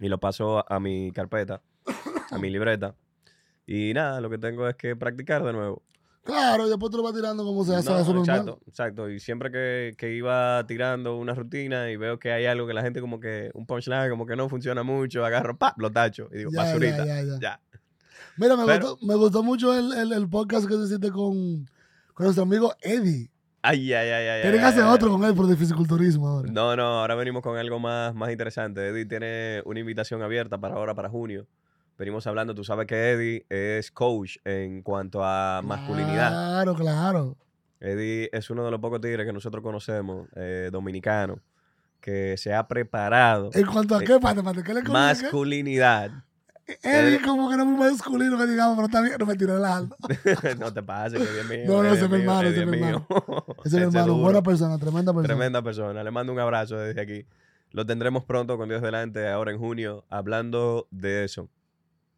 y 0.00 0.08
los 0.08 0.18
paso 0.18 0.58
a, 0.58 0.64
a 0.76 0.80
mi 0.80 1.12
carpeta, 1.12 1.60
a 2.30 2.38
mi 2.38 2.50
libreta. 2.50 2.94
Y 3.66 3.92
nada, 3.94 4.20
lo 4.20 4.28
que 4.30 4.38
tengo 4.38 4.66
es 4.68 4.76
que 4.76 4.96
practicar 4.96 5.44
de 5.44 5.52
nuevo. 5.52 5.82
Claro, 6.24 6.66
y 6.66 6.70
después 6.70 6.90
tú 6.90 6.96
lo 6.96 7.02
vas 7.02 7.14
tirando 7.14 7.44
como 7.44 7.64
sea, 7.64 7.74
No, 7.74 7.80
eso 7.80 7.98
es 8.00 8.06
normal. 8.08 8.24
exacto, 8.24 8.60
exacto. 8.66 9.10
Y 9.10 9.20
siempre 9.20 9.50
que, 9.50 9.94
que 9.98 10.14
iba 10.14 10.64
tirando 10.66 11.16
una 11.18 11.34
rutina 11.34 11.90
y 11.90 11.96
veo 11.96 12.18
que 12.18 12.32
hay 12.32 12.46
algo 12.46 12.66
que 12.66 12.72
la 12.74 12.82
gente 12.82 13.00
como 13.00 13.20
que, 13.20 13.50
un 13.54 13.66
punchline 13.66 14.08
como 14.10 14.24
que 14.26 14.34
no 14.34 14.48
funciona 14.48 14.82
mucho, 14.82 15.24
agarro, 15.24 15.56
¡pap! 15.58 15.78
lo 15.78 15.90
tacho 15.92 16.28
y 16.32 16.38
digo, 16.38 16.50
Ya, 16.52 16.62
basurita. 16.62 17.04
ya, 17.06 17.22
ya, 17.22 17.38
ya. 17.40 17.60
Mira, 18.36 18.56
me, 18.56 18.64
Pero- 18.64 18.90
gustó, 18.92 19.06
me 19.06 19.14
gustó 19.14 19.42
mucho 19.42 19.78
el, 19.78 19.92
el, 19.92 20.12
el 20.12 20.28
podcast 20.28 20.66
que 20.66 20.74
hiciste 20.74 21.10
con, 21.10 21.68
con 22.14 22.24
nuestro 22.24 22.42
amigo 22.44 22.72
Eddie. 22.80 23.30
Ay, 23.66 23.92
ay, 23.94 24.08
ay, 24.10 24.26
ay. 24.28 24.42
Tienen 24.42 24.60
que 24.60 24.66
hacer 24.66 24.84
otro 24.84 25.10
con 25.10 25.24
él 25.24 25.34
por 25.34 25.46
de 25.46 25.56
fisiculturismo 25.56 26.28
ahora. 26.28 26.50
No, 26.52 26.74
no, 26.76 27.00
ahora 27.00 27.14
venimos 27.14 27.42
con 27.42 27.56
algo 27.56 27.78
más, 27.78 28.14
más 28.14 28.30
interesante. 28.30 28.88
Eddie 28.88 29.06
tiene 29.06 29.62
una 29.64 29.80
invitación 29.80 30.20
abierta 30.22 30.58
para 30.58 30.74
ahora, 30.74 30.94
para 30.94 31.08
junio. 31.08 31.46
Venimos 31.96 32.26
hablando, 32.26 32.54
tú 32.54 32.64
sabes 32.64 32.86
que 32.86 33.12
Eddie 33.12 33.46
es 33.48 33.90
coach 33.92 34.38
en 34.44 34.82
cuanto 34.82 35.24
a 35.24 35.62
masculinidad. 35.62 36.30
Claro, 36.30 36.74
claro. 36.74 37.36
Eddie 37.78 38.30
es 38.32 38.50
uno 38.50 38.64
de 38.64 38.70
los 38.70 38.80
pocos 38.80 39.00
tigres 39.00 39.24
que 39.26 39.32
nosotros 39.32 39.62
conocemos, 39.62 40.28
eh, 40.34 40.70
dominicano, 40.72 41.38
que 42.00 42.36
se 42.36 42.52
ha 42.52 42.66
preparado. 42.66 43.50
En 43.52 43.66
cuanto 43.66 43.94
a 43.94 44.00
qué, 44.00 44.18
pate, 44.18 44.42
pate, 44.42 44.62
¿qué 44.64 44.74
le? 44.74 44.82
Masculinidad. 44.82 46.10
Eddie 46.82 47.16
eh, 47.16 47.20
como 47.22 47.50
que 47.50 47.56
no 47.56 47.62
es 47.62 47.68
muy 47.68 47.90
masculino 47.90 48.38
que 48.38 48.46
digamos, 48.46 48.74
pero 48.76 48.86
está 48.86 49.02
bien, 49.02 49.16
no 49.18 49.26
me 49.26 49.36
tiré 49.36 49.58
la 49.58 49.76
alma. 49.76 49.96
no 50.58 50.72
te 50.72 50.82
pases, 50.82 51.20
que 51.20 51.32
Dios 51.32 51.46
mío. 51.46 51.64
No, 51.66 51.82
no, 51.82 51.92
ese 51.92 52.06
es 52.06 52.10
mi 52.10 52.20
hermano, 52.20 52.48
Eddie 52.48 52.50
ese 52.62 52.62
es 52.62 52.68
mi 52.68 52.76
mío. 52.78 53.06
Ese 53.64 53.76
es 53.76 53.92
mi 53.92 53.98
hermano, 53.98 54.16
buena 54.16 54.42
persona, 54.42 54.78
tremenda 54.78 55.12
persona. 55.12 55.34
Tremenda 55.34 55.62
persona. 55.62 56.02
Le 56.02 56.10
mando 56.10 56.32
un 56.32 56.40
abrazo 56.40 56.76
desde 56.78 57.00
aquí. 57.00 57.26
Lo 57.70 57.84
tendremos 57.84 58.24
pronto 58.24 58.56
con 58.56 58.68
Dios 58.68 58.80
delante, 58.80 59.28
ahora 59.28 59.52
en 59.52 59.58
junio, 59.58 60.04
hablando 60.08 60.88
de 60.90 61.24
eso. 61.24 61.50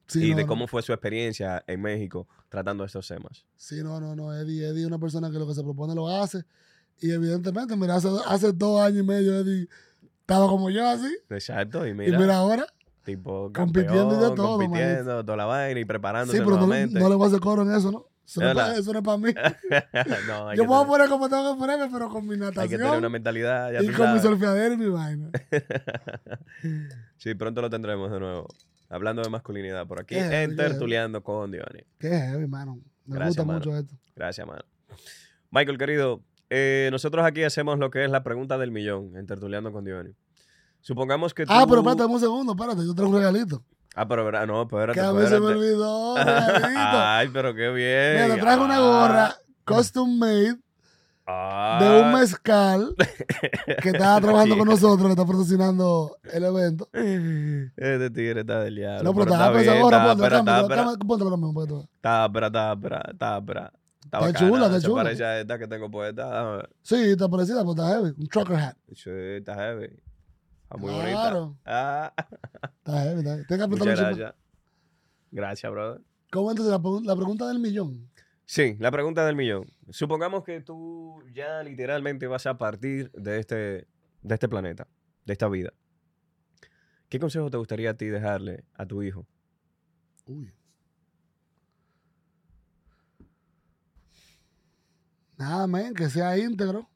Sí, 0.07 0.27
y 0.27 0.31
no, 0.31 0.37
de 0.37 0.43
no. 0.43 0.49
cómo 0.49 0.67
fue 0.69 0.83
su 0.83 0.93
experiencia 0.93 1.63
en 1.67 1.81
México 1.83 2.29
tratando 2.49 2.85
estos 2.85 3.07
temas. 3.09 3.45
Sí, 3.57 3.83
no, 3.83 4.01
no, 4.01 4.15
no. 4.15 4.33
Eddie, 4.35 4.69
Eddie 4.69 4.83
es 4.83 4.87
una 4.87 4.99
persona 4.99 5.31
que 5.31 5.39
lo 5.39 5.47
que 5.47 5.55
se 5.55 5.63
propone 5.63 5.95
lo 5.95 6.09
hace. 6.09 6.45
Y 7.01 7.11
evidentemente, 7.11 7.77
mira, 7.77 7.97
hace, 7.97 8.09
hace 8.27 8.53
dos 8.53 8.81
años 8.81 9.01
y 9.01 9.07
medio 9.07 9.39
Eddie 9.39 9.69
estaba 10.21 10.47
como 10.49 10.71
yo 10.71 10.87
así. 10.89 11.15
Exacto, 11.31 11.87
y 11.87 11.91
y 11.91 11.95
mira, 11.95 12.37
ahora. 12.37 12.67
tipo 13.05 13.53
compitiendo 13.55 14.15
y 14.17 14.31
de 14.31 14.35
todo, 14.35 14.59
compitiendo, 14.59 15.25
toda 15.25 15.37
la 15.37 15.45
vaina 15.45 15.79
y 15.81 15.85
preparándose 15.85 16.39
Sí, 16.39 16.45
pero 16.45 16.57
no, 16.57 16.67
nuevamente. 16.67 16.99
no 16.99 17.09
le 17.09 17.15
voy 17.15 17.25
a 17.25 17.29
hacer 17.29 17.41
coro 17.41 17.63
en 17.63 17.73
eso, 17.75 17.93
¿no? 17.93 18.07
Eso, 18.27 18.41
no, 18.41 18.61
Es 18.73 18.79
eso 18.79 18.93
no 18.93 19.03
para 19.05 19.19
mí. 19.19 19.33
no, 20.27 20.55
Yo 20.55 20.67
puedo 20.67 20.81
tener, 20.83 20.87
poner 20.89 21.09
como 21.09 21.29
tengo 21.29 21.53
que 21.55 21.59
ponerme, 21.61 21.89
pero 21.93 22.09
con 22.09 22.27
mi 22.27 22.33
hay 22.35 22.39
que 22.41 22.45
natación 22.47 22.81
tener 22.81 22.99
una 22.99 23.09
mentalidad, 23.09 23.73
ya 23.73 23.83
y 23.83 23.87
con 23.87 24.13
mi 24.13 24.19
sabes. 24.19 24.23
surfeadera 24.23 24.75
y 24.75 24.79
mi 24.79 24.89
vaina. 24.89 25.31
sí, 27.19 27.35
pronto 27.35 27.63
lo 27.63 27.71
tendremos 27.71 28.11
de 28.11 28.19
nuevo. 28.21 28.49
Hablando 28.89 29.23
de 29.23 29.31
masculinidad 29.31 29.87
por 29.87 30.01
aquí, 30.01 30.15
Qué 30.15 30.43
en 30.43 30.51
qué. 30.51 30.57
Tertuleando 30.57 31.23
con 31.23 31.51
Diony. 31.51 31.85
Qué 31.99 32.09
heavy, 32.09 32.47
mano. 32.47 32.79
Me 33.05 33.17
Gracias, 33.17 33.29
gusta 33.37 33.45
mano. 33.45 33.59
mucho 33.59 33.77
esto. 33.77 33.95
Gracias, 34.15 34.47
mano. 34.47 34.63
Michael, 35.51 35.79
querido, 35.79 36.23
eh, 36.51 36.89
nosotros 36.93 37.25
aquí 37.25 37.43
hacemos 37.43 37.79
lo 37.79 37.91
que 37.91 38.05
es 38.05 38.11
la 38.11 38.23
pregunta 38.23 38.59
del 38.59 38.71
millón 38.71 39.17
en 39.17 39.27
Tertuleando 39.27 39.73
con 39.73 39.85
Diony. 39.85 40.11
Supongamos 40.81 41.35
que 41.35 41.47
tú... 41.47 41.53
Ah, 41.53 41.67
pero 41.69 41.81
espérate 41.81 42.05
un 42.05 42.21
segundo, 42.21 42.53
espérate, 42.53 42.87
yo 42.87 42.95
traigo 42.95 43.11
un 43.11 43.19
regalito. 43.19 43.65
Ah, 43.95 44.07
pero 44.07 44.25
verdad, 44.25 44.47
no, 44.47 44.63
espérate, 44.63 44.93
Que 45.01 45.05
a 45.05 45.13
mí 45.13 45.27
se 45.27 45.41
me 45.41 45.47
olvidó, 45.47 46.17
regalito. 46.17 46.71
Ay, 46.77 47.29
pero 47.33 47.55
qué 47.55 47.71
bien. 47.71 48.31
Mira, 48.31 48.41
traje 48.41 48.61
una 48.61 48.79
gorra 48.79 49.37
custom 49.65 50.19
made 50.19 50.57
Ah, 51.29 51.79
de 51.83 52.01
un 52.03 52.13
mezcal 52.13 52.95
que 53.83 53.89
estaba 53.89 54.21
trabajando 54.21 54.57
con 54.57 54.69
nosotros, 54.69 55.03
que 55.07 55.13
está 55.13 55.25
patrocinando 55.27 56.17
el 56.33 56.45
evento. 56.45 56.89
Este 56.93 58.11
tigre 58.11 58.41
está 58.43 58.61
del 58.61 58.77
diablo. 58.77 59.03
No, 59.03 59.13
pero 59.13 59.33
estaba 59.33 59.51
gorra, 59.51 59.97
está, 59.99 60.17
ponte, 60.17 60.25
está, 60.27 60.43
tú- 61.67 61.81
está, 61.97 62.33
pero 62.33 62.47
está, 62.47 62.73
está, 63.11 63.73
está 64.05 64.33
chula, 64.35 64.67
está 64.67 64.81
chula. 64.81 65.03
parece 65.03 65.25
a 65.25 65.41
esta 65.41 65.59
que 65.59 65.67
tengo 65.67 65.91
puesta. 65.91 66.69
Sí, 66.83 66.95
está 66.95 67.29
parecida, 67.29 67.59
pero 67.61 67.71
está 67.73 67.89
heavy. 67.89 68.15
Un 68.17 68.27
trucker 68.29 68.57
hat. 68.57 68.77
Sí, 68.95 69.11
está 69.11 69.55
heavy. 69.57 69.85
Está 70.63 70.77
muy 70.79 70.93
Claro. 70.95 71.41
bonita. 71.41 71.61
Ah, 71.67 72.13
Está 72.79 73.03
heavy, 73.03 73.19
está 73.19 73.31
heavy. 73.33 73.47
Tienes 73.49 73.67
que 73.67 73.71
muchas 73.77 73.99
gracias. 74.01 74.35
Gracias, 75.33 75.73
brother. 75.73 76.01
¿Cómo 76.31 76.51
entonces 76.53 76.73
la 77.05 77.17
pregunta 77.17 77.49
del 77.49 77.59
millón? 77.59 78.09
Sí, 78.47 78.77
la 78.79 78.93
pregunta 78.93 79.27
del 79.27 79.35
millón. 79.35 79.67
Supongamos 79.91 80.45
que 80.45 80.61
tú 80.61 81.21
ya 81.35 81.63
literalmente 81.65 82.29
vas 82.29 82.47
a 82.47 82.57
partir 82.57 83.11
de 83.11 83.41
este, 83.41 83.89
de 84.23 84.35
este 84.35 84.49
planeta, 84.49 84.87
de 85.25 85.33
esta 85.33 85.49
vida. 85.49 85.73
¿Qué 87.09 87.19
consejo 87.19 87.51
te 87.51 87.57
gustaría 87.57 87.91
a 87.91 87.95
ti 87.95 88.07
dejarle 88.07 88.65
a 88.75 88.87
tu 88.87 89.03
hijo? 89.03 89.27
Uy. 90.27 90.53
Nada, 95.37 95.67
men, 95.67 95.93
que 95.93 96.09
sea 96.09 96.39
íntegro, 96.39 96.89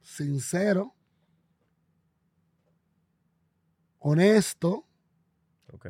sincero, 0.00 0.94
honesto, 3.98 4.86
¿Ok? 5.72 5.86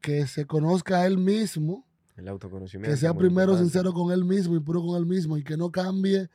que 0.00 0.26
se 0.26 0.46
conozca 0.46 1.00
a 1.00 1.06
él 1.06 1.18
mismo, 1.18 1.84
El 2.16 2.28
autoconocimiento. 2.28 2.92
que 2.92 2.96
sea 2.98 3.12
primero 3.12 3.52
importante. 3.52 3.64
sincero 3.64 3.92
con 3.92 4.10
él 4.12 4.24
mismo 4.24 4.56
y 4.56 4.60
puro 4.60 4.82
con 4.82 4.96
él 4.96 5.06
mismo 5.06 5.36
y 5.36 5.44
que 5.44 5.56
no 5.56 5.70
cambie 5.70 6.30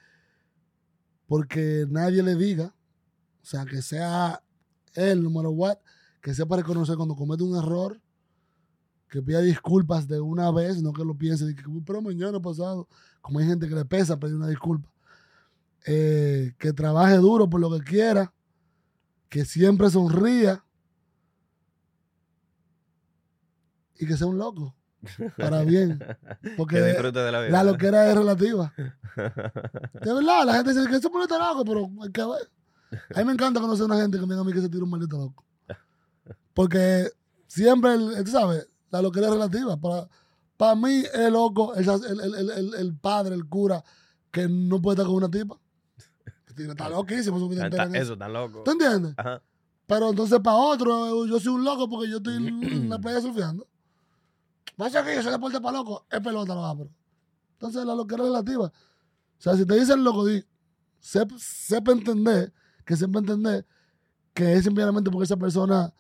porque 1.28 1.86
nadie 1.90 2.22
le 2.22 2.36
diga, 2.36 2.76
o 3.42 3.46
sea, 3.46 3.66
que 3.66 3.82
sea 3.82 4.44
él, 4.94 5.24
no 5.24 5.30
matter 5.30 5.52
what, 5.54 5.78
que 6.22 6.34
sepa 6.34 6.58
reconocer 6.58 6.98
cuando 6.98 7.16
comete 7.16 7.44
un 7.44 7.58
error, 7.58 8.00
que 9.10 9.22
pida 9.22 9.42
disculpas 9.42 10.08
de 10.08 10.20
una 10.20 10.52
vez, 10.52 10.82
no 10.82 10.94
que 10.94 11.04
lo 11.04 11.16
piense, 11.16 11.46
de 11.46 11.56
que, 11.56 11.64
pero 11.86 12.02
mañana 12.02 12.40
pasado, 12.40 12.88
como 13.22 13.40
hay 13.40 13.48
gente 13.48 13.68
que 13.68 13.76
le 13.76 13.86
pesa 13.86 14.20
pedir 14.20 14.36
una 14.36 14.48
disculpa, 14.48 14.90
Eh, 15.88 16.54
que 16.60 16.74
trabaje 16.74 17.16
duro 17.16 17.50
por 17.50 17.60
lo 17.60 17.72
que 17.72 17.84
quiera, 17.84 18.32
que 19.30 19.46
siempre 19.46 19.90
sonría 19.90 20.64
y 23.98 24.06
que 24.06 24.16
sea 24.16 24.28
un 24.28 24.38
loco, 24.38 24.76
para 25.38 25.64
bien, 25.64 26.00
porque 26.58 26.76
que 26.78 26.84
disfrute 26.86 27.20
de 27.20 27.32
la 27.32 27.40
vida. 27.42 27.52
la 27.52 27.64
loquera 27.64 28.08
es 28.10 28.16
relativa. 28.16 28.74
De 28.76 30.14
verdad, 30.14 30.46
la 30.46 30.54
gente 30.56 30.74
dice 30.74 30.88
que 30.90 30.96
ese 30.98 31.10
pone 31.10 31.24
está 31.24 31.38
loco, 31.38 31.64
pero 31.66 31.90
hay 32.04 32.12
que 32.12 32.22
ver. 32.24 32.50
A 33.16 33.20
mí 33.20 33.26
me 33.26 33.34
encanta 33.34 33.60
conocer 33.62 33.84
a 33.84 33.86
una 33.86 33.98
gente 34.02 34.18
que 34.20 34.26
me 34.26 34.34
diga 34.34 34.42
a 34.42 34.44
mí 34.46 34.54
que 34.54 34.62
se 34.62 34.70
tira 34.70 34.84
un 34.84 34.90
maldito 34.90 35.18
loco. 35.18 35.46
Porque 36.54 37.10
siempre, 37.48 37.94
el- 37.94 38.24
tú 38.24 38.32
sabes, 38.32 38.68
la 38.90 39.02
loquera 39.02 39.28
es 39.28 39.34
relativa. 39.34 39.78
Para, 39.78 40.08
para 40.58 40.76
mí, 40.76 41.04
es 41.14 41.32
loco 41.32 41.74
el, 41.76 41.88
el, 41.88 42.20
el- 42.22 42.36
el- 42.36 42.50
el- 42.52 42.74
el 42.76 42.96
padre, 42.96 43.36
el 43.36 43.48
cura, 43.48 43.84
que 44.30 44.48
no 44.50 44.82
puede 44.82 44.96
estar 44.96 45.06
con 45.08 45.16
una 45.16 45.32
tipa. 45.32 45.58
Está 46.58 46.90
loquísimo 46.90 47.40
su 47.40 47.48
vida 47.48 47.66
entera 47.66 47.86
eso, 47.98 48.18
tan 48.18 48.34
loco. 48.34 48.62
¿Tú 48.64 48.72
entiendes? 48.72 49.14
Ajá. 49.18 49.42
Pero 49.88 50.10
entonces 50.10 50.40
para 50.42 50.56
otro, 50.58 51.26
yo 51.26 51.40
soy 51.40 51.54
un 51.54 51.64
loco 51.64 51.90
porque 51.90 52.10
yo 52.10 52.18
estoy 52.18 52.36
en 52.36 52.90
la 52.90 53.00
playa 53.00 53.20
surfeando. 53.22 53.68
Pasa 54.82 55.04
que 55.06 55.16
ese 55.16 55.30
deporte 55.30 55.62
para 55.62 55.78
loco 55.78 56.08
es 56.10 56.20
pelota 56.22 56.56
lo 56.56 56.76
pero 56.76 56.90
Entonces 57.52 57.86
la 57.86 57.94
loquera 57.94 58.24
es 58.24 58.30
relativa. 58.30 58.66
O 58.66 58.72
sea, 59.38 59.54
si 59.56 59.64
te 59.64 59.76
dicen 59.80 60.04
loco, 60.04 60.26
di, 60.26 60.44
sep- 61.00 61.38
sepa 61.38 61.92
entender, 61.92 62.52
que 62.84 62.96
sepa 62.96 63.20
entender 63.20 63.64
que 64.34 64.54
es 64.54 64.64
simplemente 64.64 65.12
porque 65.12 65.26
esa 65.26 65.38
persona 65.38 65.94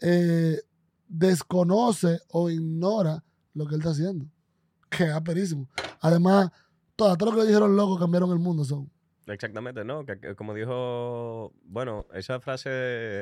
eh, 0.00 0.58
desconoce 1.06 2.18
o 2.28 2.48
ignora 2.48 3.22
lo 3.52 3.66
que 3.66 3.74
él 3.74 3.82
está 3.82 3.90
haciendo. 3.90 4.24
Que 4.88 5.04
es 5.04 5.12
aperísimo. 5.12 5.68
Además, 6.00 6.50
todo, 6.96 7.14
todo 7.18 7.32
lo 7.32 7.36
que 7.42 7.46
dijeron 7.46 7.76
loco 7.76 7.98
cambiaron 7.98 8.30
el 8.30 8.38
mundo. 8.38 8.64
Son. 8.64 8.90
Exactamente, 9.26 9.84
¿no? 9.84 10.06
Que 10.06 10.34
como 10.36 10.54
dijo, 10.54 11.52
bueno, 11.64 12.06
esa 12.14 12.40
frase 12.40 12.70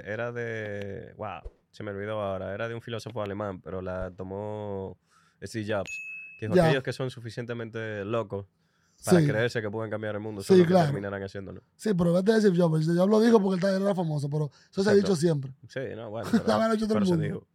era 0.08 0.30
de, 0.30 1.14
wow, 1.16 1.40
se 1.74 1.82
me 1.82 1.90
olvidó 1.90 2.20
ahora, 2.20 2.54
era 2.54 2.68
de 2.68 2.74
un 2.74 2.80
filósofo 2.80 3.20
alemán, 3.20 3.60
pero 3.60 3.82
la 3.82 4.10
tomó 4.12 4.96
Steve 5.42 5.66
Jobs, 5.74 5.90
que 6.38 6.46
dijo 6.46 6.54
Ya. 6.56 6.66
aquellos 6.66 6.82
que 6.84 6.92
son 6.92 7.10
suficientemente 7.10 8.04
locos 8.04 8.46
para 9.04 9.18
Sí. 9.20 9.26
creerse 9.26 9.60
que 9.60 9.68
pueden 9.70 9.90
cambiar 9.90 10.14
el 10.14 10.20
mundo, 10.20 10.40
Sí, 10.42 10.48
son 10.48 10.58
los 10.58 10.66
que 10.68 10.72
claro. 10.72 10.86
terminarán 10.86 11.22
haciéndolo. 11.24 11.62
Sí, 11.76 11.92
pero 11.94 12.12
vete 12.12 12.30
a 12.30 12.36
decir 12.36 12.52
yo, 12.52 12.70
porque 12.70 12.84
yo 12.86 13.06
lo 13.06 13.20
dijo 13.20 13.40
porque 13.42 13.60
taller 13.60 13.82
era 13.82 13.94
famoso, 13.94 14.30
pero 14.30 14.50
eso 14.70 14.84
se 14.84 14.90
ha 14.90 14.94
dicho 14.94 15.16
siempre. 15.16 15.52
Sí, 15.68 15.80
no, 15.96 16.10
bueno, 16.10 16.30
pero, 16.46 16.72
hecho 16.74 16.86
todo 16.86 16.98
el 16.98 17.04
se 17.06 17.10
mundo. 17.10 17.24
dijo. 17.24 17.46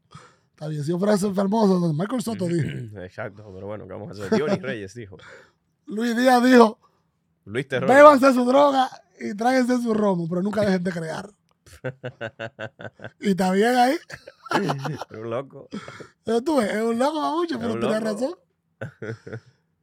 Está 0.52 0.68
bien, 0.68 0.84
si 0.84 0.90
yo 0.92 1.00
fuera 1.00 1.18
famoso, 1.18 1.76
entonces 1.76 1.98
Michael 1.98 2.22
Soto 2.22 2.46
dijo. 2.46 2.68
Exacto, 3.02 3.50
pero 3.56 3.68
bueno, 3.68 3.86
¿qué 3.88 3.94
vamos 3.94 4.10
a 4.10 4.26
hacer? 4.26 4.38
Johnny 4.42 4.58
Reyes 4.60 4.94
dijo. 4.94 5.18
Luis 5.86 6.16
Díaz 6.18 6.44
dijo, 6.44 6.78
Luis 7.46 7.68
Terror. 7.68 7.90
bébanse 7.90 8.34
su 8.34 8.44
droga 8.46 8.90
y 9.22 9.34
tráiganse 9.36 9.82
su 9.82 9.94
romo, 9.94 10.28
pero 10.28 10.42
nunca 10.44 10.62
dejen 10.62 10.84
de 10.84 10.92
crear. 10.92 11.30
y 13.20 13.30
está 13.32 13.52
bien 13.52 13.76
ahí. 13.76 13.96
Un 15.12 15.30
loco. 15.30 15.68
Pero 16.24 16.42
tú 16.42 16.58
ves, 16.58 16.72
es 16.74 16.82
un 16.84 16.98
loco 16.98 17.22
mamucho, 17.22 17.56
Es 17.56 17.62
pero 17.62 17.74
un 17.74 17.80
tenía 17.80 18.00
loco. 18.00 18.14
razón. 18.14 18.34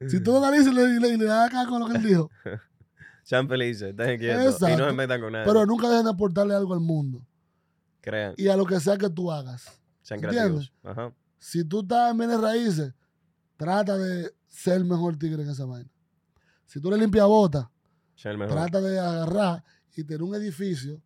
Si 0.09 0.19
tú 0.21 0.31
lo 0.31 0.37
analizas 0.37 0.67
y 0.73 0.75
le, 0.75 0.99
le- 0.99 1.17
le 1.17 1.25
das 1.25 1.47
acá 1.49 1.65
con 1.67 1.79
lo 1.79 1.87
que 1.87 1.97
él 1.97 2.03
dijo, 2.03 2.29
Sean 3.23 3.47
felices, 3.49 3.89
estén 3.89 4.19
quietos 4.19 4.41
y 4.41 4.45
no 4.45 4.51
Exacto. 4.51 4.85
se 4.89 4.93
metan 4.93 5.19
con 5.21 5.31
nadie. 5.33 5.45
pero 5.47 5.65
nunca 5.65 5.89
dejen 5.89 6.03
de 6.05 6.11
aportarle 6.11 6.53
algo 6.53 6.75
al 6.75 6.81
mundo 6.81 7.25
Crean, 8.01 8.35
y 8.37 8.47
a 8.47 8.55
lo 8.55 8.63
que 8.65 8.79
sea 8.79 8.95
que 8.95 9.09
tú 9.09 9.31
hagas. 9.31 9.81
sean 10.03 10.19
creativos. 10.21 10.71
Ajá. 10.83 11.11
Si 11.39 11.63
tú 11.63 11.81
estás 11.81 12.11
en 12.11 12.17
bienes 12.19 12.39
raíces, 12.39 12.93
trata 13.55 13.97
de 13.97 14.31
ser 14.47 14.75
el 14.75 14.85
mejor 14.85 15.17
tigre 15.17 15.41
en 15.41 15.49
esa 15.49 15.65
vaina. 15.65 15.89
Si 16.67 16.79
tú 16.79 16.91
le 16.91 16.97
limpias 16.97 17.25
bota, 17.25 17.71
trata 18.21 18.79
de 18.79 18.99
agarrar 18.99 19.63
y 19.95 20.03
tener 20.03 20.21
un 20.21 20.35
edificio 20.35 21.01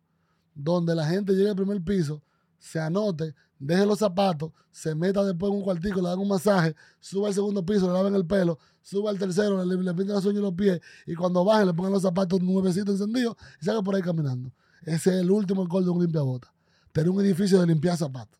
donde 0.54 0.94
la 0.94 1.06
gente 1.06 1.32
llegue 1.32 1.50
al 1.50 1.56
primer 1.56 1.82
piso, 1.82 2.22
se 2.58 2.78
anote, 2.80 3.34
deje 3.58 3.84
los 3.86 3.98
zapatos, 3.98 4.52
se 4.70 4.94
meta 4.94 5.24
después 5.24 5.50
en 5.50 5.58
un 5.58 5.64
cuartico, 5.64 6.00
le 6.00 6.08
dan 6.08 6.18
un 6.18 6.28
masaje, 6.28 6.74
suba 7.00 7.28
al 7.28 7.34
segundo 7.34 7.64
piso, 7.64 7.86
le 7.86 7.92
laven 7.92 8.14
el 8.14 8.26
pelo, 8.26 8.58
suba 8.82 9.10
al 9.10 9.18
tercero, 9.18 9.64
le, 9.64 9.76
le 9.76 9.94
pintan 9.94 10.16
uñas 10.16 10.26
y 10.26 10.32
los 10.40 10.52
pies, 10.54 10.80
y 11.06 11.14
cuando 11.14 11.44
bajen 11.44 11.66
le 11.66 11.74
pongan 11.74 11.92
los 11.92 12.02
zapatos 12.02 12.40
nuevecitos 12.40 12.94
encendidos 13.00 13.36
y 13.60 13.64
salga 13.64 13.82
por 13.82 13.94
ahí 13.94 14.02
caminando. 14.02 14.52
Ese 14.82 15.10
es 15.10 15.22
el 15.22 15.30
último 15.30 15.66
gol 15.66 15.84
de 15.84 15.90
un 15.90 16.00
limpiabota. 16.02 16.52
Tener 16.92 17.08
un 17.10 17.20
edificio 17.20 17.60
de 17.60 17.66
limpiar 17.66 17.96
zapatos. 17.96 18.38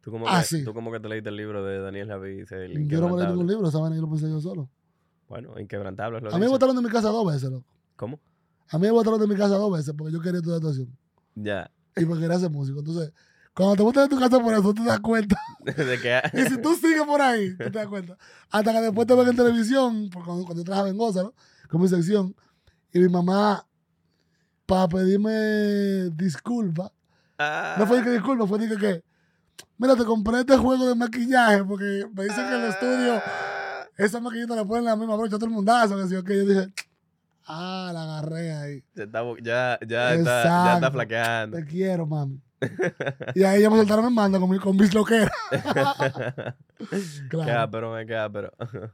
Tú 0.00 0.10
como, 0.10 0.26
Ah, 0.28 0.40
que, 0.40 0.46
sí. 0.46 0.64
tú 0.64 0.72
como 0.74 0.90
que 0.90 0.98
te 1.00 1.08
leíste 1.08 1.28
el 1.28 1.36
libro 1.36 1.64
de 1.64 1.78
Daniel 1.78 2.08
Javid, 2.08 2.44
Yo 2.88 3.00
no 3.00 3.08
me 3.08 3.22
leí 3.22 3.28
ningún 3.28 3.46
libro, 3.46 3.70
vaina 3.70 3.96
yo 3.96 4.02
lo 4.02 4.10
pensé 4.10 4.28
yo 4.28 4.40
solo. 4.40 4.68
Bueno, 5.28 5.58
Inquebrantable 5.58 6.20
lo 6.20 6.30
A 6.30 6.34
mí 6.34 6.40
me 6.40 6.48
botaron 6.48 6.74
de 6.76 6.82
mi 6.82 6.88
casa 6.88 7.08
dos 7.08 7.26
veces, 7.26 7.50
loco. 7.50 7.66
¿Cómo? 7.96 8.18
A 8.68 8.78
mí 8.78 8.86
me 8.86 8.90
botaron 8.90 9.20
de 9.20 9.26
mi 9.26 9.36
casa 9.36 9.56
dos 9.56 9.72
veces 9.72 9.94
porque 9.96 10.12
yo 10.12 10.20
quería 10.20 10.38
estudiar 10.38 10.56
actuación. 10.56 10.96
Ya. 11.34 11.70
Y 11.96 12.04
porque 12.04 12.22
quería 12.22 12.38
ser 12.38 12.50
músico. 12.50 12.80
Entonces, 12.80 13.12
cuando 13.54 13.76
te 13.76 13.82
botan 13.82 14.04
de 14.04 14.14
tu 14.14 14.20
casa 14.20 14.40
por 14.40 14.52
eso, 14.54 14.62
tú 14.74 14.82
te 14.82 14.88
das 14.88 15.00
cuenta. 15.00 15.36
de 15.64 16.00
que 16.00 16.20
Y 16.40 16.42
si 16.46 16.56
tú 16.60 16.74
sigues 16.74 17.02
por 17.04 17.20
ahí, 17.20 17.50
tú 17.56 17.64
te 17.64 17.70
das 17.78 17.86
cuenta. 17.88 18.16
Hasta 18.50 18.72
que 18.72 18.80
después 18.80 19.06
te 19.06 19.14
ven 19.14 19.28
en 19.28 19.36
televisión, 19.36 20.08
porque 20.12 20.26
cuando, 20.26 20.44
cuando 20.44 20.60
yo 20.62 20.64
trabajaba 20.64 20.88
en 20.88 20.96
Goza, 20.96 21.22
¿no? 21.22 21.34
Con 21.68 21.80
mi 21.82 21.88
sección. 21.88 22.34
Y 22.92 22.98
mi 22.98 23.08
mamá, 23.08 23.66
para 24.66 24.88
pedirme 24.88 26.10
disculpas, 26.16 26.90
Ah, 27.38 27.74
no 27.78 27.86
fue 27.86 28.04
que 28.04 28.10
disculpas, 28.10 28.48
fue 28.48 28.58
que, 28.60 28.76
que 28.76 29.02
mira, 29.78 29.96
te 29.96 30.04
compré 30.04 30.40
este 30.40 30.56
juego 30.56 30.86
de 30.86 30.94
maquillaje 30.94 31.64
porque 31.64 32.06
me 32.14 32.24
dicen 32.24 32.46
que 32.46 32.54
en 32.54 32.60
el 32.60 32.68
estudio 32.68 33.14
Ah. 33.14 33.86
esa 33.96 34.20
maquillita 34.20 34.54
le 34.54 34.64
ponen 34.64 34.84
la 34.84 34.94
misma 34.94 35.16
brocha 35.16 35.36
todo 35.36 35.46
el 35.46 35.50
mundazo. 35.52 35.96
Que 35.96 36.06
sí, 36.08 36.14
ok, 36.14 36.28
yo 36.28 36.44
dije, 36.46 36.72
ah, 37.46 37.90
la 37.92 38.02
agarré 38.02 38.52
ahí. 38.54 38.84
Ya 38.94 39.04
está, 39.04 39.20
ya, 39.42 39.78
ya, 39.86 40.14
está, 40.14 40.44
ya 40.44 40.74
está 40.74 40.90
flaqueando. 40.90 41.56
Te 41.58 41.64
quiero, 41.64 42.06
mami. 42.06 42.40
y 43.34 43.42
ahí 43.42 43.62
ya 43.62 43.70
me 43.70 43.76
soltaron 43.76 44.06
mi 44.06 44.12
manda 44.14 44.38
con, 44.38 44.56
con 44.58 44.76
mis 44.76 44.94
loqueras. 44.94 45.32
Claro. 47.28 47.60
ápero, 47.60 47.92
me 47.92 48.06
qué 48.06 48.16
ápero. 48.16 48.52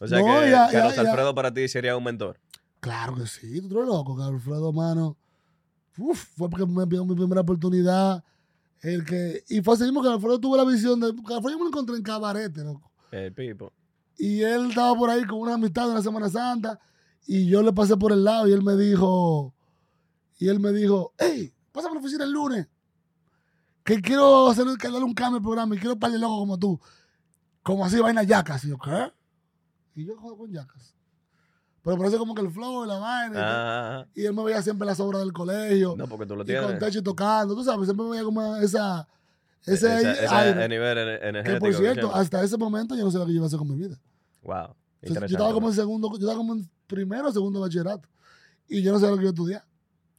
O 0.00 0.06
sea 0.08 0.18
No, 0.18 0.40
que 0.40 0.50
ya- 0.50 0.68
Carlos 0.70 0.96
ya. 0.96 1.00
Alfredo 1.02 1.34
para 1.34 1.52
ti 1.54 1.68
sería 1.68 1.96
un 1.96 2.02
mentor. 2.02 2.36
Claro 2.80 3.14
que 3.14 3.26
sí, 3.26 3.60
tú 3.68 3.76
eres 3.78 3.88
loco, 3.88 4.16
Carlos 4.16 4.34
Alfredo, 4.40 4.72
mano. 4.72 5.16
Uf, 5.96 6.18
fue 6.36 6.50
porque 6.50 6.66
me 6.66 6.86
dio 6.86 7.04
mi 7.04 7.14
primera 7.14 7.42
oportunidad. 7.42 8.24
El 8.80 9.04
que, 9.04 9.44
y 9.48 9.60
fue 9.62 9.74
así 9.74 9.84
mismo 9.84 10.02
que 10.02 10.08
Alfredo 10.08 10.40
tuvo 10.40 10.56
la 10.56 10.64
visión 10.64 10.98
de. 10.98 11.08
Alfredo 11.08 11.50
yo 11.50 11.58
me 11.58 11.64
lo 11.64 11.68
encontré 11.68 11.94
en 11.96 12.02
cabarete, 12.02 12.64
loco. 12.64 12.90
El 13.12 13.32
Pipo. 13.32 13.72
Y 14.18 14.42
él 14.42 14.70
estaba 14.70 14.94
por 14.96 15.08
ahí 15.10 15.24
con 15.24 15.38
una 15.38 15.54
amistad 15.54 15.86
de 15.88 15.94
la 15.94 16.02
Semana 16.02 16.28
Santa. 16.28 16.80
Y 17.26 17.46
yo 17.46 17.62
le 17.62 17.72
pasé 17.72 17.96
por 17.96 18.12
el 18.12 18.24
lado 18.24 18.48
y 18.48 18.52
él 18.52 18.62
me 18.62 18.76
dijo. 18.76 19.54
Y 20.38 20.48
él 20.48 20.58
me 20.60 20.72
dijo, 20.72 21.12
hey, 21.18 21.52
pásame 21.70 21.92
a 21.92 21.94
la 21.94 22.00
oficina 22.00 22.24
el 22.24 22.32
lunes. 22.32 22.66
Que 23.84 24.00
quiero 24.00 24.48
hacer 24.48 24.64
que 24.78 24.88
darle 24.88 25.04
un 25.04 25.14
cambio 25.14 25.36
al 25.38 25.42
programa 25.42 25.74
y 25.74 25.78
quiero 25.78 25.96
parle 25.98 26.18
loco 26.18 26.38
como 26.38 26.58
tú. 26.58 26.80
Como 27.62 27.84
así, 27.84 27.98
vaina 28.00 28.22
yacas. 28.22 28.64
Y 28.64 28.68
yo, 28.68 28.78
¿qué? 28.78 29.12
Y 29.94 30.04
yo 30.04 30.16
juego 30.16 30.38
con 30.38 30.50
yacas. 30.52 30.94
Pero 31.82 31.98
parece 31.98 32.16
como 32.16 32.34
que 32.34 32.42
el 32.42 32.50
flow, 32.50 32.84
la 32.84 32.98
vaina. 32.98 33.34
y. 33.36 33.42
Ah, 33.42 34.06
Y 34.14 34.24
él 34.24 34.34
me 34.34 34.44
veía 34.44 34.62
siempre 34.62 34.86
las 34.86 35.00
obras 35.00 35.20
del 35.22 35.32
colegio. 35.32 35.94
no, 35.96 36.06
porque 36.08 36.26
tú 36.26 36.34
lo 36.36 36.42
y 36.42 36.46
con 36.46 36.54
tienes. 36.66 36.78
techo 36.78 37.02
tocando. 37.02 37.54
Tú 37.54 37.64
sabes, 37.64 37.86
siempre 37.86 38.04
me 38.04 38.10
veía 38.12 38.24
como 38.24 38.56
esa. 38.56 39.06
Ese 39.64 39.86
Esa- 39.96 40.12
esa- 40.12 40.38
aire. 40.40 40.62
el 40.64 40.70
nivel 40.70 40.98
ener- 40.98 41.20
que 41.20 41.28
energético. 41.28 41.60
por 41.66 41.74
cierto, 41.74 42.14
hasta 42.14 42.42
ese 42.42 42.56
momento 42.56 42.96
yo 42.96 43.04
no 43.04 43.10
sabía 43.12 43.26
qué 43.26 43.32
yo 43.32 43.36
iba 43.36 43.44
a 43.44 43.46
hacer 43.46 43.58
con 43.60 43.68
mi 43.68 43.76
vida. 43.76 43.96
Wow. 44.42 44.74
Yo 45.02 45.14
estaba 45.24 45.52
como 45.52 45.68
en 45.68 45.74
segundo, 45.74 46.08
yo 46.10 46.16
estaba 46.18 46.36
como 46.36 46.54
en 46.54 46.68
primero 46.86 47.28
o 47.28 47.32
segundo 47.32 47.60
bachillerato. 47.60 48.08
Y 48.68 48.82
yo 48.82 48.92
no 48.92 48.98
sabía 48.98 49.12
lo 49.12 49.18
que 49.18 49.24
yo 49.24 49.30
estudiar. 49.30 49.64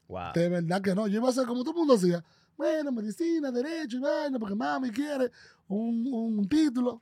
Wow. 0.07 0.33
De 0.35 0.49
verdad 0.49 0.81
que 0.81 0.93
no. 0.93 1.07
Yo 1.07 1.17
iba 1.17 1.27
a 1.27 1.31
hacer 1.31 1.45
como 1.45 1.61
todo 1.61 1.71
el 1.71 1.77
mundo 1.77 1.93
hacía. 1.95 2.23
Bueno, 2.57 2.91
medicina, 2.91 3.51
derecho 3.51 3.97
y 3.97 3.99
vaina, 3.99 4.37
porque 4.37 4.55
mami 4.55 4.91
quiere 4.91 5.31
un, 5.67 6.05
un 6.11 6.47
título. 6.47 7.01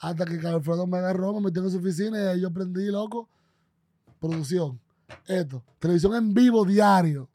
Hasta 0.00 0.24
que 0.24 0.38
Carlos 0.38 0.88
me 0.88 0.98
agarró, 0.98 1.32
me 1.34 1.40
metió 1.40 1.62
en 1.64 1.70
su 1.70 1.78
oficina 1.78 2.18
y 2.22 2.26
ahí 2.26 2.40
yo 2.42 2.48
aprendí, 2.48 2.86
loco, 2.86 3.28
producción. 4.20 4.78
Esto, 5.26 5.62
televisión 5.78 6.14
en 6.14 6.32
vivo 6.34 6.64
diario. 6.64 7.28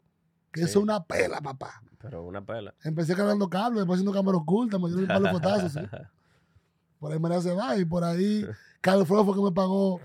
Que 0.52 0.60
Sí. 0.60 0.66
eso 0.66 0.78
es 0.78 0.82
una 0.84 1.02
pela, 1.04 1.40
papá. 1.40 1.82
Pero 2.00 2.22
una 2.24 2.44
pela. 2.44 2.74
Empecé 2.82 3.14
cargando 3.14 3.48
cables, 3.50 3.80
después 3.80 3.98
haciendo 3.98 4.12
cámara 4.12 4.38
oculta, 4.38 4.78
me 4.78 4.86
dieron 4.88 5.02
un 5.02 5.08
par 5.08 5.22
de 5.22 5.30
fotazos, 5.30 5.72
¿sí? 5.72 5.80
Por 6.98 7.12
ahí 7.12 7.18
María 7.18 7.40
se 7.42 7.52
va 7.52 7.76
y 7.76 7.84
por 7.84 8.02
ahí 8.04 8.46
Carlos 8.84 9.04
Alfredo 9.04 9.24
fue 9.24 9.34
que 9.34 9.40
me 9.40 9.52
pagó 9.52 9.98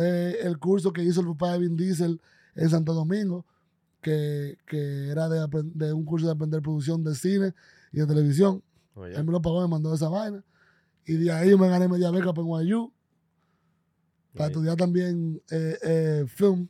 eh, 0.00 0.38
el 0.44 0.58
curso 0.58 0.94
que 0.94 1.02
hizo 1.02 1.20
el 1.20 1.26
papá 1.26 1.52
de 1.52 1.58
Vin 1.58 1.76
Diesel 1.76 2.18
en 2.54 2.70
Santo 2.70 2.94
Domingo, 2.94 3.44
que, 4.00 4.56
que 4.66 5.10
era 5.10 5.28
de, 5.28 5.92
un 5.92 6.06
curso 6.06 6.24
de 6.26 6.32
aprender 6.32 6.62
producción 6.62 7.04
de 7.04 7.14
cine 7.14 7.52
y 7.92 7.98
de 8.00 8.06
televisión. 8.06 8.62
Oye, 8.94 9.14
Él 9.14 9.24
me 9.24 9.32
lo 9.32 9.42
pagó, 9.42 9.60
me 9.60 9.68
mandó 9.68 9.94
esa 9.94 10.08
vaina. 10.08 10.42
Y 11.04 11.16
de 11.18 11.32
ahí 11.32 11.54
me 11.54 11.68
gané 11.68 11.86
media 11.86 12.10
beca 12.10 12.32
para 12.32 12.46
NYU, 12.62 12.90
para 14.34 14.46
estudiar 14.46 14.76
también 14.76 15.42
eh, 15.50 15.76
eh, 15.82 16.24
film. 16.26 16.66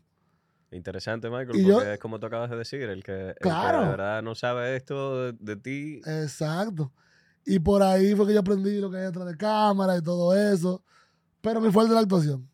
Interesante, 0.72 1.30
Michael, 1.30 1.50
Y 1.56 1.62
porque 1.62 1.68
yo- 1.68 1.82
es 1.82 1.98
como 2.00 2.18
tú 2.18 2.26
acabas 2.26 2.50
de 2.50 2.56
decir, 2.56 2.82
el 2.82 3.04
que, 3.04 3.28
el 3.28 3.34
que 3.34 3.40
Claro. 3.42 3.82
de 3.82 3.88
verdad 3.90 4.22
no 4.24 4.34
sabe 4.34 4.74
esto 4.74 5.26
de, 5.26 5.32
de 5.38 5.54
ti. 5.54 6.00
Exacto. 6.04 6.90
Y 7.46 7.60
por 7.60 7.80
ahí 7.80 8.12
fue 8.16 8.26
que 8.26 8.34
yo 8.34 8.40
aprendí 8.40 8.80
lo 8.80 8.90
que 8.90 8.96
hay 8.96 9.04
detrás 9.04 9.28
de 9.28 9.36
cámara 9.36 9.96
y 9.96 10.02
todo 10.02 10.34
eso. 10.34 10.82
Pero 11.44 11.60
mi 11.60 11.70
fuerte 11.70 11.90
es 11.90 11.94
la 11.94 12.00
actuación. 12.00 12.48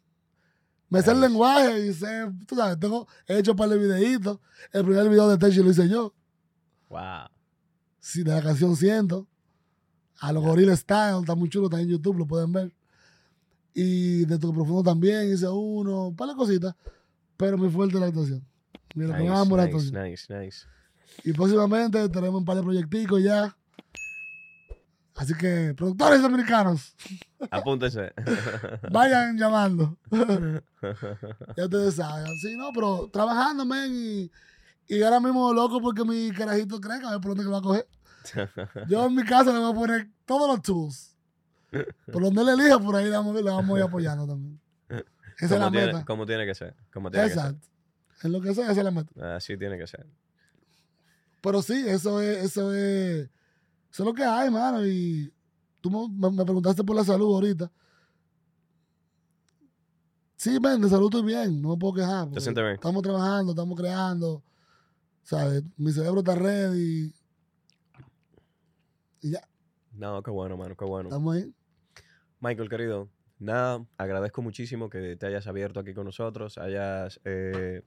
Me 0.89 1.01
sé 1.01 1.13
el 1.13 1.19
Nice. 1.21 1.29
lenguaje 1.29 1.87
y 1.87 1.93
sé, 1.95 2.09
tú 2.49 2.57
sabes, 2.57 2.77
tengo, 2.81 3.07
he 3.29 3.39
hecho 3.39 3.53
un 3.53 3.57
par 3.57 3.69
de 3.69 3.79
videitos. 3.79 4.41
El 4.73 4.85
primer 4.85 5.09
video 5.09 5.29
de 5.29 5.39
Techi 5.39 5.63
lo 5.63 5.71
hice 5.71 5.89
yo. 5.89 6.13
Wow. 6.89 7.29
Sí, 8.01 8.25
de 8.25 8.33
la 8.33 8.43
canción 8.43 8.75
Siento. 8.75 9.29
A 10.19 10.33
los 10.33 10.43
Gorilla 10.45 10.77
Style, 10.77 11.21
está 11.21 11.37
muy 11.37 11.49
chulo, 11.49 11.67
está 11.67 11.81
en 11.81 11.89
YouTube, 11.89 12.19
lo 12.19 12.27
pueden 12.27 12.51
ver. 12.53 12.75
Y 13.73 14.25
de 14.25 14.37
Tu 14.39 14.53
Profundo 14.53 14.83
también 14.83 15.33
hice 15.33 15.49
uno, 15.49 16.09
un 16.09 16.17
par 16.17 16.29
de 16.29 16.35
cositas. 16.35 16.75
Pero 17.37 17.57
mi 17.57 17.71
fuerte 17.71 17.95
es 17.95 18.01
la 18.01 18.09
actuación. 18.09 18.45
Mira, 18.97 19.17
Nice, 19.17 19.33
amo 19.33 19.57
la 19.57 19.67
nice, 19.67 19.77
actuación. 19.77 20.05
nice, 20.11 20.39
nice. 20.45 20.67
Y 21.25 21.33
próximamente 21.33 22.09
tenemos 22.09 22.41
un 22.41 22.45
par 22.45 22.57
de 22.57 22.63
proyecticos 22.65 23.23
ya. 23.23 23.57
Así 25.21 25.35
que, 25.35 25.75
productores 25.77 26.23
dominicanos, 26.23 26.97
Apúntense. 27.51 28.11
vayan 28.91 29.37
llamando. 29.37 29.99
ya 31.57 31.65
ustedes 31.65 31.97
saben. 31.97 32.27
Sí, 32.39 32.57
no, 32.57 32.71
pero 32.73 33.11
trabajando, 33.13 33.67
men, 33.67 33.93
y, 33.93 34.31
y 34.89 35.03
ahora 35.03 35.21
mismo 35.21 35.53
loco 35.53 35.79
porque 35.79 36.07
mi 36.07 36.31
carajito 36.31 36.81
crezca, 36.81 37.09
a 37.09 37.11
ver 37.13 37.21
por 37.21 37.33
dónde 37.33 37.45
que 37.45 37.51
va 37.51 37.59
a 37.59 37.61
coger. 37.61 37.87
Yo 38.89 39.05
en 39.05 39.15
mi 39.15 39.23
casa 39.23 39.53
le 39.53 39.59
voy 39.59 39.73
a 39.73 39.75
poner 39.75 40.09
todos 40.25 40.49
los 40.49 40.63
tools. 40.63 41.15
Por 42.11 42.23
donde 42.23 42.41
él 42.41 42.49
elija, 42.59 42.79
por 42.79 42.97
ahí 42.97 43.05
le 43.05 43.11
vamos, 43.11 43.35
le 43.35 43.43
vamos 43.43 43.77
a 43.77 43.79
ir 43.79 43.85
apoyando 43.85 44.27
también. 44.27 44.59
Esa 45.39 45.55
es 45.55 45.61
la 45.61 45.71
tiene, 45.71 45.87
meta. 45.89 46.05
como 46.07 46.25
tiene 46.25 46.47
que 46.47 46.55
ser. 46.55 46.75
Como 46.91 47.11
tiene 47.11 47.27
Exacto. 47.27 47.69
En 48.23 48.33
lo 48.33 48.41
que 48.41 48.55
sea, 48.55 48.71
esa 48.71 48.81
es 48.81 48.85
la 48.85 48.91
meta. 48.91 49.11
que. 49.15 49.23
Así 49.23 49.59
tiene 49.59 49.77
que 49.77 49.87
ser. 49.87 50.07
Pero 51.43 51.61
sí, 51.61 51.85
eso 51.87 52.23
es, 52.23 52.43
eso 52.43 52.73
es, 52.75 53.29
eso 53.91 54.03
es 54.03 54.07
lo 54.07 54.15
que 54.15 54.25
hay, 54.25 54.51
mano. 54.51 54.87
Y 54.87 55.33
tú 55.81 55.91
me, 55.91 56.45
preguntaste 56.45 56.85
por 56.85 56.97
la 56.97 57.05
salud 57.05 57.35
ahorita. 57.35 57.71
Sí, 60.37 60.59
ven, 60.59 60.81
de 60.81 60.89
salud 60.89 61.07
estoy 61.07 61.23
bien, 61.23 61.61
no 61.61 61.71
me 61.71 61.77
puedo 61.77 61.95
quejar. 61.95 62.25
porque 62.25 62.41
sientes 62.41 62.65
bien? 62.65 62.75
Estamos 62.75 63.03
trabajando, 63.03 63.53
estamos 63.53 63.79
creando, 63.79 64.43
¿sabes? 65.23 65.63
Mi 65.77 65.93
cerebro 65.93 66.21
está 66.21 66.35
ready. 66.35 67.13
Y 69.21 69.31
ya, 69.33 69.47
No, 69.93 70.23
qué 70.23 70.31
bueno, 70.31 70.57
mano, 70.57 70.75
qué 70.77 70.85
bueno. 70.87 71.11
estamos 71.11 71.37
ahí. 71.37 71.53
Michael, 72.41 72.71
querido, 72.71 73.11
nada, 73.39 73.85
agradezco 73.99 74.41
muchísimo 74.41 74.89
que 74.89 75.17
te 75.17 75.27
hayas 75.27 75.47
abierto 75.47 75.79
aquí 75.81 75.93
con 75.93 76.07
nosotros, 76.07 76.57
hayas 76.57 77.21
eh, 77.25 77.83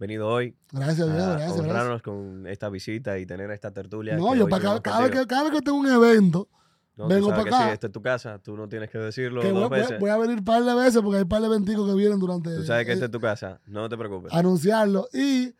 venido 0.00 0.26
hoy 0.28 0.56
Gracias, 0.72 1.00
a 1.00 1.04
viejo, 1.12 1.16
gracias, 1.28 1.38
gracias. 1.48 1.60
honrarnos 1.60 2.02
con 2.02 2.46
esta 2.48 2.68
visita 2.68 3.18
y 3.18 3.26
tener 3.26 3.50
esta 3.52 3.70
tertulia. 3.70 4.16
No, 4.16 4.34
yo 4.34 4.48
para 4.48 4.62
cada, 4.62 4.80
cada 4.82 5.00
vez 5.02 5.10
que, 5.12 5.26
cada 5.26 5.42
vez 5.44 5.52
que 5.52 5.62
tengo 5.62 5.78
un 5.78 5.86
evento, 5.88 6.48
No, 6.96 7.06
vengo 7.06 7.28
sabes 7.28 7.44
pa' 7.44 7.48
que 7.50 7.54
acá. 7.54 7.66
sí, 7.68 7.72
esta 7.74 7.86
es 7.86 7.92
tu 7.92 8.02
casa, 8.02 8.38
tú 8.38 8.56
no 8.56 8.68
tienes 8.68 8.90
que 8.90 8.98
decirlo 8.98 9.40
que 9.42 9.52
dos 9.52 9.68
voy- 9.68 9.78
veces. 9.78 10.00
voy 10.00 10.10
a 10.10 10.16
venir 10.16 10.38
un 10.38 10.44
par 10.44 10.64
de 10.64 10.74
veces 10.74 11.00
porque 11.02 11.18
hay 11.18 11.22
un 11.22 11.28
par 11.28 11.40
de 11.42 11.46
eventicos 11.46 11.88
que 11.88 11.94
vienen 11.94 12.18
durante 12.18 12.54
Tú 12.56 12.64
sabes 12.64 12.84
que 12.86 12.90
eh, 12.92 12.94
esta 12.94 13.04
es 13.06 13.10
tu 13.12 13.20
casa, 13.20 13.60
no 13.66 13.88
te 13.88 13.96
preocupes. 13.96 14.32
anunciarlo. 14.32 15.06
Y 15.12 15.54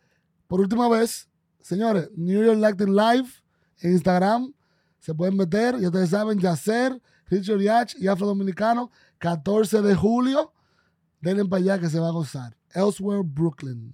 por 0.47 0.59
última 0.59 0.89
vez, 0.89 1.29
señores, 1.61 2.09
New 2.15 2.43
York 2.43 2.57
Latin 2.59 2.95
Live 2.95 3.29
en 3.79 3.91
Instagram. 3.93 4.53
Se 4.99 5.15
pueden 5.15 5.35
meter, 5.37 5.79
ya 5.79 5.87
ustedes 5.87 6.09
saben, 6.11 6.37
Yacer, 6.39 7.01
Richard 7.27 7.59
Yach 7.59 7.95
y 7.97 8.07
Afro 8.07 8.27
Dominicano, 8.27 8.91
14 9.17 9.81
de 9.81 9.95
julio. 9.95 10.53
Denle 11.21 11.45
para 11.45 11.61
allá 11.61 11.79
que 11.79 11.89
se 11.89 11.99
va 11.99 12.09
a 12.09 12.11
gozar. 12.11 12.55
Elsewhere, 12.73 13.21
Brooklyn. 13.25 13.93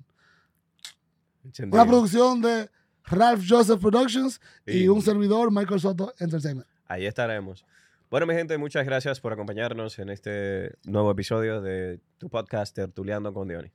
Chendigo. 1.51 1.75
Una 1.75 1.85
producción 1.85 2.41
de 2.41 2.69
Ralph 3.05 3.43
Joseph 3.47 3.81
Productions 3.81 4.41
y, 4.65 4.87
un 4.87 5.01
servidor, 5.01 5.51
Michael 5.51 5.79
Soto 5.79 6.13
Entertainment. 6.19 6.67
Ahí 6.87 7.05
estaremos. 7.05 7.65
Bueno, 8.09 8.25
mi 8.25 8.33
gente, 8.33 8.57
muchas 8.57 8.85
gracias 8.85 9.19
por 9.19 9.33
acompañarnos 9.33 9.99
en 9.99 10.09
este 10.09 10.75
nuevo 10.85 11.11
episodio 11.11 11.61
de 11.61 11.99
tu 12.17 12.29
podcast 12.29 12.73
Tertuleando 12.73 13.33
con 13.33 13.47
Diony. 13.47 13.71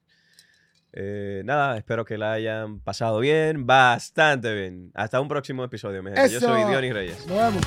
Eh, 0.94 1.42
nada, 1.44 1.76
espero 1.76 2.04
que 2.04 2.18
la 2.18 2.32
hayan 2.32 2.80
pasado 2.80 3.20
bien, 3.20 3.66
bastante 3.66 4.54
bien. 4.54 4.90
Hasta 4.94 5.20
un 5.20 5.28
próximo 5.28 5.64
episodio, 5.64 6.02
mi 6.02 6.12
gente. 6.12 6.30
Yo 6.30 6.40
soy 6.40 6.64
Diony 6.64 6.92
Reyes. 6.92 7.26
Nos 7.26 7.36
vemos. 7.36 7.62